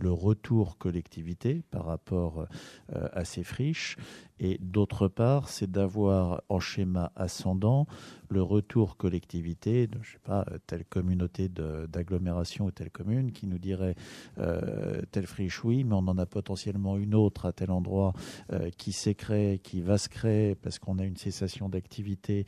le 0.00 0.12
retour 0.12 0.78
collectivité 0.78 1.62
par 1.70 1.86
rapport 1.86 2.46
à 2.92 3.24
ces 3.24 3.42
friches. 3.42 3.96
Et 4.42 4.58
d'autre 4.58 5.06
part, 5.06 5.50
c'est 5.50 5.70
d'avoir 5.70 6.42
en 6.48 6.60
schéma 6.60 7.12
ascendant 7.14 7.86
le 8.30 8.42
retour 8.42 8.96
collectivité, 8.96 9.86
de, 9.86 9.98
je 10.02 10.12
sais 10.12 10.18
pas, 10.22 10.46
euh, 10.50 10.58
telle 10.66 10.86
communauté 10.86 11.48
d'agglomération 11.48 12.66
ou 12.66 12.70
telle 12.70 12.90
commune 12.90 13.32
qui 13.32 13.46
nous 13.46 13.58
dirait 13.58 13.96
euh, 14.38 15.02
telle 15.10 15.26
friche, 15.26 15.62
oui, 15.62 15.84
mais 15.84 15.94
on 15.94 16.08
en 16.08 16.16
a 16.16 16.24
potentiellement 16.24 16.96
une 16.96 17.14
autre 17.14 17.44
à 17.44 17.52
tel 17.52 17.70
endroit 17.70 18.14
euh, 18.52 18.70
qui 18.70 18.92
s'est 18.92 19.10
qui 19.62 19.82
va 19.82 19.98
se 19.98 20.08
créer 20.08 20.54
parce 20.54 20.78
qu'on 20.78 20.98
a 20.98 21.04
une 21.04 21.16
cessation 21.16 21.68
d'activité. 21.68 22.46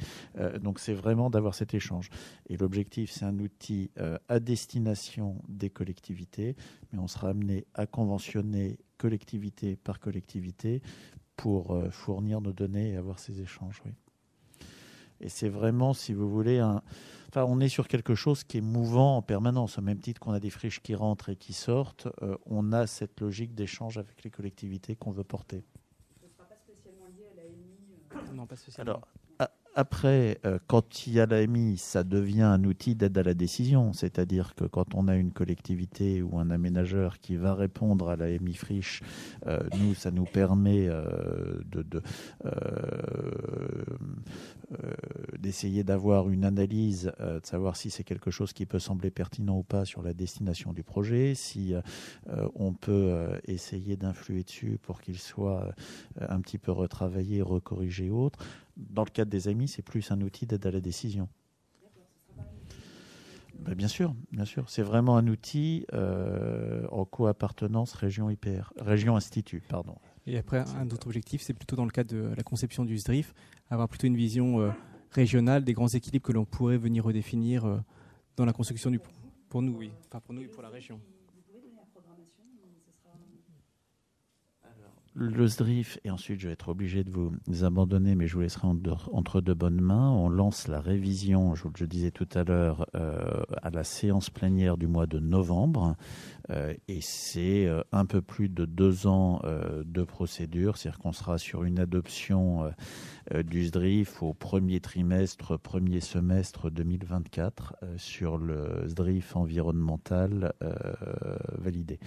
donc 0.62 0.78
c'est 0.78 0.94
vraiment 0.94 1.28
d'avoir 1.28 1.54
cet 1.54 1.74
échange. 1.74 2.08
Et 2.48 2.56
l'objectif, 2.56 3.10
c'est 3.10 3.24
un 3.26 3.38
outil 3.40 3.90
à 4.28 4.40
destination 4.40 5.42
des 5.48 5.68
collectivités, 5.68 6.56
mais 6.92 6.98
on 6.98 7.08
sera 7.08 7.28
amené 7.28 7.66
à 7.74 7.86
conventionner 7.86 8.78
collectivité 8.96 9.76
par 9.76 9.98
collectivité 9.98 10.80
pour 11.42 11.76
fournir 11.90 12.40
nos 12.40 12.52
données 12.52 12.90
et 12.92 12.96
avoir 12.96 13.18
ces 13.18 13.40
échanges. 13.40 13.82
Oui. 13.84 13.90
Et 15.22 15.28
c'est 15.28 15.48
vraiment, 15.48 15.92
si 15.92 16.12
vous 16.12 16.28
voulez, 16.28 16.58
un... 16.58 16.82
enfin, 17.28 17.44
on 17.48 17.58
est 17.58 17.68
sur 17.68 17.88
quelque 17.88 18.14
chose 18.14 18.44
qui 18.44 18.58
est 18.58 18.60
mouvant 18.60 19.16
en 19.16 19.22
permanence. 19.22 19.78
Au 19.78 19.82
même 19.82 19.98
titre 19.98 20.20
qu'on 20.20 20.32
a 20.32 20.40
des 20.40 20.50
friches 20.50 20.80
qui 20.80 20.94
rentrent 20.94 21.30
et 21.30 21.36
qui 21.36 21.52
sortent, 21.52 22.06
euh, 22.22 22.36
on 22.46 22.72
a 22.72 22.86
cette 22.86 23.20
logique 23.20 23.56
d'échange 23.56 23.98
avec 23.98 24.22
les 24.22 24.30
collectivités 24.30 24.94
qu'on 24.94 25.10
veut 25.10 25.24
porter. 25.24 25.64
Ce 26.20 26.26
ne 26.26 26.30
sera 26.32 26.44
pas 26.44 26.56
spécialement 26.56 27.06
lié 27.06 27.24
à 27.32 27.36
l'AMI 27.36 28.30
euh, 28.30 28.34
Non, 28.34 28.46
pas 28.46 28.56
spécialement. 28.56 28.92
Alors, 28.92 29.08
après, 29.74 30.38
euh, 30.44 30.58
quand 30.66 31.06
il 31.06 31.14
y 31.14 31.20
a 31.20 31.26
l'AMI, 31.26 31.78
ça 31.78 32.04
devient 32.04 32.42
un 32.42 32.62
outil 32.64 32.94
d'aide 32.94 33.16
à 33.16 33.22
la 33.22 33.32
décision. 33.32 33.92
C'est-à-dire 33.94 34.54
que 34.54 34.64
quand 34.64 34.94
on 34.94 35.08
a 35.08 35.16
une 35.16 35.32
collectivité 35.32 36.20
ou 36.20 36.38
un 36.38 36.50
aménageur 36.50 37.20
qui 37.20 37.36
va 37.36 37.54
répondre 37.54 38.10
à 38.10 38.16
l'AMI 38.16 38.54
friche, 38.54 39.02
euh, 39.46 39.60
nous, 39.78 39.94
ça 39.94 40.10
nous 40.10 40.24
permet 40.24 40.88
euh, 40.88 41.62
de, 41.64 42.02
d'essayer 45.38 45.84
d'avoir 45.84 46.28
une 46.28 46.44
analyse, 46.44 47.12
de 47.20 47.40
savoir 47.44 47.76
si 47.76 47.90
c'est 47.90 48.04
quelque 48.04 48.30
chose 48.30 48.52
qui 48.52 48.66
peut 48.66 48.78
sembler 48.78 49.10
pertinent 49.10 49.58
ou 49.58 49.62
pas 49.62 49.84
sur 49.84 50.02
la 50.02 50.12
destination 50.12 50.72
du 50.72 50.82
projet, 50.82 51.34
si 51.34 51.74
on 52.54 52.72
peut 52.72 53.28
essayer 53.46 53.96
d'influer 53.96 54.44
dessus 54.44 54.78
pour 54.82 55.00
qu'il 55.00 55.18
soit 55.18 55.74
un 56.20 56.40
petit 56.40 56.58
peu 56.58 56.72
retravaillé, 56.72 57.42
recorrigé 57.42 58.10
autre 58.10 58.38
dans 58.76 59.04
le 59.04 59.10
cadre 59.10 59.30
des 59.30 59.48
amis, 59.48 59.68
c'est 59.68 59.82
plus 59.82 60.10
un 60.10 60.20
outil 60.20 60.46
d'aide 60.46 60.66
à 60.66 60.70
la 60.70 60.80
décision. 60.80 61.28
Ben, 63.64 63.74
bien 63.74 63.88
sûr, 63.88 64.14
bien 64.32 64.44
sûr. 64.44 64.68
C'est 64.68 64.82
vraiment 64.82 65.16
un 65.16 65.28
outil 65.28 65.86
euh, 65.92 66.86
en 66.90 67.04
co-appartenance 67.04 67.92
région 67.92 68.28
IPR, 68.28 68.72
région 68.76 69.14
institut, 69.14 69.62
pardon. 69.68 69.94
Et 70.26 70.36
après, 70.36 70.64
un 70.76 70.90
autre 70.90 71.06
objectif, 71.06 71.42
c'est 71.42 71.54
plutôt 71.54 71.76
dans 71.76 71.84
le 71.84 71.90
cadre 71.90 72.12
de 72.12 72.34
la 72.36 72.42
conception 72.42 72.84
du 72.84 72.98
SDRIF, 72.98 73.34
avoir 73.70 73.88
plutôt 73.88 74.06
une 74.06 74.16
vision 74.16 74.60
euh, 74.60 74.70
régionale 75.10 75.64
des 75.64 75.74
grands 75.74 75.88
équilibres 75.88 76.26
que 76.26 76.32
l'on 76.32 76.44
pourrait 76.44 76.76
venir 76.76 77.04
redéfinir 77.04 77.64
euh, 77.64 77.78
dans 78.36 78.44
la 78.44 78.52
construction 78.52 78.90
du. 78.90 79.00
Pour 79.48 79.62
nous, 79.62 79.76
oui. 79.76 79.92
Enfin, 80.08 80.20
pour 80.20 80.34
nous 80.34 80.42
et 80.42 80.48
pour 80.48 80.62
la 80.62 80.68
région. 80.68 81.00
Le 85.14 85.46
SDRIF, 85.46 85.98
et 86.04 86.10
ensuite 86.10 86.40
je 86.40 86.46
vais 86.46 86.54
être 86.54 86.70
obligé 86.70 87.04
de 87.04 87.10
vous 87.10 87.32
abandonner, 87.64 88.14
mais 88.14 88.26
je 88.26 88.34
vous 88.34 88.40
laisserai 88.40 88.66
entre 88.66 89.40
deux 89.40 89.54
bonnes 89.54 89.80
mains. 89.80 90.10
On 90.10 90.28
lance 90.28 90.68
la 90.68 90.80
révision, 90.80 91.54
je, 91.54 91.84
disais 91.84 92.10
tout 92.10 92.28
à 92.34 92.44
l'heure, 92.44 92.86
euh, 92.94 93.42
à 93.62 93.70
la 93.70 93.84
séance 93.84 94.30
plénière 94.30 94.76
du 94.78 94.86
mois 94.86 95.06
de 95.06 95.18
novembre. 95.18 95.96
Euh, 96.50 96.74
et 96.88 97.00
c'est 97.00 97.66
euh, 97.66 97.82
un 97.92 98.06
peu 98.06 98.22
plus 98.22 98.48
de 98.48 98.64
deux 98.64 99.06
ans 99.06 99.42
de 99.42 100.02
procédure, 100.02 100.76
c'est-à-dire 100.76 100.98
qu'on 100.98 101.12
sera 101.12 101.38
sur 101.38 101.64
une 101.64 101.78
adoption 101.78 102.72
du 103.44 103.64
SDRIF 103.64 104.22
au 104.22 104.32
premier 104.32 104.80
trimestre, 104.80 105.58
premier 105.58 106.00
semestre 106.00 106.70
2024 106.70 107.76
sur 107.96 108.38
le 108.38 108.84
SDRIF 108.86 109.36
environnemental 109.36 110.52
validé 111.58 111.98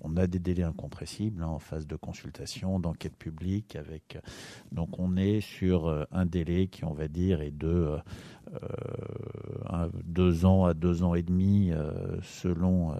on 0.00 0.16
a 0.16 0.26
des 0.26 0.38
délais 0.38 0.62
incompressibles 0.62 1.42
hein, 1.42 1.48
en 1.48 1.58
phase 1.58 1.86
de 1.86 1.96
consultation, 1.96 2.78
d'enquête 2.80 3.16
publique. 3.16 3.76
Avec, 3.76 4.18
donc 4.72 4.98
on 4.98 5.16
est 5.16 5.40
sur 5.40 5.86
euh, 5.86 6.04
un 6.10 6.26
délai 6.26 6.68
qui, 6.68 6.84
on 6.84 6.92
va 6.92 7.08
dire, 7.08 7.40
est 7.40 7.50
de 7.50 7.96
euh, 8.52 9.88
deux 10.04 10.44
ans 10.44 10.64
à 10.64 10.74
deux 10.74 11.02
ans 11.02 11.14
et 11.14 11.22
demi 11.22 11.72
euh, 11.72 12.20
selon, 12.22 12.94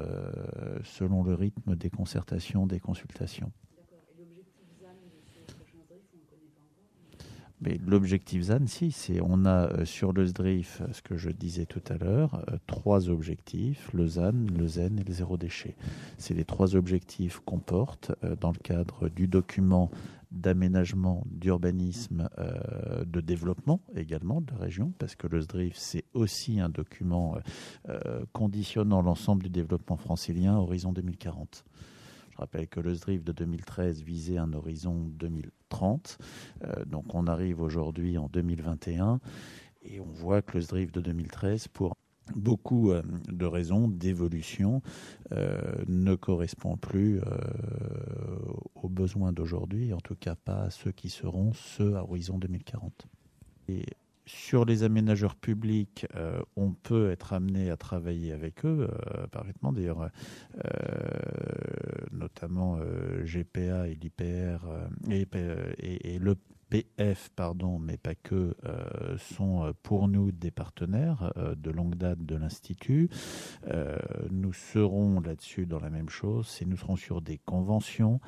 selon 0.84 1.22
le 1.22 1.34
rythme 1.34 1.76
des 1.76 1.90
concertations, 1.90 2.66
des 2.66 2.80
consultations. 2.80 3.52
Mais 7.62 7.78
l'objectif 7.86 8.42
ZAN, 8.42 8.66
si, 8.66 8.92
c'est 8.92 9.20
on 9.22 9.46
a 9.46 9.72
euh, 9.72 9.84
sur 9.86 10.12
le 10.12 10.26
SDRIF, 10.26 10.82
ce 10.92 11.00
que 11.00 11.16
je 11.16 11.30
disais 11.30 11.64
tout 11.64 11.82
à 11.88 11.96
l'heure, 11.96 12.42
euh, 12.50 12.58
trois 12.66 13.08
objectifs, 13.08 13.90
le 13.94 14.06
ZAN, 14.06 14.34
le 14.54 14.66
ZEN 14.66 14.98
et 14.98 15.04
le 15.04 15.12
zéro 15.12 15.38
déchet. 15.38 15.74
C'est 16.18 16.34
les 16.34 16.44
trois 16.44 16.76
objectifs 16.76 17.40
qu'on 17.46 17.58
porte 17.58 18.12
euh, 18.24 18.36
dans 18.36 18.52
le 18.52 18.58
cadre 18.58 19.08
du 19.08 19.26
document 19.26 19.90
d'aménagement, 20.32 21.22
d'urbanisme, 21.30 22.28
de 23.06 23.20
développement 23.20 23.80
également 23.94 24.40
de 24.40 24.50
la 24.50 24.58
région, 24.58 24.92
parce 24.98 25.14
que 25.14 25.28
le 25.28 25.40
SDRIF, 25.40 25.76
c'est 25.76 26.04
aussi 26.14 26.60
un 26.60 26.68
document 26.68 27.38
conditionnant 28.32 29.02
l'ensemble 29.02 29.44
du 29.44 29.50
développement 29.50 29.96
francilien 29.96 30.56
horizon 30.56 30.92
2040. 30.92 31.64
Je 32.36 32.42
rappelle 32.42 32.68
que 32.68 32.80
le 32.80 32.94
SDRIF 32.94 33.24
de 33.24 33.32
2013 33.32 34.02
visait 34.02 34.36
un 34.36 34.52
horizon 34.52 34.94
2030. 35.14 36.18
Euh, 36.64 36.84
donc 36.84 37.14
on 37.14 37.26
arrive 37.26 37.62
aujourd'hui 37.62 38.18
en 38.18 38.28
2021 38.28 39.20
et 39.82 40.00
on 40.00 40.10
voit 40.12 40.42
que 40.42 40.58
le 40.58 40.60
SDRIF 40.60 40.92
de 40.92 41.00
2013, 41.00 41.68
pour 41.68 41.96
beaucoup 42.34 42.90
euh, 42.90 43.00
de 43.28 43.46
raisons 43.46 43.88
d'évolution, 43.88 44.82
euh, 45.32 45.62
ne 45.88 46.14
correspond 46.14 46.76
plus 46.76 47.22
aux 48.74 48.90
besoins 48.90 49.32
d'aujourd'hui, 49.32 49.94
en 49.94 50.00
tout 50.00 50.16
cas 50.16 50.34
pas 50.34 50.64
à 50.64 50.70
ceux 50.70 50.92
qui 50.92 51.08
seront 51.08 51.54
ceux 51.54 51.96
à 51.96 52.02
horizon 52.02 52.36
2040. 52.36 53.06
Et 53.68 53.86
sur 54.26 54.64
les 54.64 54.82
aménageurs 54.82 55.36
publics, 55.36 56.06
euh, 56.16 56.40
on 56.56 56.72
peut 56.72 57.10
être 57.10 57.32
amené 57.32 57.70
à 57.70 57.76
travailler 57.76 58.32
avec 58.32 58.64
eux, 58.64 58.88
euh, 58.90 59.26
parfaitement. 59.28 59.72
D'ailleurs, 59.72 60.10
euh, 60.64 60.68
notamment 62.12 62.78
GPA 63.24 63.88
et 63.88 63.94
l'IPR 63.94 64.66
et, 65.08 66.18
le 66.18 66.34
PF, 66.68 67.30
pardon, 67.36 67.78
mais 67.78 67.96
pas 67.96 68.16
que, 68.16 68.56
euh, 68.64 69.16
sont 69.18 69.64
euh, 69.64 69.72
pour 69.84 70.08
nous 70.08 70.32
des 70.32 70.50
partenaires 70.50 71.32
euh, 71.36 71.54
de 71.54 71.70
longue 71.70 71.94
date 71.94 72.24
de 72.24 72.34
l'Institut. 72.34 73.08
nous 74.30 74.52
serons 74.52 75.20
là-dessus 75.20 75.66
dans 75.66 75.78
la 75.78 75.90
même 75.90 76.08
chose, 76.08 76.58
et 76.60 76.64
nous 76.64 76.76
serons 76.76 76.96
sur 76.96 77.20
des 77.20 77.38
conventions 77.38 78.20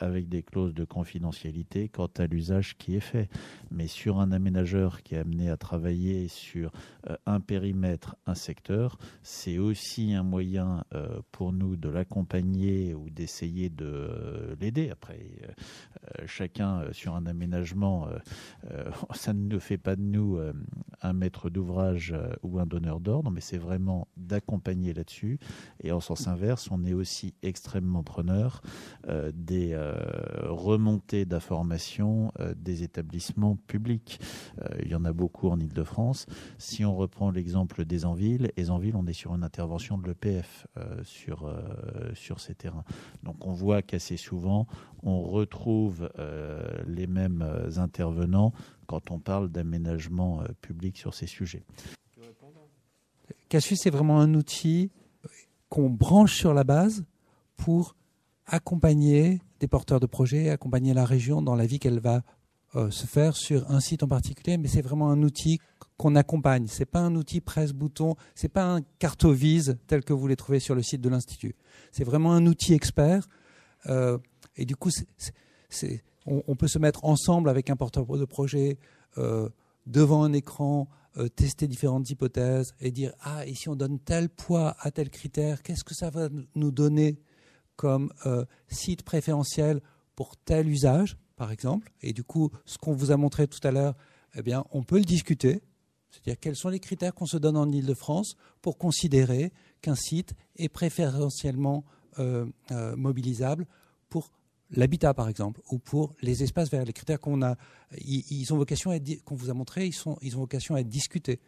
avec 0.00 0.28
des 0.28 0.42
clauses 0.42 0.74
de 0.74 0.84
confidentialité 0.84 1.88
quant 1.88 2.10
à 2.18 2.26
l'usage 2.26 2.76
qui 2.76 2.96
est 2.96 3.00
fait. 3.00 3.28
Mais 3.70 3.86
sur 3.86 4.18
un 4.20 4.32
aménageur 4.32 5.02
qui 5.02 5.14
est 5.14 5.18
amené 5.18 5.48
à 5.50 5.56
travailler 5.56 6.28
sur 6.28 6.72
un 7.26 7.40
périmètre, 7.40 8.16
un 8.26 8.34
secteur, 8.34 8.98
c'est 9.22 9.58
aussi 9.58 10.14
un 10.14 10.22
moyen 10.22 10.84
pour 11.32 11.52
nous 11.52 11.76
de 11.76 11.88
l'accompagner 11.88 12.94
ou 12.94 13.10
d'essayer 13.10 13.70
de 13.70 14.56
l'aider. 14.60 14.90
Après, 14.90 15.20
chacun 16.26 16.92
sur 16.92 17.14
un 17.14 17.26
aménagement 17.26 17.80
euh, 17.90 18.18
euh, 18.70 18.90
ça 19.14 19.32
ne 19.32 19.58
fait 19.58 19.78
pas 19.78 19.96
de 19.96 20.02
nous 20.02 20.36
euh, 20.36 20.52
un 21.02 21.12
maître 21.12 21.50
d'ouvrage 21.50 22.14
ou 22.42 22.58
un 22.58 22.66
donneur 22.66 23.00
d'ordre, 23.00 23.30
mais 23.30 23.40
c'est 23.40 23.58
vraiment 23.58 24.08
d'accompagner 24.16 24.92
là-dessus. 24.92 25.38
Et 25.82 25.92
en 25.92 26.00
sens 26.00 26.28
inverse, 26.28 26.68
on 26.70 26.84
est 26.84 26.92
aussi 26.92 27.34
extrêmement 27.42 28.02
preneur 28.02 28.60
des 29.32 29.74
remontées 30.42 31.24
d'informations 31.24 32.32
des 32.54 32.82
établissements 32.82 33.56
publics. 33.66 34.20
il 34.82 34.88
y 34.88 34.94
en 34.94 35.06
a 35.06 35.12
beaucoup 35.12 35.48
en 35.48 35.58
Ile-de-France. 35.58 36.26
Si 36.58 36.84
on 36.84 36.94
reprend 36.94 37.30
l'exemple 37.30 37.86
des 37.86 38.04
Envilles, 38.04 38.50
les 38.56 38.70
Envilles, 38.70 38.94
on 38.94 39.06
est 39.06 39.14
sur 39.14 39.34
une 39.34 39.42
intervention 39.42 39.96
de 39.96 40.06
l'EPF 40.06 40.66
sur, 41.02 41.50
sur 42.14 42.40
ces 42.40 42.54
terrains. 42.54 42.84
Donc 43.22 43.46
on 43.46 43.52
voit 43.52 43.80
qu'assez 43.80 44.18
souvent, 44.18 44.66
on 45.02 45.22
retrouve 45.22 46.10
les 46.86 47.06
mêmes 47.06 47.69
intervenants 47.78 48.52
quand 48.86 49.10
on 49.10 49.18
parle 49.18 49.48
d'aménagement 49.48 50.42
euh, 50.42 50.46
public 50.60 50.96
sur 50.96 51.14
ces 51.14 51.26
sujets. 51.26 51.64
Casus, 53.48 53.78
c'est 53.82 53.90
vraiment 53.90 54.20
un 54.20 54.34
outil 54.34 54.90
qu'on 55.68 55.90
branche 55.90 56.34
sur 56.34 56.54
la 56.54 56.64
base 56.64 57.04
pour 57.56 57.96
accompagner 58.46 59.40
des 59.60 59.68
porteurs 59.68 60.00
de 60.00 60.06
projets, 60.06 60.50
accompagner 60.50 60.94
la 60.94 61.04
région 61.04 61.42
dans 61.42 61.54
la 61.54 61.66
vie 61.66 61.78
qu'elle 61.78 62.00
va 62.00 62.22
se 62.90 63.06
faire 63.06 63.36
sur 63.36 63.68
un 63.68 63.80
site 63.80 64.04
en 64.04 64.08
particulier, 64.08 64.56
mais 64.56 64.68
c'est 64.68 64.82
vraiment 64.82 65.10
un 65.10 65.22
outil 65.24 65.58
qu'on 65.96 66.14
accompagne. 66.14 66.66
C'est 66.68 66.86
pas 66.86 67.00
un 67.00 67.16
outil 67.16 67.40
presse-bouton, 67.40 68.14
c'est 68.36 68.48
pas 68.48 68.64
un 68.64 68.80
cartovise 69.00 69.76
tel 69.88 70.04
que 70.04 70.12
vous 70.12 70.28
les 70.28 70.36
trouvez 70.36 70.60
sur 70.60 70.76
le 70.76 70.82
site 70.82 71.00
de 71.00 71.08
l'institut. 71.08 71.56
C'est 71.90 72.04
vraiment 72.04 72.32
un 72.32 72.46
outil 72.46 72.74
expert. 72.74 73.28
et 73.86 74.64
du 74.64 74.76
coup, 74.76 74.90
on, 76.26 76.54
peut 76.54 76.68
se 76.68 76.78
mettre 76.78 77.04
ensemble 77.04 77.48
avec 77.48 77.70
un 77.70 77.76
porteur 77.76 78.06
de 78.06 78.24
projet 78.24 78.78
devant 79.86 80.22
un 80.22 80.32
écran, 80.32 80.88
euh, 81.18 81.28
tester 81.28 81.66
différentes 81.66 82.08
hypothèses 82.10 82.72
et 82.80 82.92
dire 82.92 83.12
ah 83.20 83.44
et 83.46 83.54
si 83.54 83.68
on 83.68 83.74
donne 83.74 83.98
tel 83.98 84.28
poids 84.28 84.76
à 84.78 84.90
tel 84.90 85.10
critère, 85.10 85.62
qu'est-ce 85.62 85.84
que 85.84 85.94
ça 85.94 86.10
va 86.10 86.28
nous 86.54 86.70
donner 86.70 87.18
comme 87.74 88.12
euh, 88.26 88.44
site 88.68 89.02
préférentiel 89.02 89.80
pour 90.14 90.36
tel 90.36 90.68
usage, 90.68 91.16
par 91.36 91.50
exemple? 91.50 91.90
Et 92.02 92.12
du 92.12 92.22
coup, 92.22 92.50
ce 92.64 92.78
qu'on 92.78 92.92
vous 92.92 93.10
a 93.10 93.16
montré 93.16 93.48
tout 93.48 93.58
à 93.66 93.72
l'heure, 93.72 93.96
eh 94.36 94.42
bien, 94.42 94.64
on 94.70 94.84
peut 94.84 94.98
le 94.98 95.04
discuter. 95.04 95.62
C'est-à-dire 96.10 96.38
quels 96.38 96.56
sont 96.56 96.68
les 96.68 96.80
critères 96.80 97.14
qu'on 97.14 97.26
se 97.26 97.38
donne 97.38 97.56
en 97.56 97.70
Ile-de-France 97.70 98.36
pour 98.62 98.78
considérer 98.78 99.52
qu'un 99.80 99.96
site 99.96 100.34
est 100.56 100.68
préférentiellement 100.68 101.84
euh, 102.18 102.46
mobilisable 102.96 103.66
pour 104.08 104.30
l'habitat, 104.72 105.14
par 105.14 105.28
exemple, 105.28 105.60
ou 105.70 105.78
pour 105.78 106.14
les 106.22 106.42
espaces 106.42 106.70
verts. 106.70 106.84
Les 106.84 106.92
critères 106.92 107.20
qu'on 107.20 107.42
a, 107.42 107.56
ils, 107.98 108.52
ont 108.52 108.56
vocation 108.56 108.92
qu'on 109.24 109.34
vous 109.34 109.50
a 109.50 109.54
montré, 109.54 109.86
ils, 109.86 109.92
sont, 109.92 110.18
ils 110.22 110.36
ont 110.36 110.40
vocation 110.40 110.74
à 110.74 110.80
être 110.80 110.88
discutés. 110.88 111.40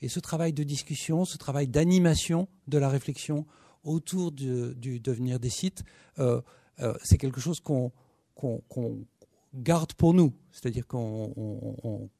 Et 0.00 0.08
ce 0.08 0.20
travail 0.20 0.52
de 0.52 0.62
discussion, 0.62 1.24
ce 1.24 1.38
travail 1.38 1.68
d'animation 1.68 2.48
de 2.68 2.78
la 2.78 2.88
réflexion 2.88 3.46
autour 3.84 4.32
du, 4.32 5.00
devenir 5.00 5.40
des 5.40 5.50
sites, 5.50 5.82
euh, 6.18 6.40
euh, 6.80 6.94
c'est 7.02 7.18
quelque 7.18 7.40
chose 7.40 7.60
qu'on 7.60 7.92
garde 9.54 9.92
pour 9.94 10.14
nous. 10.14 10.32
C'est-à-dire 10.52 10.86
qu'on 10.86 12.10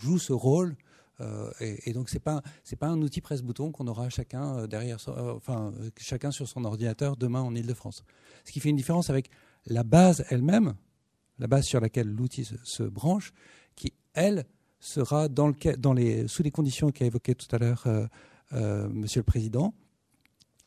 joue 0.00 0.18
ce 0.18 0.32
rôle. 0.32 0.76
Euh, 1.22 1.50
et, 1.60 1.94
donc 1.94 2.10
c'est 2.10 2.18
pas 2.18 2.42
pas 2.78 2.88
un 2.88 3.00
outil 3.00 3.22
presse-bouton 3.22 3.72
qu'on 3.72 3.86
aura 3.86 4.10
chacun 4.10 4.66
derrière, 4.66 4.98
enfin 5.16 5.72
chacun 5.96 6.30
sur 6.30 6.46
son 6.46 6.66
ordinateur 6.66 7.16
demain 7.16 7.40
en 7.40 7.54
Ile-de-France. 7.54 8.04
Ce 8.44 8.52
qui 8.52 8.60
fait 8.60 8.68
une 8.68 8.76
différence 8.76 9.08
avec 9.08 9.30
la 9.66 9.82
base 9.82 10.24
elle-même, 10.30 10.74
la 11.38 11.46
base 11.46 11.64
sur 11.64 11.80
laquelle 11.80 12.08
l'outil 12.08 12.48
se, 12.64 12.82
branche, 12.82 13.32
qui, 13.74 13.92
elle, 14.14 14.46
sera 14.80 15.28
dans 15.28 15.48
le, 15.48 15.76
dans 15.76 15.92
les, 15.92 16.28
sous 16.28 16.42
les 16.42 16.50
conditions 16.50 16.90
qu'a 16.90 17.04
évoquées 17.06 17.34
tout 17.34 17.54
à 17.54 17.58
l'heure 17.58 17.82
euh, 17.86 18.06
euh, 18.52 18.88
Monsieur 18.88 19.20
le 19.20 19.24
Président, 19.24 19.74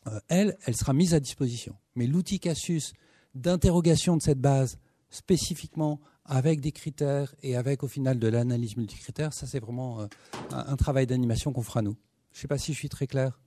euh, 0.07 0.19
elle, 0.27 0.57
elle 0.65 0.75
sera 0.75 0.93
mise 0.93 1.13
à 1.13 1.19
disposition. 1.19 1.75
Mais 1.95 2.07
l'outil 2.07 2.39
Casus 2.39 2.93
d'interrogation 3.35 4.17
de 4.17 4.21
cette 4.21 4.41
base 4.41 4.77
spécifiquement 5.09 5.99
avec 6.25 6.61
des 6.61 6.71
critères 6.71 7.33
et 7.41 7.55
avec 7.55 7.83
au 7.83 7.87
final 7.87 8.19
de 8.19 8.27
l'analyse 8.27 8.77
multicritère, 8.77 9.33
ça 9.33 9.47
c'est 9.47 9.59
vraiment 9.59 10.07
un, 10.51 10.75
travail 10.75 11.07
d'animation 11.07 11.51
qu'on 11.51 11.63
fera 11.63 11.81
nous. 11.81 11.95
Je 12.31 12.37
ne 12.37 12.41
sais 12.41 12.47
pas 12.47 12.59
si 12.59 12.73
je 12.73 12.77
suis 12.77 12.89
très 12.89 13.07
clair. 13.07 13.39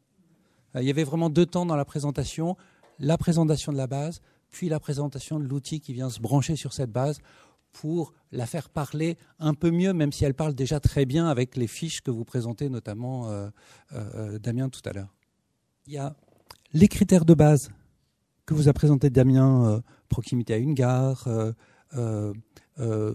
il 0.74 0.82
y 0.82 0.90
avait 0.90 1.04
vraiment 1.04 1.30
deux 1.30 1.46
temps 1.46 1.66
dans 1.66 1.76
la 1.76 1.84
présentation. 1.84 2.56
La 2.98 3.16
présentation 3.18 3.72
de 3.72 3.76
la 3.76 3.86
base, 3.86 4.20
puis 4.52 4.68
la 4.68 4.78
présentation 4.78 5.40
de 5.40 5.44
l'outil 5.44 5.80
qui 5.80 5.92
vient 5.92 6.10
se 6.10 6.20
brancher 6.20 6.54
sur 6.54 6.72
cette 6.72 6.92
base 6.92 7.18
pour 7.72 8.12
la 8.30 8.46
faire 8.46 8.68
parler 8.68 9.16
un 9.38 9.54
peu 9.54 9.70
mieux, 9.70 9.92
même 9.92 10.12
si 10.12 10.24
elle 10.24 10.34
parle 10.34 10.54
déjà 10.54 10.78
très 10.78 11.06
bien 11.06 11.26
avec 11.26 11.56
les 11.56 11.66
fiches 11.66 12.02
que 12.02 12.10
vous 12.10 12.24
présentez, 12.24 12.68
notamment 12.68 13.30
euh, 13.30 13.48
euh, 13.94 14.38
Damien 14.38 14.68
tout 14.68 14.82
à 14.84 14.92
l'heure. 14.92 15.14
Il 15.86 15.94
y 15.94 15.98
a 15.98 16.14
les 16.72 16.88
critères 16.88 17.24
de 17.24 17.34
base 17.34 17.70
que 18.46 18.54
vous 18.54 18.68
a 18.68 18.72
présenté 18.72 19.10
Damien, 19.10 19.66
euh, 19.66 19.80
proximité 20.08 20.54
à 20.54 20.58
une 20.58 20.74
gare, 20.74 21.28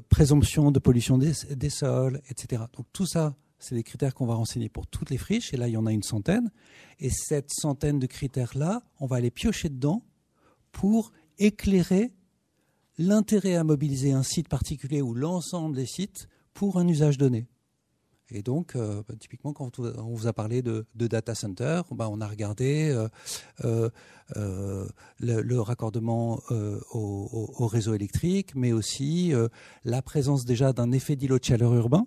présomption 0.10 0.72
de 0.72 0.80
pollution 0.80 1.18
des, 1.18 1.70
sols, 1.70 2.22
etc. 2.30 2.64
Donc 2.74 2.88
tout 2.94 3.06
ça, 3.06 3.36
c'est 3.60 3.76
des 3.76 3.84
critères 3.84 4.14
qu'on 4.14 4.26
va 4.26 4.36
renseigner 4.36 4.70
pour 4.70 4.88
toutes 4.88 5.10
les 5.12 5.18
friches, 5.18 5.54
et 5.54 5.58
là 5.58 5.68
il 5.68 5.74
y 5.74 5.78
en 5.78 5.86
a 5.86 5.92
une 5.92 6.04
centaine. 6.04 6.52
Et 7.00 7.10
cette 7.12 7.52
centaine 7.52 8.00
de 8.00 8.08
critères-là, 8.08 8.82
on 9.00 9.06
va 9.06 9.20
les 9.20 9.32
piocher 9.32 9.70
dedans 9.70 10.04
pour 10.72 11.12
éclairer 11.40 12.14
l'intérêt 12.98 13.56
à 13.56 13.64
mobiliser 13.64 14.12
un 14.12 14.24
site 14.24 14.50
particulier 14.50 15.02
ou 15.02 15.14
l'ensemble 15.14 15.76
des 15.76 15.86
sites 15.86 16.28
pour 16.54 16.78
un 16.78 16.88
usage 16.88 17.18
donné. 17.18 17.48
Et 18.30 18.42
donc, 18.42 18.76
euh, 18.76 19.04
bah, 19.08 19.16
typiquement, 19.18 19.54
quand 19.54 19.80
on 19.80 20.14
vous 20.14 20.28
a 20.28 20.34
parlé 20.34 20.62
de, 20.62 20.86
data 20.96 21.34
center, 21.34 21.82
bah, 21.92 22.10
on 22.12 22.20
a 22.20 22.28
regardé 22.28 22.90
euh, 23.64 23.90
euh, 24.36 24.88
le, 25.20 25.60
raccordement 25.62 26.42
au, 26.92 27.68
réseau 27.68 27.94
électrique, 27.94 28.54
mais 28.56 28.74
aussi 28.74 29.34
la 29.86 30.02
présence 30.02 30.46
déjà 30.46 30.74
d'un 30.74 30.92
effet 30.92 31.16
d'îlot 31.16 31.40
de 31.40 31.44
chaleur 31.44 31.74
urbain 31.74 32.06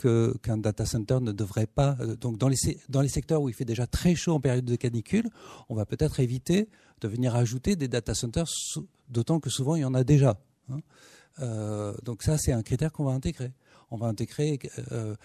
qu'un 0.00 0.56
data 0.56 0.86
center 0.86 1.18
ne 1.20 1.32
devrait 1.32 1.66
pas. 1.66 1.96
donc, 2.20 2.38
dans 2.38 2.48
les, 2.48 3.08
secteurs 3.08 3.42
où 3.42 3.48
il 3.48 3.54
fait 3.54 3.64
déjà 3.64 3.86
très 3.86 4.14
chaud 4.14 4.34
en 4.34 4.40
période 4.40 4.64
de 4.64 4.76
canicule, 4.76 5.28
on 5.68 5.74
va 5.74 5.86
peut-être 5.86 6.20
éviter 6.20 6.68
de 7.00 7.08
venir 7.08 7.34
ajouter 7.34 7.76
des 7.76 7.88
data 7.88 8.14
centers, 8.14 8.46
d'autant 9.08 9.40
que 9.40 9.50
souvent 9.50 9.76
il 9.76 9.82
y 9.82 9.84
en 9.84 9.94
a 9.94 10.04
déjà. 10.04 10.38
Hein. 10.70 10.80
Euh, 11.40 11.94
donc 12.02 12.22
ça, 12.22 12.38
c'est 12.38 12.52
un 12.52 12.62
critère 12.62 12.92
qu'on 12.92 13.04
va 13.04 13.12
intégrer. 13.12 13.52
On 13.90 13.96
va 13.96 14.06
intégrer, 14.06 14.58
euh, 14.92 15.16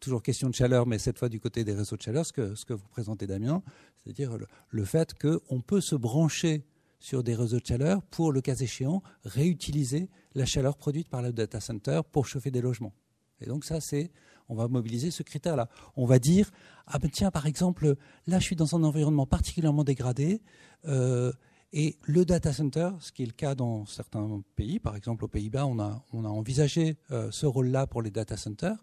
toujours 0.00 0.22
question 0.22 0.48
de 0.48 0.54
chaleur, 0.54 0.86
mais 0.86 0.98
cette 0.98 1.18
fois 1.18 1.28
du 1.28 1.38
côté 1.38 1.64
des 1.64 1.74
réseaux 1.74 1.96
de 1.96 2.02
chaleur, 2.02 2.24
ce 2.24 2.32
que, 2.32 2.54
ce 2.54 2.64
que 2.64 2.72
vous 2.72 2.88
présentez 2.88 3.26
Damien, 3.26 3.62
c'est-à-dire 4.02 4.38
le, 4.38 4.46
le, 4.70 4.84
fait 4.84 5.12
qu'on 5.14 5.60
peut 5.60 5.82
se 5.82 5.94
brancher 5.94 6.64
sur 6.98 7.22
des 7.22 7.34
réseaux 7.34 7.60
de 7.60 7.66
chaleur 7.66 8.02
pour, 8.02 8.32
le 8.32 8.40
cas 8.40 8.54
échéant, 8.54 9.02
réutiliser 9.24 10.08
la 10.34 10.46
chaleur 10.46 10.78
produite 10.78 11.10
par 11.10 11.20
le 11.20 11.32
data 11.32 11.60
center 11.60 12.00
pour 12.10 12.26
chauffer 12.26 12.50
des 12.50 12.62
logements. 12.62 12.94
Et 13.40 13.46
donc 13.46 13.64
ça, 13.64 13.80
c'est 13.80 14.10
on 14.48 14.54
va 14.54 14.68
mobiliser 14.68 15.10
ce 15.10 15.22
critère-là. 15.22 15.68
On 15.96 16.06
va 16.06 16.18
dire, 16.18 16.50
ah 16.86 16.98
ben 16.98 17.10
tiens, 17.10 17.30
par 17.30 17.46
exemple, 17.46 17.96
là, 18.26 18.38
je 18.38 18.44
suis 18.44 18.56
dans 18.56 18.76
un 18.76 18.82
environnement 18.82 19.26
particulièrement 19.26 19.84
dégradé, 19.84 20.42
euh, 20.86 21.32
et 21.72 21.96
le 22.02 22.24
data 22.24 22.52
center, 22.52 22.90
ce 23.00 23.10
qui 23.10 23.24
est 23.24 23.26
le 23.26 23.32
cas 23.32 23.54
dans 23.54 23.84
certains 23.86 24.42
pays, 24.54 24.78
par 24.78 24.94
exemple 24.94 25.24
aux 25.24 25.28
Pays-Bas, 25.28 25.66
on 25.66 25.80
a, 25.80 26.04
on 26.12 26.24
a 26.24 26.28
envisagé 26.28 26.98
euh, 27.10 27.30
ce 27.32 27.46
rôle-là 27.46 27.88
pour 27.88 28.00
les 28.00 28.12
data 28.12 28.36
centers. 28.36 28.76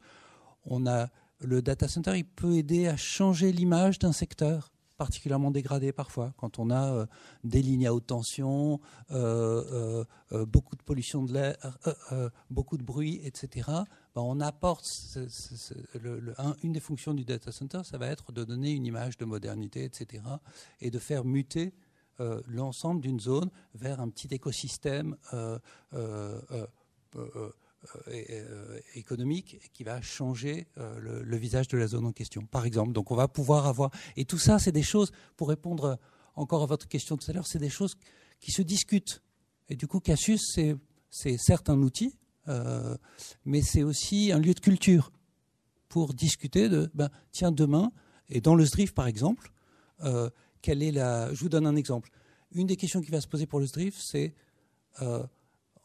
On 0.65 0.85
a, 0.85 1.07
le 1.39 1.61
data 1.61 1.87
center, 1.87 2.17
il 2.17 2.25
peut 2.25 2.53
aider 2.53 2.87
à 2.87 2.97
changer 2.97 3.53
l'image 3.53 3.97
d'un 3.97 4.11
secteur 4.11 4.73
particulièrement 4.97 5.51
dégradé 5.51 5.93
parfois, 5.93 6.33
quand 6.37 6.59
on 6.59 6.69
a 6.69 6.93
euh, 6.93 7.05
des 7.43 7.61
lignes 7.61 7.87
à 7.87 7.93
haute 7.93 8.07
tension, 8.07 8.79
beaucoup 9.09 10.75
de 10.75 10.83
pollution 10.83 11.23
de 11.23 11.33
l'air, 11.33 11.55
beaucoup 12.49 12.77
de 12.77 12.83
bruit, 12.83 13.21
etc. 13.23 13.69
Ben, 14.13 14.21
on 14.21 14.39
apporte 14.41 14.85
une 16.63 16.73
des 16.73 16.79
fonctions 16.79 17.13
du 17.13 17.23
data 17.23 17.51
center, 17.51 17.81
ça 17.83 17.97
va 17.97 18.07
être 18.07 18.31
de 18.31 18.43
donner 18.43 18.71
une 18.71 18.85
image 18.85 19.17
de 19.17 19.25
modernité, 19.25 19.83
etc. 19.85 20.23
et 20.81 20.91
de 20.91 20.99
faire 20.99 21.23
muter 21.23 21.73
l'ensemble 22.47 23.01
d'une 23.01 23.19
zone 23.19 23.49
vers 23.73 23.99
un 23.99 24.09
petit 24.09 24.27
écosystème 24.31 25.17
euh, 25.33 25.57
euh, 28.07 28.79
économique 28.93 29.71
qui 29.73 29.83
va 29.83 30.01
changer 30.01 30.67
euh, 30.77 30.99
le, 30.99 31.37
visage 31.37 31.67
de 31.67 31.77
la 31.77 31.87
zone 31.87 32.05
en 32.05 32.11
question, 32.11 32.45
par 32.45 32.65
exemple. 32.65 32.91
Donc 32.91 33.11
on 33.11 33.15
va 33.15 33.27
pouvoir 33.27 33.65
avoir... 33.65 33.89
Et 34.17 34.25
tout 34.25 34.37
ça, 34.37 34.59
c'est 34.59 34.71
des 34.71 34.83
choses, 34.83 35.11
pour 35.35 35.49
répondre 35.49 35.97
encore 36.35 36.63
à 36.63 36.65
votre 36.67 36.87
question 36.87 37.17
tout 37.17 37.29
à 37.29 37.33
l'heure, 37.33 37.47
c'est 37.47 37.59
des 37.59 37.69
choses 37.69 37.95
qui 38.39 38.51
se 38.51 38.61
discutent. 38.61 39.23
Et 39.67 39.75
du 39.75 39.87
coup, 39.87 39.99
Cassius, 39.99 40.41
c'est 41.09 41.37
certes 41.37 41.69
un 41.69 41.81
outil, 41.81 42.15
mais 43.45 43.61
c'est 43.61 43.83
aussi 43.83 44.31
un 44.31 44.39
lieu 44.39 44.53
de 44.53 44.59
culture 44.59 45.11
pour 45.89 46.13
discuter 46.13 46.69
de, 46.69 46.89
ben, 46.93 47.09
tiens, 47.31 47.51
demain, 47.51 47.91
et 48.29 48.41
dans 48.41 48.55
le 48.55 48.65
SDRIF 48.65 48.93
par 48.93 49.07
exemple, 49.07 49.51
quelle 50.61 50.83
est 50.83 50.91
la... 50.91 51.33
Je 51.33 51.39
vous 51.41 51.49
donne 51.49 51.67
un 51.67 51.75
exemple. 51.75 52.09
Une 52.53 52.67
des 52.67 52.77
questions 52.77 53.01
qui 53.01 53.11
va 53.11 53.21
se 53.21 53.27
poser 53.27 53.45
pour 53.45 53.59
le 53.59 53.65
SDRIF, 53.65 53.99
c'est 53.99 54.33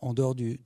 en 0.00 0.14
dehors 0.14 0.34
de, 0.34 0.58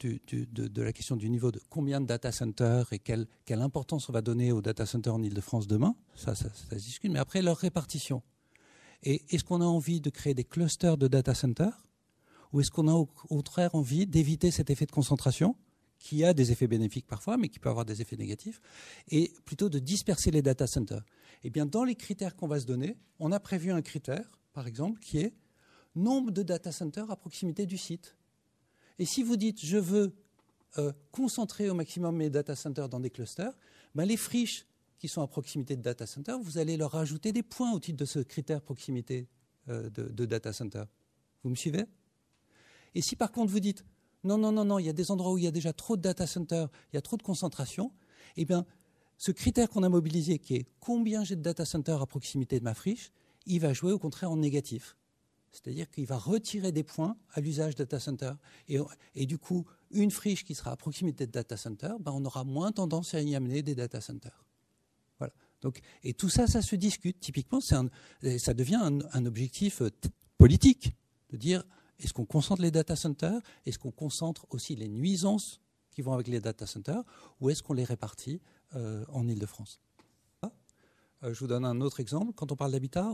la 0.76 0.92
question 0.92 1.16
du 1.16 1.30
niveau 1.30 1.51
de 1.51 1.61
combien 1.68 2.01
de 2.01 2.07
data 2.07 2.32
centers 2.32 2.92
et 2.92 2.98
quelle, 2.98 3.26
importance 3.48 4.09
on 4.09 4.12
va 4.12 4.22
donner 4.22 4.53
aux 4.53 4.62
data 4.62 4.86
centers 4.86 5.14
en 5.14 5.22
Ile-de-France 5.22 5.66
demain, 5.66 5.94
ça, 6.14 6.34
ça, 6.34 6.48
se 6.53 6.74
discute, 6.74 7.12
mais 7.12 7.18
après 7.18 7.42
leur 7.42 7.57
répartition. 7.57 8.22
Et 9.03 9.22
est-ce 9.30 9.44
qu'on 9.44 9.61
a 9.61 9.64
envie 9.64 10.01
de 10.01 10.11
créer 10.11 10.34
des 10.34 10.44
clusters 10.44 10.96
de 10.96 11.09
data 11.09 11.34
centers 11.34 11.86
ou 12.53 12.61
est-ce 12.61 12.70
qu'on 12.70 12.88
a 12.88 12.92
au 12.92 13.07
contraire 13.07 13.74
envie 13.74 14.07
d'éviter 14.07 14.51
cet 14.51 14.70
effet 14.70 14.84
de 14.84 14.90
concentration 14.90 15.57
qui 16.01 16.24
a 16.24 16.34
des 16.34 16.51
effets 16.51 16.66
bénéfiques 16.66 17.07
parfois, 17.07 17.36
mais 17.36 17.48
qui 17.48 17.61
peut 17.61 17.68
avoir 17.68 17.84
des 17.84 18.01
effets 18.01 18.16
négatifs, 18.16 18.61
et 19.09 19.32
plutôt 19.44 19.68
de 19.68 19.78
disperser 19.78 20.32
les 20.32 20.42
data 20.42 20.66
centers 20.66 21.05
Eh 21.44 21.51
bien, 21.51 21.66
dans 21.66 21.84
les 21.84 21.94
critères 21.94 22.34
qu'on 22.34 22.48
va 22.48 22.59
se 22.59 22.66
donner, 22.66 22.96
on 23.20 23.30
a 23.30 23.38
prévu 23.38 23.70
un 23.70 23.82
critère, 23.82 24.32
par 24.53 24.66
exemple, 24.66 24.98
qui 24.98 25.18
est 25.18 25.34
nombre 25.94 26.32
de 26.32 26.42
data 26.42 26.72
centers 26.72 27.11
à 27.11 27.16
proximité 27.16 27.66
du 27.66 27.76
site. 27.76 28.16
Et 28.98 29.05
si 29.05 29.22
vous 29.22 29.36
dites 29.36 29.64
je 29.64 29.76
veux 29.76 30.12
euh, 30.78 30.92
concentrer 31.11 31.68
au 31.68 31.74
maximum 31.74 32.16
mes 32.16 32.30
data 32.30 32.57
centers 32.57 32.88
dans 32.88 33.01
des 33.01 33.11
clusters, 33.11 33.53
ben 33.94 34.05
les 34.05 34.16
friches 34.16 34.66
qui 34.98 35.09
sont 35.09 35.22
à 35.22 35.26
proximité 35.26 35.76
de 35.76 35.82
data 35.82 36.07
centers, 36.07 36.38
vous 36.38 36.59
allez 36.59 36.76
leur 36.76 36.94
ajouter 36.94 37.32
des 37.32 37.42
points 37.42 37.72
au 37.72 37.80
titre 37.80 37.98
de 37.98 38.05
ce 38.05 38.20
critère 38.20 38.62
proximité 38.62 39.28
euh, 39.68 39.90
de, 39.90 40.24
data 40.26 40.53
center. 40.53 40.84
Vous 41.42 41.51
me 41.51 41.55
suivez? 41.55 41.84
Et 42.94 43.03
si 43.03 43.16
par 43.16 43.32
contre 43.32 43.51
vous 43.51 43.61
dites 43.61 43.84
non, 44.25 44.39
non, 44.39 44.53
non, 44.53 44.64
non, 44.64 44.79
il 44.79 44.87
y 44.87 44.89
a 44.89 44.93
des 44.93 45.11
endroits 45.11 45.33
où 45.33 45.39
il 45.39 45.45
y 45.45 45.49
a 45.49 45.53
déjà 45.53 45.73
trop 45.73 45.97
de 45.97 46.03
data 46.03 46.27
centers, 46.27 46.68
il 46.93 46.97
y 46.97 46.99
a 46.99 47.03
trop 47.03 47.16
de 47.16 47.23
concentration, 47.23 47.93
eh 48.37 48.45
bien, 48.45 48.66
ce 49.16 49.33
critère 49.33 49.68
qu'on 49.68 49.83
a 49.83 49.89
mobilisé, 49.89 50.39
qui 50.39 50.57
est 50.57 50.66
combien 50.81 51.25
j'ai 51.25 51.37
de 51.37 51.43
data 51.43 51.64
centers 51.64 52.01
à 52.01 52.07
proximité 52.07 52.59
de 52.59 52.64
ma 52.64 52.75
friche, 52.75 53.12
il 53.47 53.61
va 53.61 53.73
jouer 53.73 53.93
au 53.93 53.99
contraire 53.99 54.31
en 54.31 54.37
négatif. 54.37 54.97
C'est-à-dire 55.53 55.91
qu'il 55.91 56.07
va 56.07 56.16
retirer 56.16 56.73
des 56.73 56.85
points 56.85 57.16
à 57.33 57.41
l'usage 57.41 57.75
data 57.75 57.99
center. 57.99 58.33
Et, 58.68 59.27
du 59.27 59.37
coup, 59.37 59.66
une 59.91 60.11
friche 60.11 60.45
qui 60.45 60.55
sera 60.55 60.71
à 60.71 60.77
proximité 60.77 61.27
de 61.27 61.33
data 61.33 61.57
center, 61.57 61.95
ben 62.01 62.12
on 62.12 62.25
aura 62.25 62.45
moins 62.45 62.73
tendance 62.73 63.14
à 63.14 63.21
y 63.21 63.35
amener 63.35 63.62
des 63.62 63.75
data 63.75 64.01
centers. 64.01 64.45
Voilà. 65.18 65.35
Donc, 65.61 65.81
et 66.05 66.14
tout 66.14 66.29
ça, 66.29 66.47
ça 66.47 66.62
se 66.62 66.77
discute. 66.77 67.18
Typiquement, 67.21 67.61
ça 67.61 67.83
devient 68.55 68.81
un, 68.81 69.01
un 69.12 69.27
objectif 69.27 69.83
euh, 69.83 69.91
politique 70.39 70.95
de 71.31 71.37
dire 71.37 71.64
est-ce 72.01 72.12
qu'on 72.12 72.24
concentre 72.24 72.62
les 72.62 72.70
data 72.70 72.96
centers? 72.96 73.40
Est-ce 73.66 73.78
qu'on 73.78 73.90
concentre 73.90 74.46
aussi 74.51 74.76
les 74.76 74.88
nuisances 74.88 75.61
qui 75.90 76.03
vont 76.03 76.12
avec 76.12 76.28
les 76.28 76.40
data 76.40 76.66
centers? 76.66 77.03
Ou 77.40 77.51
est-ce 77.51 77.62
qu'on 77.62 77.74
les 77.74 77.84
répartit 77.84 78.40
euh, 78.74 79.05
en 79.09 79.28
Ile-de-France 79.28 79.80
euh, 80.44 80.48
Je 81.22 81.38
vous 81.40 81.46
donne 81.46 81.64
un 81.64 81.80
autre 81.80 82.01
exemple. 82.01 82.32
Quand 82.34 82.53
on 82.53 82.57
parle 82.57 82.72
d'habitat, 82.72 83.11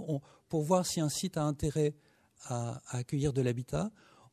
pour 0.49 0.63
voir 0.63 0.87
si 0.87 1.01
un 1.01 1.09
site 1.09 1.37
a 1.37 1.45
intérêt 1.45 1.95
à, 2.45 2.81
accueillir 2.89 3.33
de 3.33 3.43
l'habitat, 3.43 3.91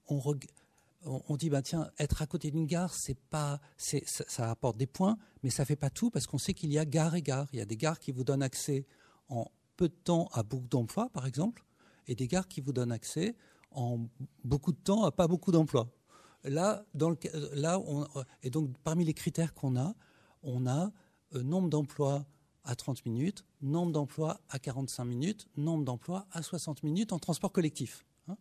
on, 0.08 1.38
dit 1.38 1.50
bah, 1.50 1.62
tiens, 1.62 1.90
être 1.98 2.22
à 2.22 2.28
côté 2.28 2.52
d'une 2.52 2.68
gare, 2.68 2.94
c'est 2.94 3.18
pas, 3.18 3.60
ça, 3.78 4.52
apporte 4.52 4.78
des 4.78 4.88
points, 4.88 5.18
mais 5.42 5.50
ça 5.50 5.66
fait 5.66 5.76
pas 5.76 5.90
tout 5.90 6.10
parce 6.10 6.28
qu'on 6.28 6.38
sait 6.38 6.54
qu'il 6.54 6.72
y 6.72 6.78
a 6.78 6.86
gare 6.86 7.16
et 7.16 7.22
gare. 7.22 7.48
Il 7.54 7.60
y 7.60 7.62
a 7.62 7.66
des 7.66 7.78
gares 7.78 8.00
qui 8.00 8.12
vous 8.12 8.24
donnent 8.24 8.44
accès 8.44 8.86
en 9.30 9.50
peu 9.78 9.90
de 9.90 9.96
temps 9.96 10.30
à 10.34 10.44
beaucoup 10.44 10.68
d'emplois, 10.68 11.10
par 11.10 11.26
exemple, 11.26 11.66
et 12.08 12.16
des 12.16 12.28
gares 12.28 12.48
qui 12.48 12.62
vous 12.62 12.74
donnent 12.74 12.92
accès 12.92 13.36
en 13.74 14.00
beaucoup 14.44 14.72
de 14.72 14.78
temps 14.78 15.04
à 15.04 15.12
pas 15.12 15.28
beaucoup 15.28 15.52
d'emplois. 15.52 15.90
Là, 16.44 16.86
on, 16.96 18.06
et 18.42 18.50
donc 18.50 18.70
parmi 18.84 19.06
les 19.06 19.14
critères 19.14 19.54
qu'on 19.54 19.78
a, 19.78 19.96
on 20.42 20.68
a 20.68 20.92
euh, 21.36 21.44
nombre 21.44 21.70
d'emplois 21.70 22.26
à 22.64 22.76
30 22.76 23.06
minutes, 23.06 23.46
nombre 23.62 23.92
d'emplois 23.92 24.42
à 24.50 24.60
45 24.60 25.06
minutes, 25.06 25.48
nombre 25.58 25.84
d'emplois 25.84 26.28
à 26.32 26.42
60 26.42 26.84
minutes 26.84 27.12
en 27.14 27.20
transport 27.20 27.52
collectif. 27.52 28.06
Hein. 28.28 28.38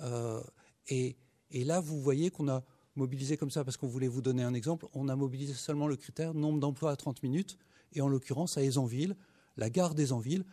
Euh, 0.00 0.42
et, 0.88 1.16
là, 1.52 1.80
vous 1.80 2.00
voyez 2.00 2.30
qu'on 2.30 2.48
a 2.48 2.64
mobilisé 2.96 3.36
comme 3.36 3.50
ça, 3.50 3.64
parce 3.64 3.76
qu'on 3.76 3.86
voulait 3.86 4.08
vous 4.08 4.22
donner 4.22 4.42
un 4.42 4.54
exemple, 4.54 4.86
on 4.92 5.08
a 5.08 5.16
mobilisé 5.16 5.54
seulement 5.54 5.86
le 5.86 5.96
critère 5.96 6.34
nombre 6.34 6.60
d'emplois 6.60 6.90
à 6.90 6.96
30 6.96 7.22
minutes, 7.22 7.58
et 7.92 8.00
en 8.00 8.08
l'occurrence 8.08 8.58
à 8.58 8.62
Aizanville, 8.62 9.16
la 9.56 9.70
gare 9.70 9.94
d'Aizanville, 9.94 10.44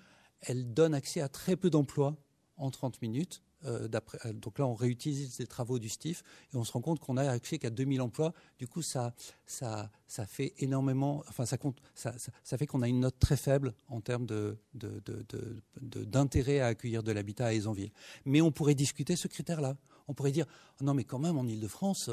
elle 0.41 0.73
donne 0.73 0.93
accès 0.93 1.21
à 1.21 1.29
très 1.29 1.55
peu 1.55 1.69
d'emplois 1.69 2.15
en 2.57 2.71
30 2.71 3.01
minutes, 3.01 3.41
euh, 3.65 3.87
euh, 4.25 4.33
donc 4.33 4.59
là, 4.59 4.67
on 4.67 4.73
réutilise 4.73 5.39
les 5.39 5.47
travaux 5.47 5.79
du 5.79 5.89
STIF 5.89 6.23
et 6.53 6.57
on 6.57 6.63
se 6.63 6.71
rend 6.71 6.81
compte 6.81 6.99
qu'on 6.99 7.17
a 7.17 7.29
accès 7.29 7.57
qu'à 7.57 7.69
2000 7.69 8.01
emplois. 8.01 8.33
Du 8.59 8.67
coup, 8.67 8.81
ça, 8.81 9.13
ça, 9.45 9.89
ça 10.07 10.25
fait 10.25 10.53
énormément, 10.59 11.23
enfin, 11.27 11.45
ça, 11.45 11.57
compte, 11.57 11.77
ça, 11.93 12.13
fait 12.57 12.67
qu'on 12.67 12.81
a 12.81 12.87
une 12.87 13.01
note 13.01 13.19
très 13.19 13.37
faible 13.37 13.73
en 13.87 14.01
termes 14.01 14.25
d'intérêt 14.73 16.57
de, 16.57 16.61
à 16.61 16.67
accueillir 16.67 17.03
de 17.03 17.11
l'habitat 17.11 17.47
à 17.47 17.53
Aizanville. 17.53 17.91
Mais 18.25 18.41
on 18.41 18.51
pourrait 18.51 18.75
discuter 18.75 19.15
ce 19.15 19.27
critère-là. 19.27 19.77
On 20.07 20.13
pourrait 20.13 20.31
dire, 20.31 20.45
non, 20.81 20.93
mais 20.93 21.03
quand 21.03 21.19
même, 21.19 21.37
en 21.37 21.45
Ile-de-France, 21.45 22.11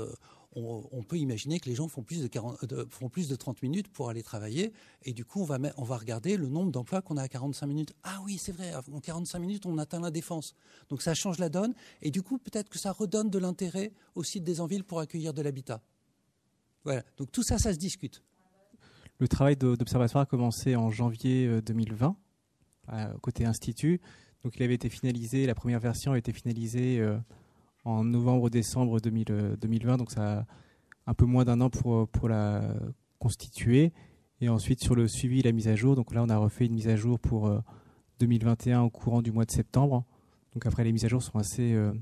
euh, 0.56 0.80
on, 0.92 1.02
peut 1.02 1.18
imaginer 1.18 1.60
que 1.60 1.68
les 1.68 1.74
gens 1.74 1.88
font 1.88 2.02
plus 2.02 2.22
de, 2.22 2.26
40, 2.26 2.88
font 2.90 3.08
plus 3.08 3.28
de 3.28 3.36
30 3.36 3.62
minutes 3.62 3.88
pour 3.88 4.08
aller 4.08 4.22
travailler, 4.22 4.72
et 5.02 5.12
du 5.12 5.24
coup, 5.24 5.40
on 5.40 5.44
va, 5.44 5.58
on 5.76 5.84
va 5.84 5.96
regarder 5.96 6.36
le 6.36 6.48
nombre 6.48 6.70
d'emplois 6.70 7.02
qu'on 7.02 7.16
a 7.16 7.22
à 7.22 7.28
45 7.28 7.66
minutes. 7.66 7.94
Ah 8.02 8.20
oui, 8.24 8.38
c'est 8.38 8.52
vrai, 8.52 8.72
en 8.74 9.00
45 9.00 9.38
minutes, 9.38 9.66
on 9.66 9.78
atteint 9.78 10.00
la 10.00 10.10
défense. 10.10 10.54
Donc 10.88 11.02
ça 11.02 11.14
change 11.14 11.38
la 11.38 11.48
donne, 11.48 11.74
et 12.00 12.10
du 12.10 12.22
coup, 12.22 12.38
peut-être 12.38 12.68
que 12.68 12.78
ça 12.78 12.92
redonne 12.92 13.30
de 13.30 13.38
l'intérêt 13.38 13.92
au 14.14 14.22
site 14.22 14.44
des 14.44 14.60
Envilles 14.60 14.82
pour 14.82 15.00
accueillir 15.00 15.32
de 15.32 15.42
l'habitat. 15.42 15.80
Voilà, 16.84 17.02
donc 17.16 17.30
tout 17.30 17.42
ça, 17.42 17.58
ça 17.58 17.72
se 17.72 17.78
discute. 17.78 18.22
Le 19.18 19.28
travail 19.28 19.56
d'observatoire 19.56 20.22
a 20.22 20.26
commencé 20.26 20.74
en 20.74 20.90
janvier 20.90 21.62
2020, 21.62 22.16
euh, 22.92 23.18
côté 23.20 23.44
Institut. 23.44 24.00
Donc 24.42 24.56
il 24.56 24.62
avait 24.62 24.74
été 24.74 24.88
finalisé, 24.88 25.46
la 25.46 25.54
première 25.54 25.78
version 25.78 26.12
a 26.12 26.18
été 26.18 26.32
finalisée 26.32 26.98
euh, 26.98 27.16
en 27.84 28.04
novembre-décembre 28.04 29.00
2020, 29.00 29.96
donc 29.96 30.10
ça 30.10 30.40
a 30.40 30.46
un 31.06 31.14
peu 31.14 31.24
moins 31.24 31.44
d'un 31.44 31.60
an 31.60 31.70
pour, 31.70 32.28
la 32.28 32.74
constituer. 33.18 33.92
Et 34.40 34.48
ensuite 34.48 34.82
sur 34.82 34.94
le 34.94 35.06
suivi 35.06 35.42
la 35.42 35.52
mise 35.52 35.68
à 35.68 35.76
jour, 35.76 35.94
donc 35.94 36.12
là 36.14 36.22
on 36.22 36.28
a 36.28 36.36
refait 36.36 36.66
une 36.66 36.74
mise 36.74 36.88
à 36.88 36.96
jour 36.96 37.18
pour 37.18 37.50
2021 38.18 38.80
euh, 38.80 38.84
au 38.84 38.90
courant 38.90 39.22
du 39.22 39.30
mois 39.30 39.44
de 39.44 39.50
septembre. 39.50 40.04
Donc 40.52 40.66
après 40.66 40.84
les 40.84 40.92
mises 40.92 41.04
à 41.04 41.08
jour 41.08 41.22
sont 41.22 41.38
assez, 41.38 41.74
euh, 41.74 41.92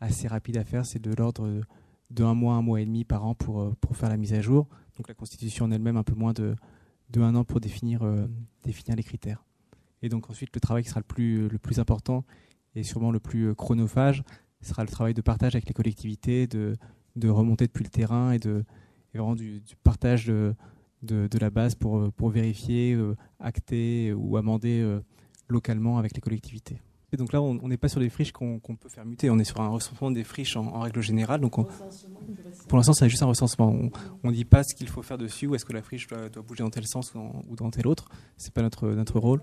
assez 0.00 0.28
rapides 0.28 0.56
à 0.56 0.64
faire, 0.64 0.86
c'est 0.86 1.00
de 1.00 1.12
l'ordre 1.12 1.62
de 2.10 2.24
un 2.24 2.34
mois, 2.34 2.54
un 2.54 2.62
mois 2.62 2.80
et 2.80 2.86
demi 2.86 3.04
par 3.04 3.24
an 3.24 3.34
pour, 3.34 3.60
euh, 3.60 3.74
pour 3.80 3.96
faire 3.96 4.08
la 4.08 4.16
mise 4.16 4.34
à 4.34 4.40
jour. 4.40 4.68
Donc 4.96 5.08
la 5.08 5.14
constitution 5.14 5.64
en 5.64 5.70
elle-même 5.72 5.96
un 5.96 6.04
peu 6.04 6.14
moins 6.14 6.32
de, 6.32 6.54
de 7.10 7.20
un 7.20 7.34
an 7.34 7.44
pour 7.44 7.60
définir, 7.60 8.02
définir 8.62 8.96
les 8.96 9.02
critères. 9.02 9.44
Et 10.02 10.08
donc 10.08 10.30
ensuite 10.30 10.50
le 10.54 10.60
travail 10.60 10.82
qui 10.82 10.90
sera 10.90 11.00
le 11.00 11.04
plus, 11.04 11.48
le 11.48 11.58
plus 11.58 11.78
important 11.78 12.24
et 12.74 12.82
sûrement 12.82 13.10
le 13.10 13.18
plus 13.18 13.54
chronophage, 13.54 14.22
ce 14.62 14.68
sera 14.68 14.82
le 14.82 14.88
travail 14.88 15.14
de 15.14 15.22
partage 15.22 15.54
avec 15.54 15.66
les 15.66 15.74
collectivités, 15.74 16.46
de, 16.46 16.76
de 17.16 17.28
remonter 17.28 17.66
depuis 17.66 17.84
le 17.84 17.90
terrain 17.90 18.32
et, 18.32 18.38
de, 18.38 18.64
vraiment 19.14 19.34
du, 19.34 19.62
partage 19.82 20.26
de, 20.26 20.54
de, 21.02 21.38
la 21.38 21.50
base 21.50 21.74
pour, 21.74 22.12
pour 22.12 22.30
vérifier, 22.30 22.94
euh, 22.94 23.16
acter 23.38 24.12
ou 24.12 24.36
amender 24.36 24.80
euh, 24.80 25.00
localement 25.48 25.98
avec 25.98 26.14
les 26.14 26.20
collectivités. 26.20 26.80
Et 27.12 27.16
donc 27.16 27.32
là, 27.32 27.42
on 27.42 27.66
n'est 27.66 27.76
pas 27.76 27.88
sur 27.88 28.00
des 28.00 28.08
friches 28.08 28.30
qu'on 28.30 28.60
peut 28.60 28.88
faire 28.88 29.04
muter, 29.04 29.30
on 29.30 29.38
est 29.40 29.44
sur 29.44 29.60
un 29.60 29.68
recensement 29.68 30.12
des 30.12 30.22
friches 30.22 30.56
en, 30.56 30.78
règle 30.78 31.00
générale. 31.00 31.40
Donc 31.40 31.56
pour 32.68 32.78
l'instant, 32.78 32.92
c'est 32.92 33.08
juste 33.08 33.24
un 33.24 33.26
recensement. 33.26 33.74
On 34.22 34.28
ne 34.28 34.32
dit 34.32 34.44
pas 34.44 34.62
ce 34.62 34.76
qu'il 34.76 34.88
faut 34.88 35.02
faire 35.02 35.18
dessus 35.18 35.48
ou 35.48 35.56
est-ce 35.56 35.64
que 35.64 35.72
la 35.72 35.82
friche 35.82 36.06
doit, 36.06 36.28
bouger 36.46 36.62
dans 36.62 36.70
tel 36.70 36.86
sens 36.86 37.12
ou 37.12 37.18
dans, 37.18 37.42
ou 37.48 37.56
dans 37.56 37.70
tel 37.70 37.88
autre. 37.88 38.08
Ce 38.36 38.46
n'est 38.46 38.52
pas 38.52 38.62
notre, 38.62 38.90
notre 38.90 39.18
rôle. 39.18 39.42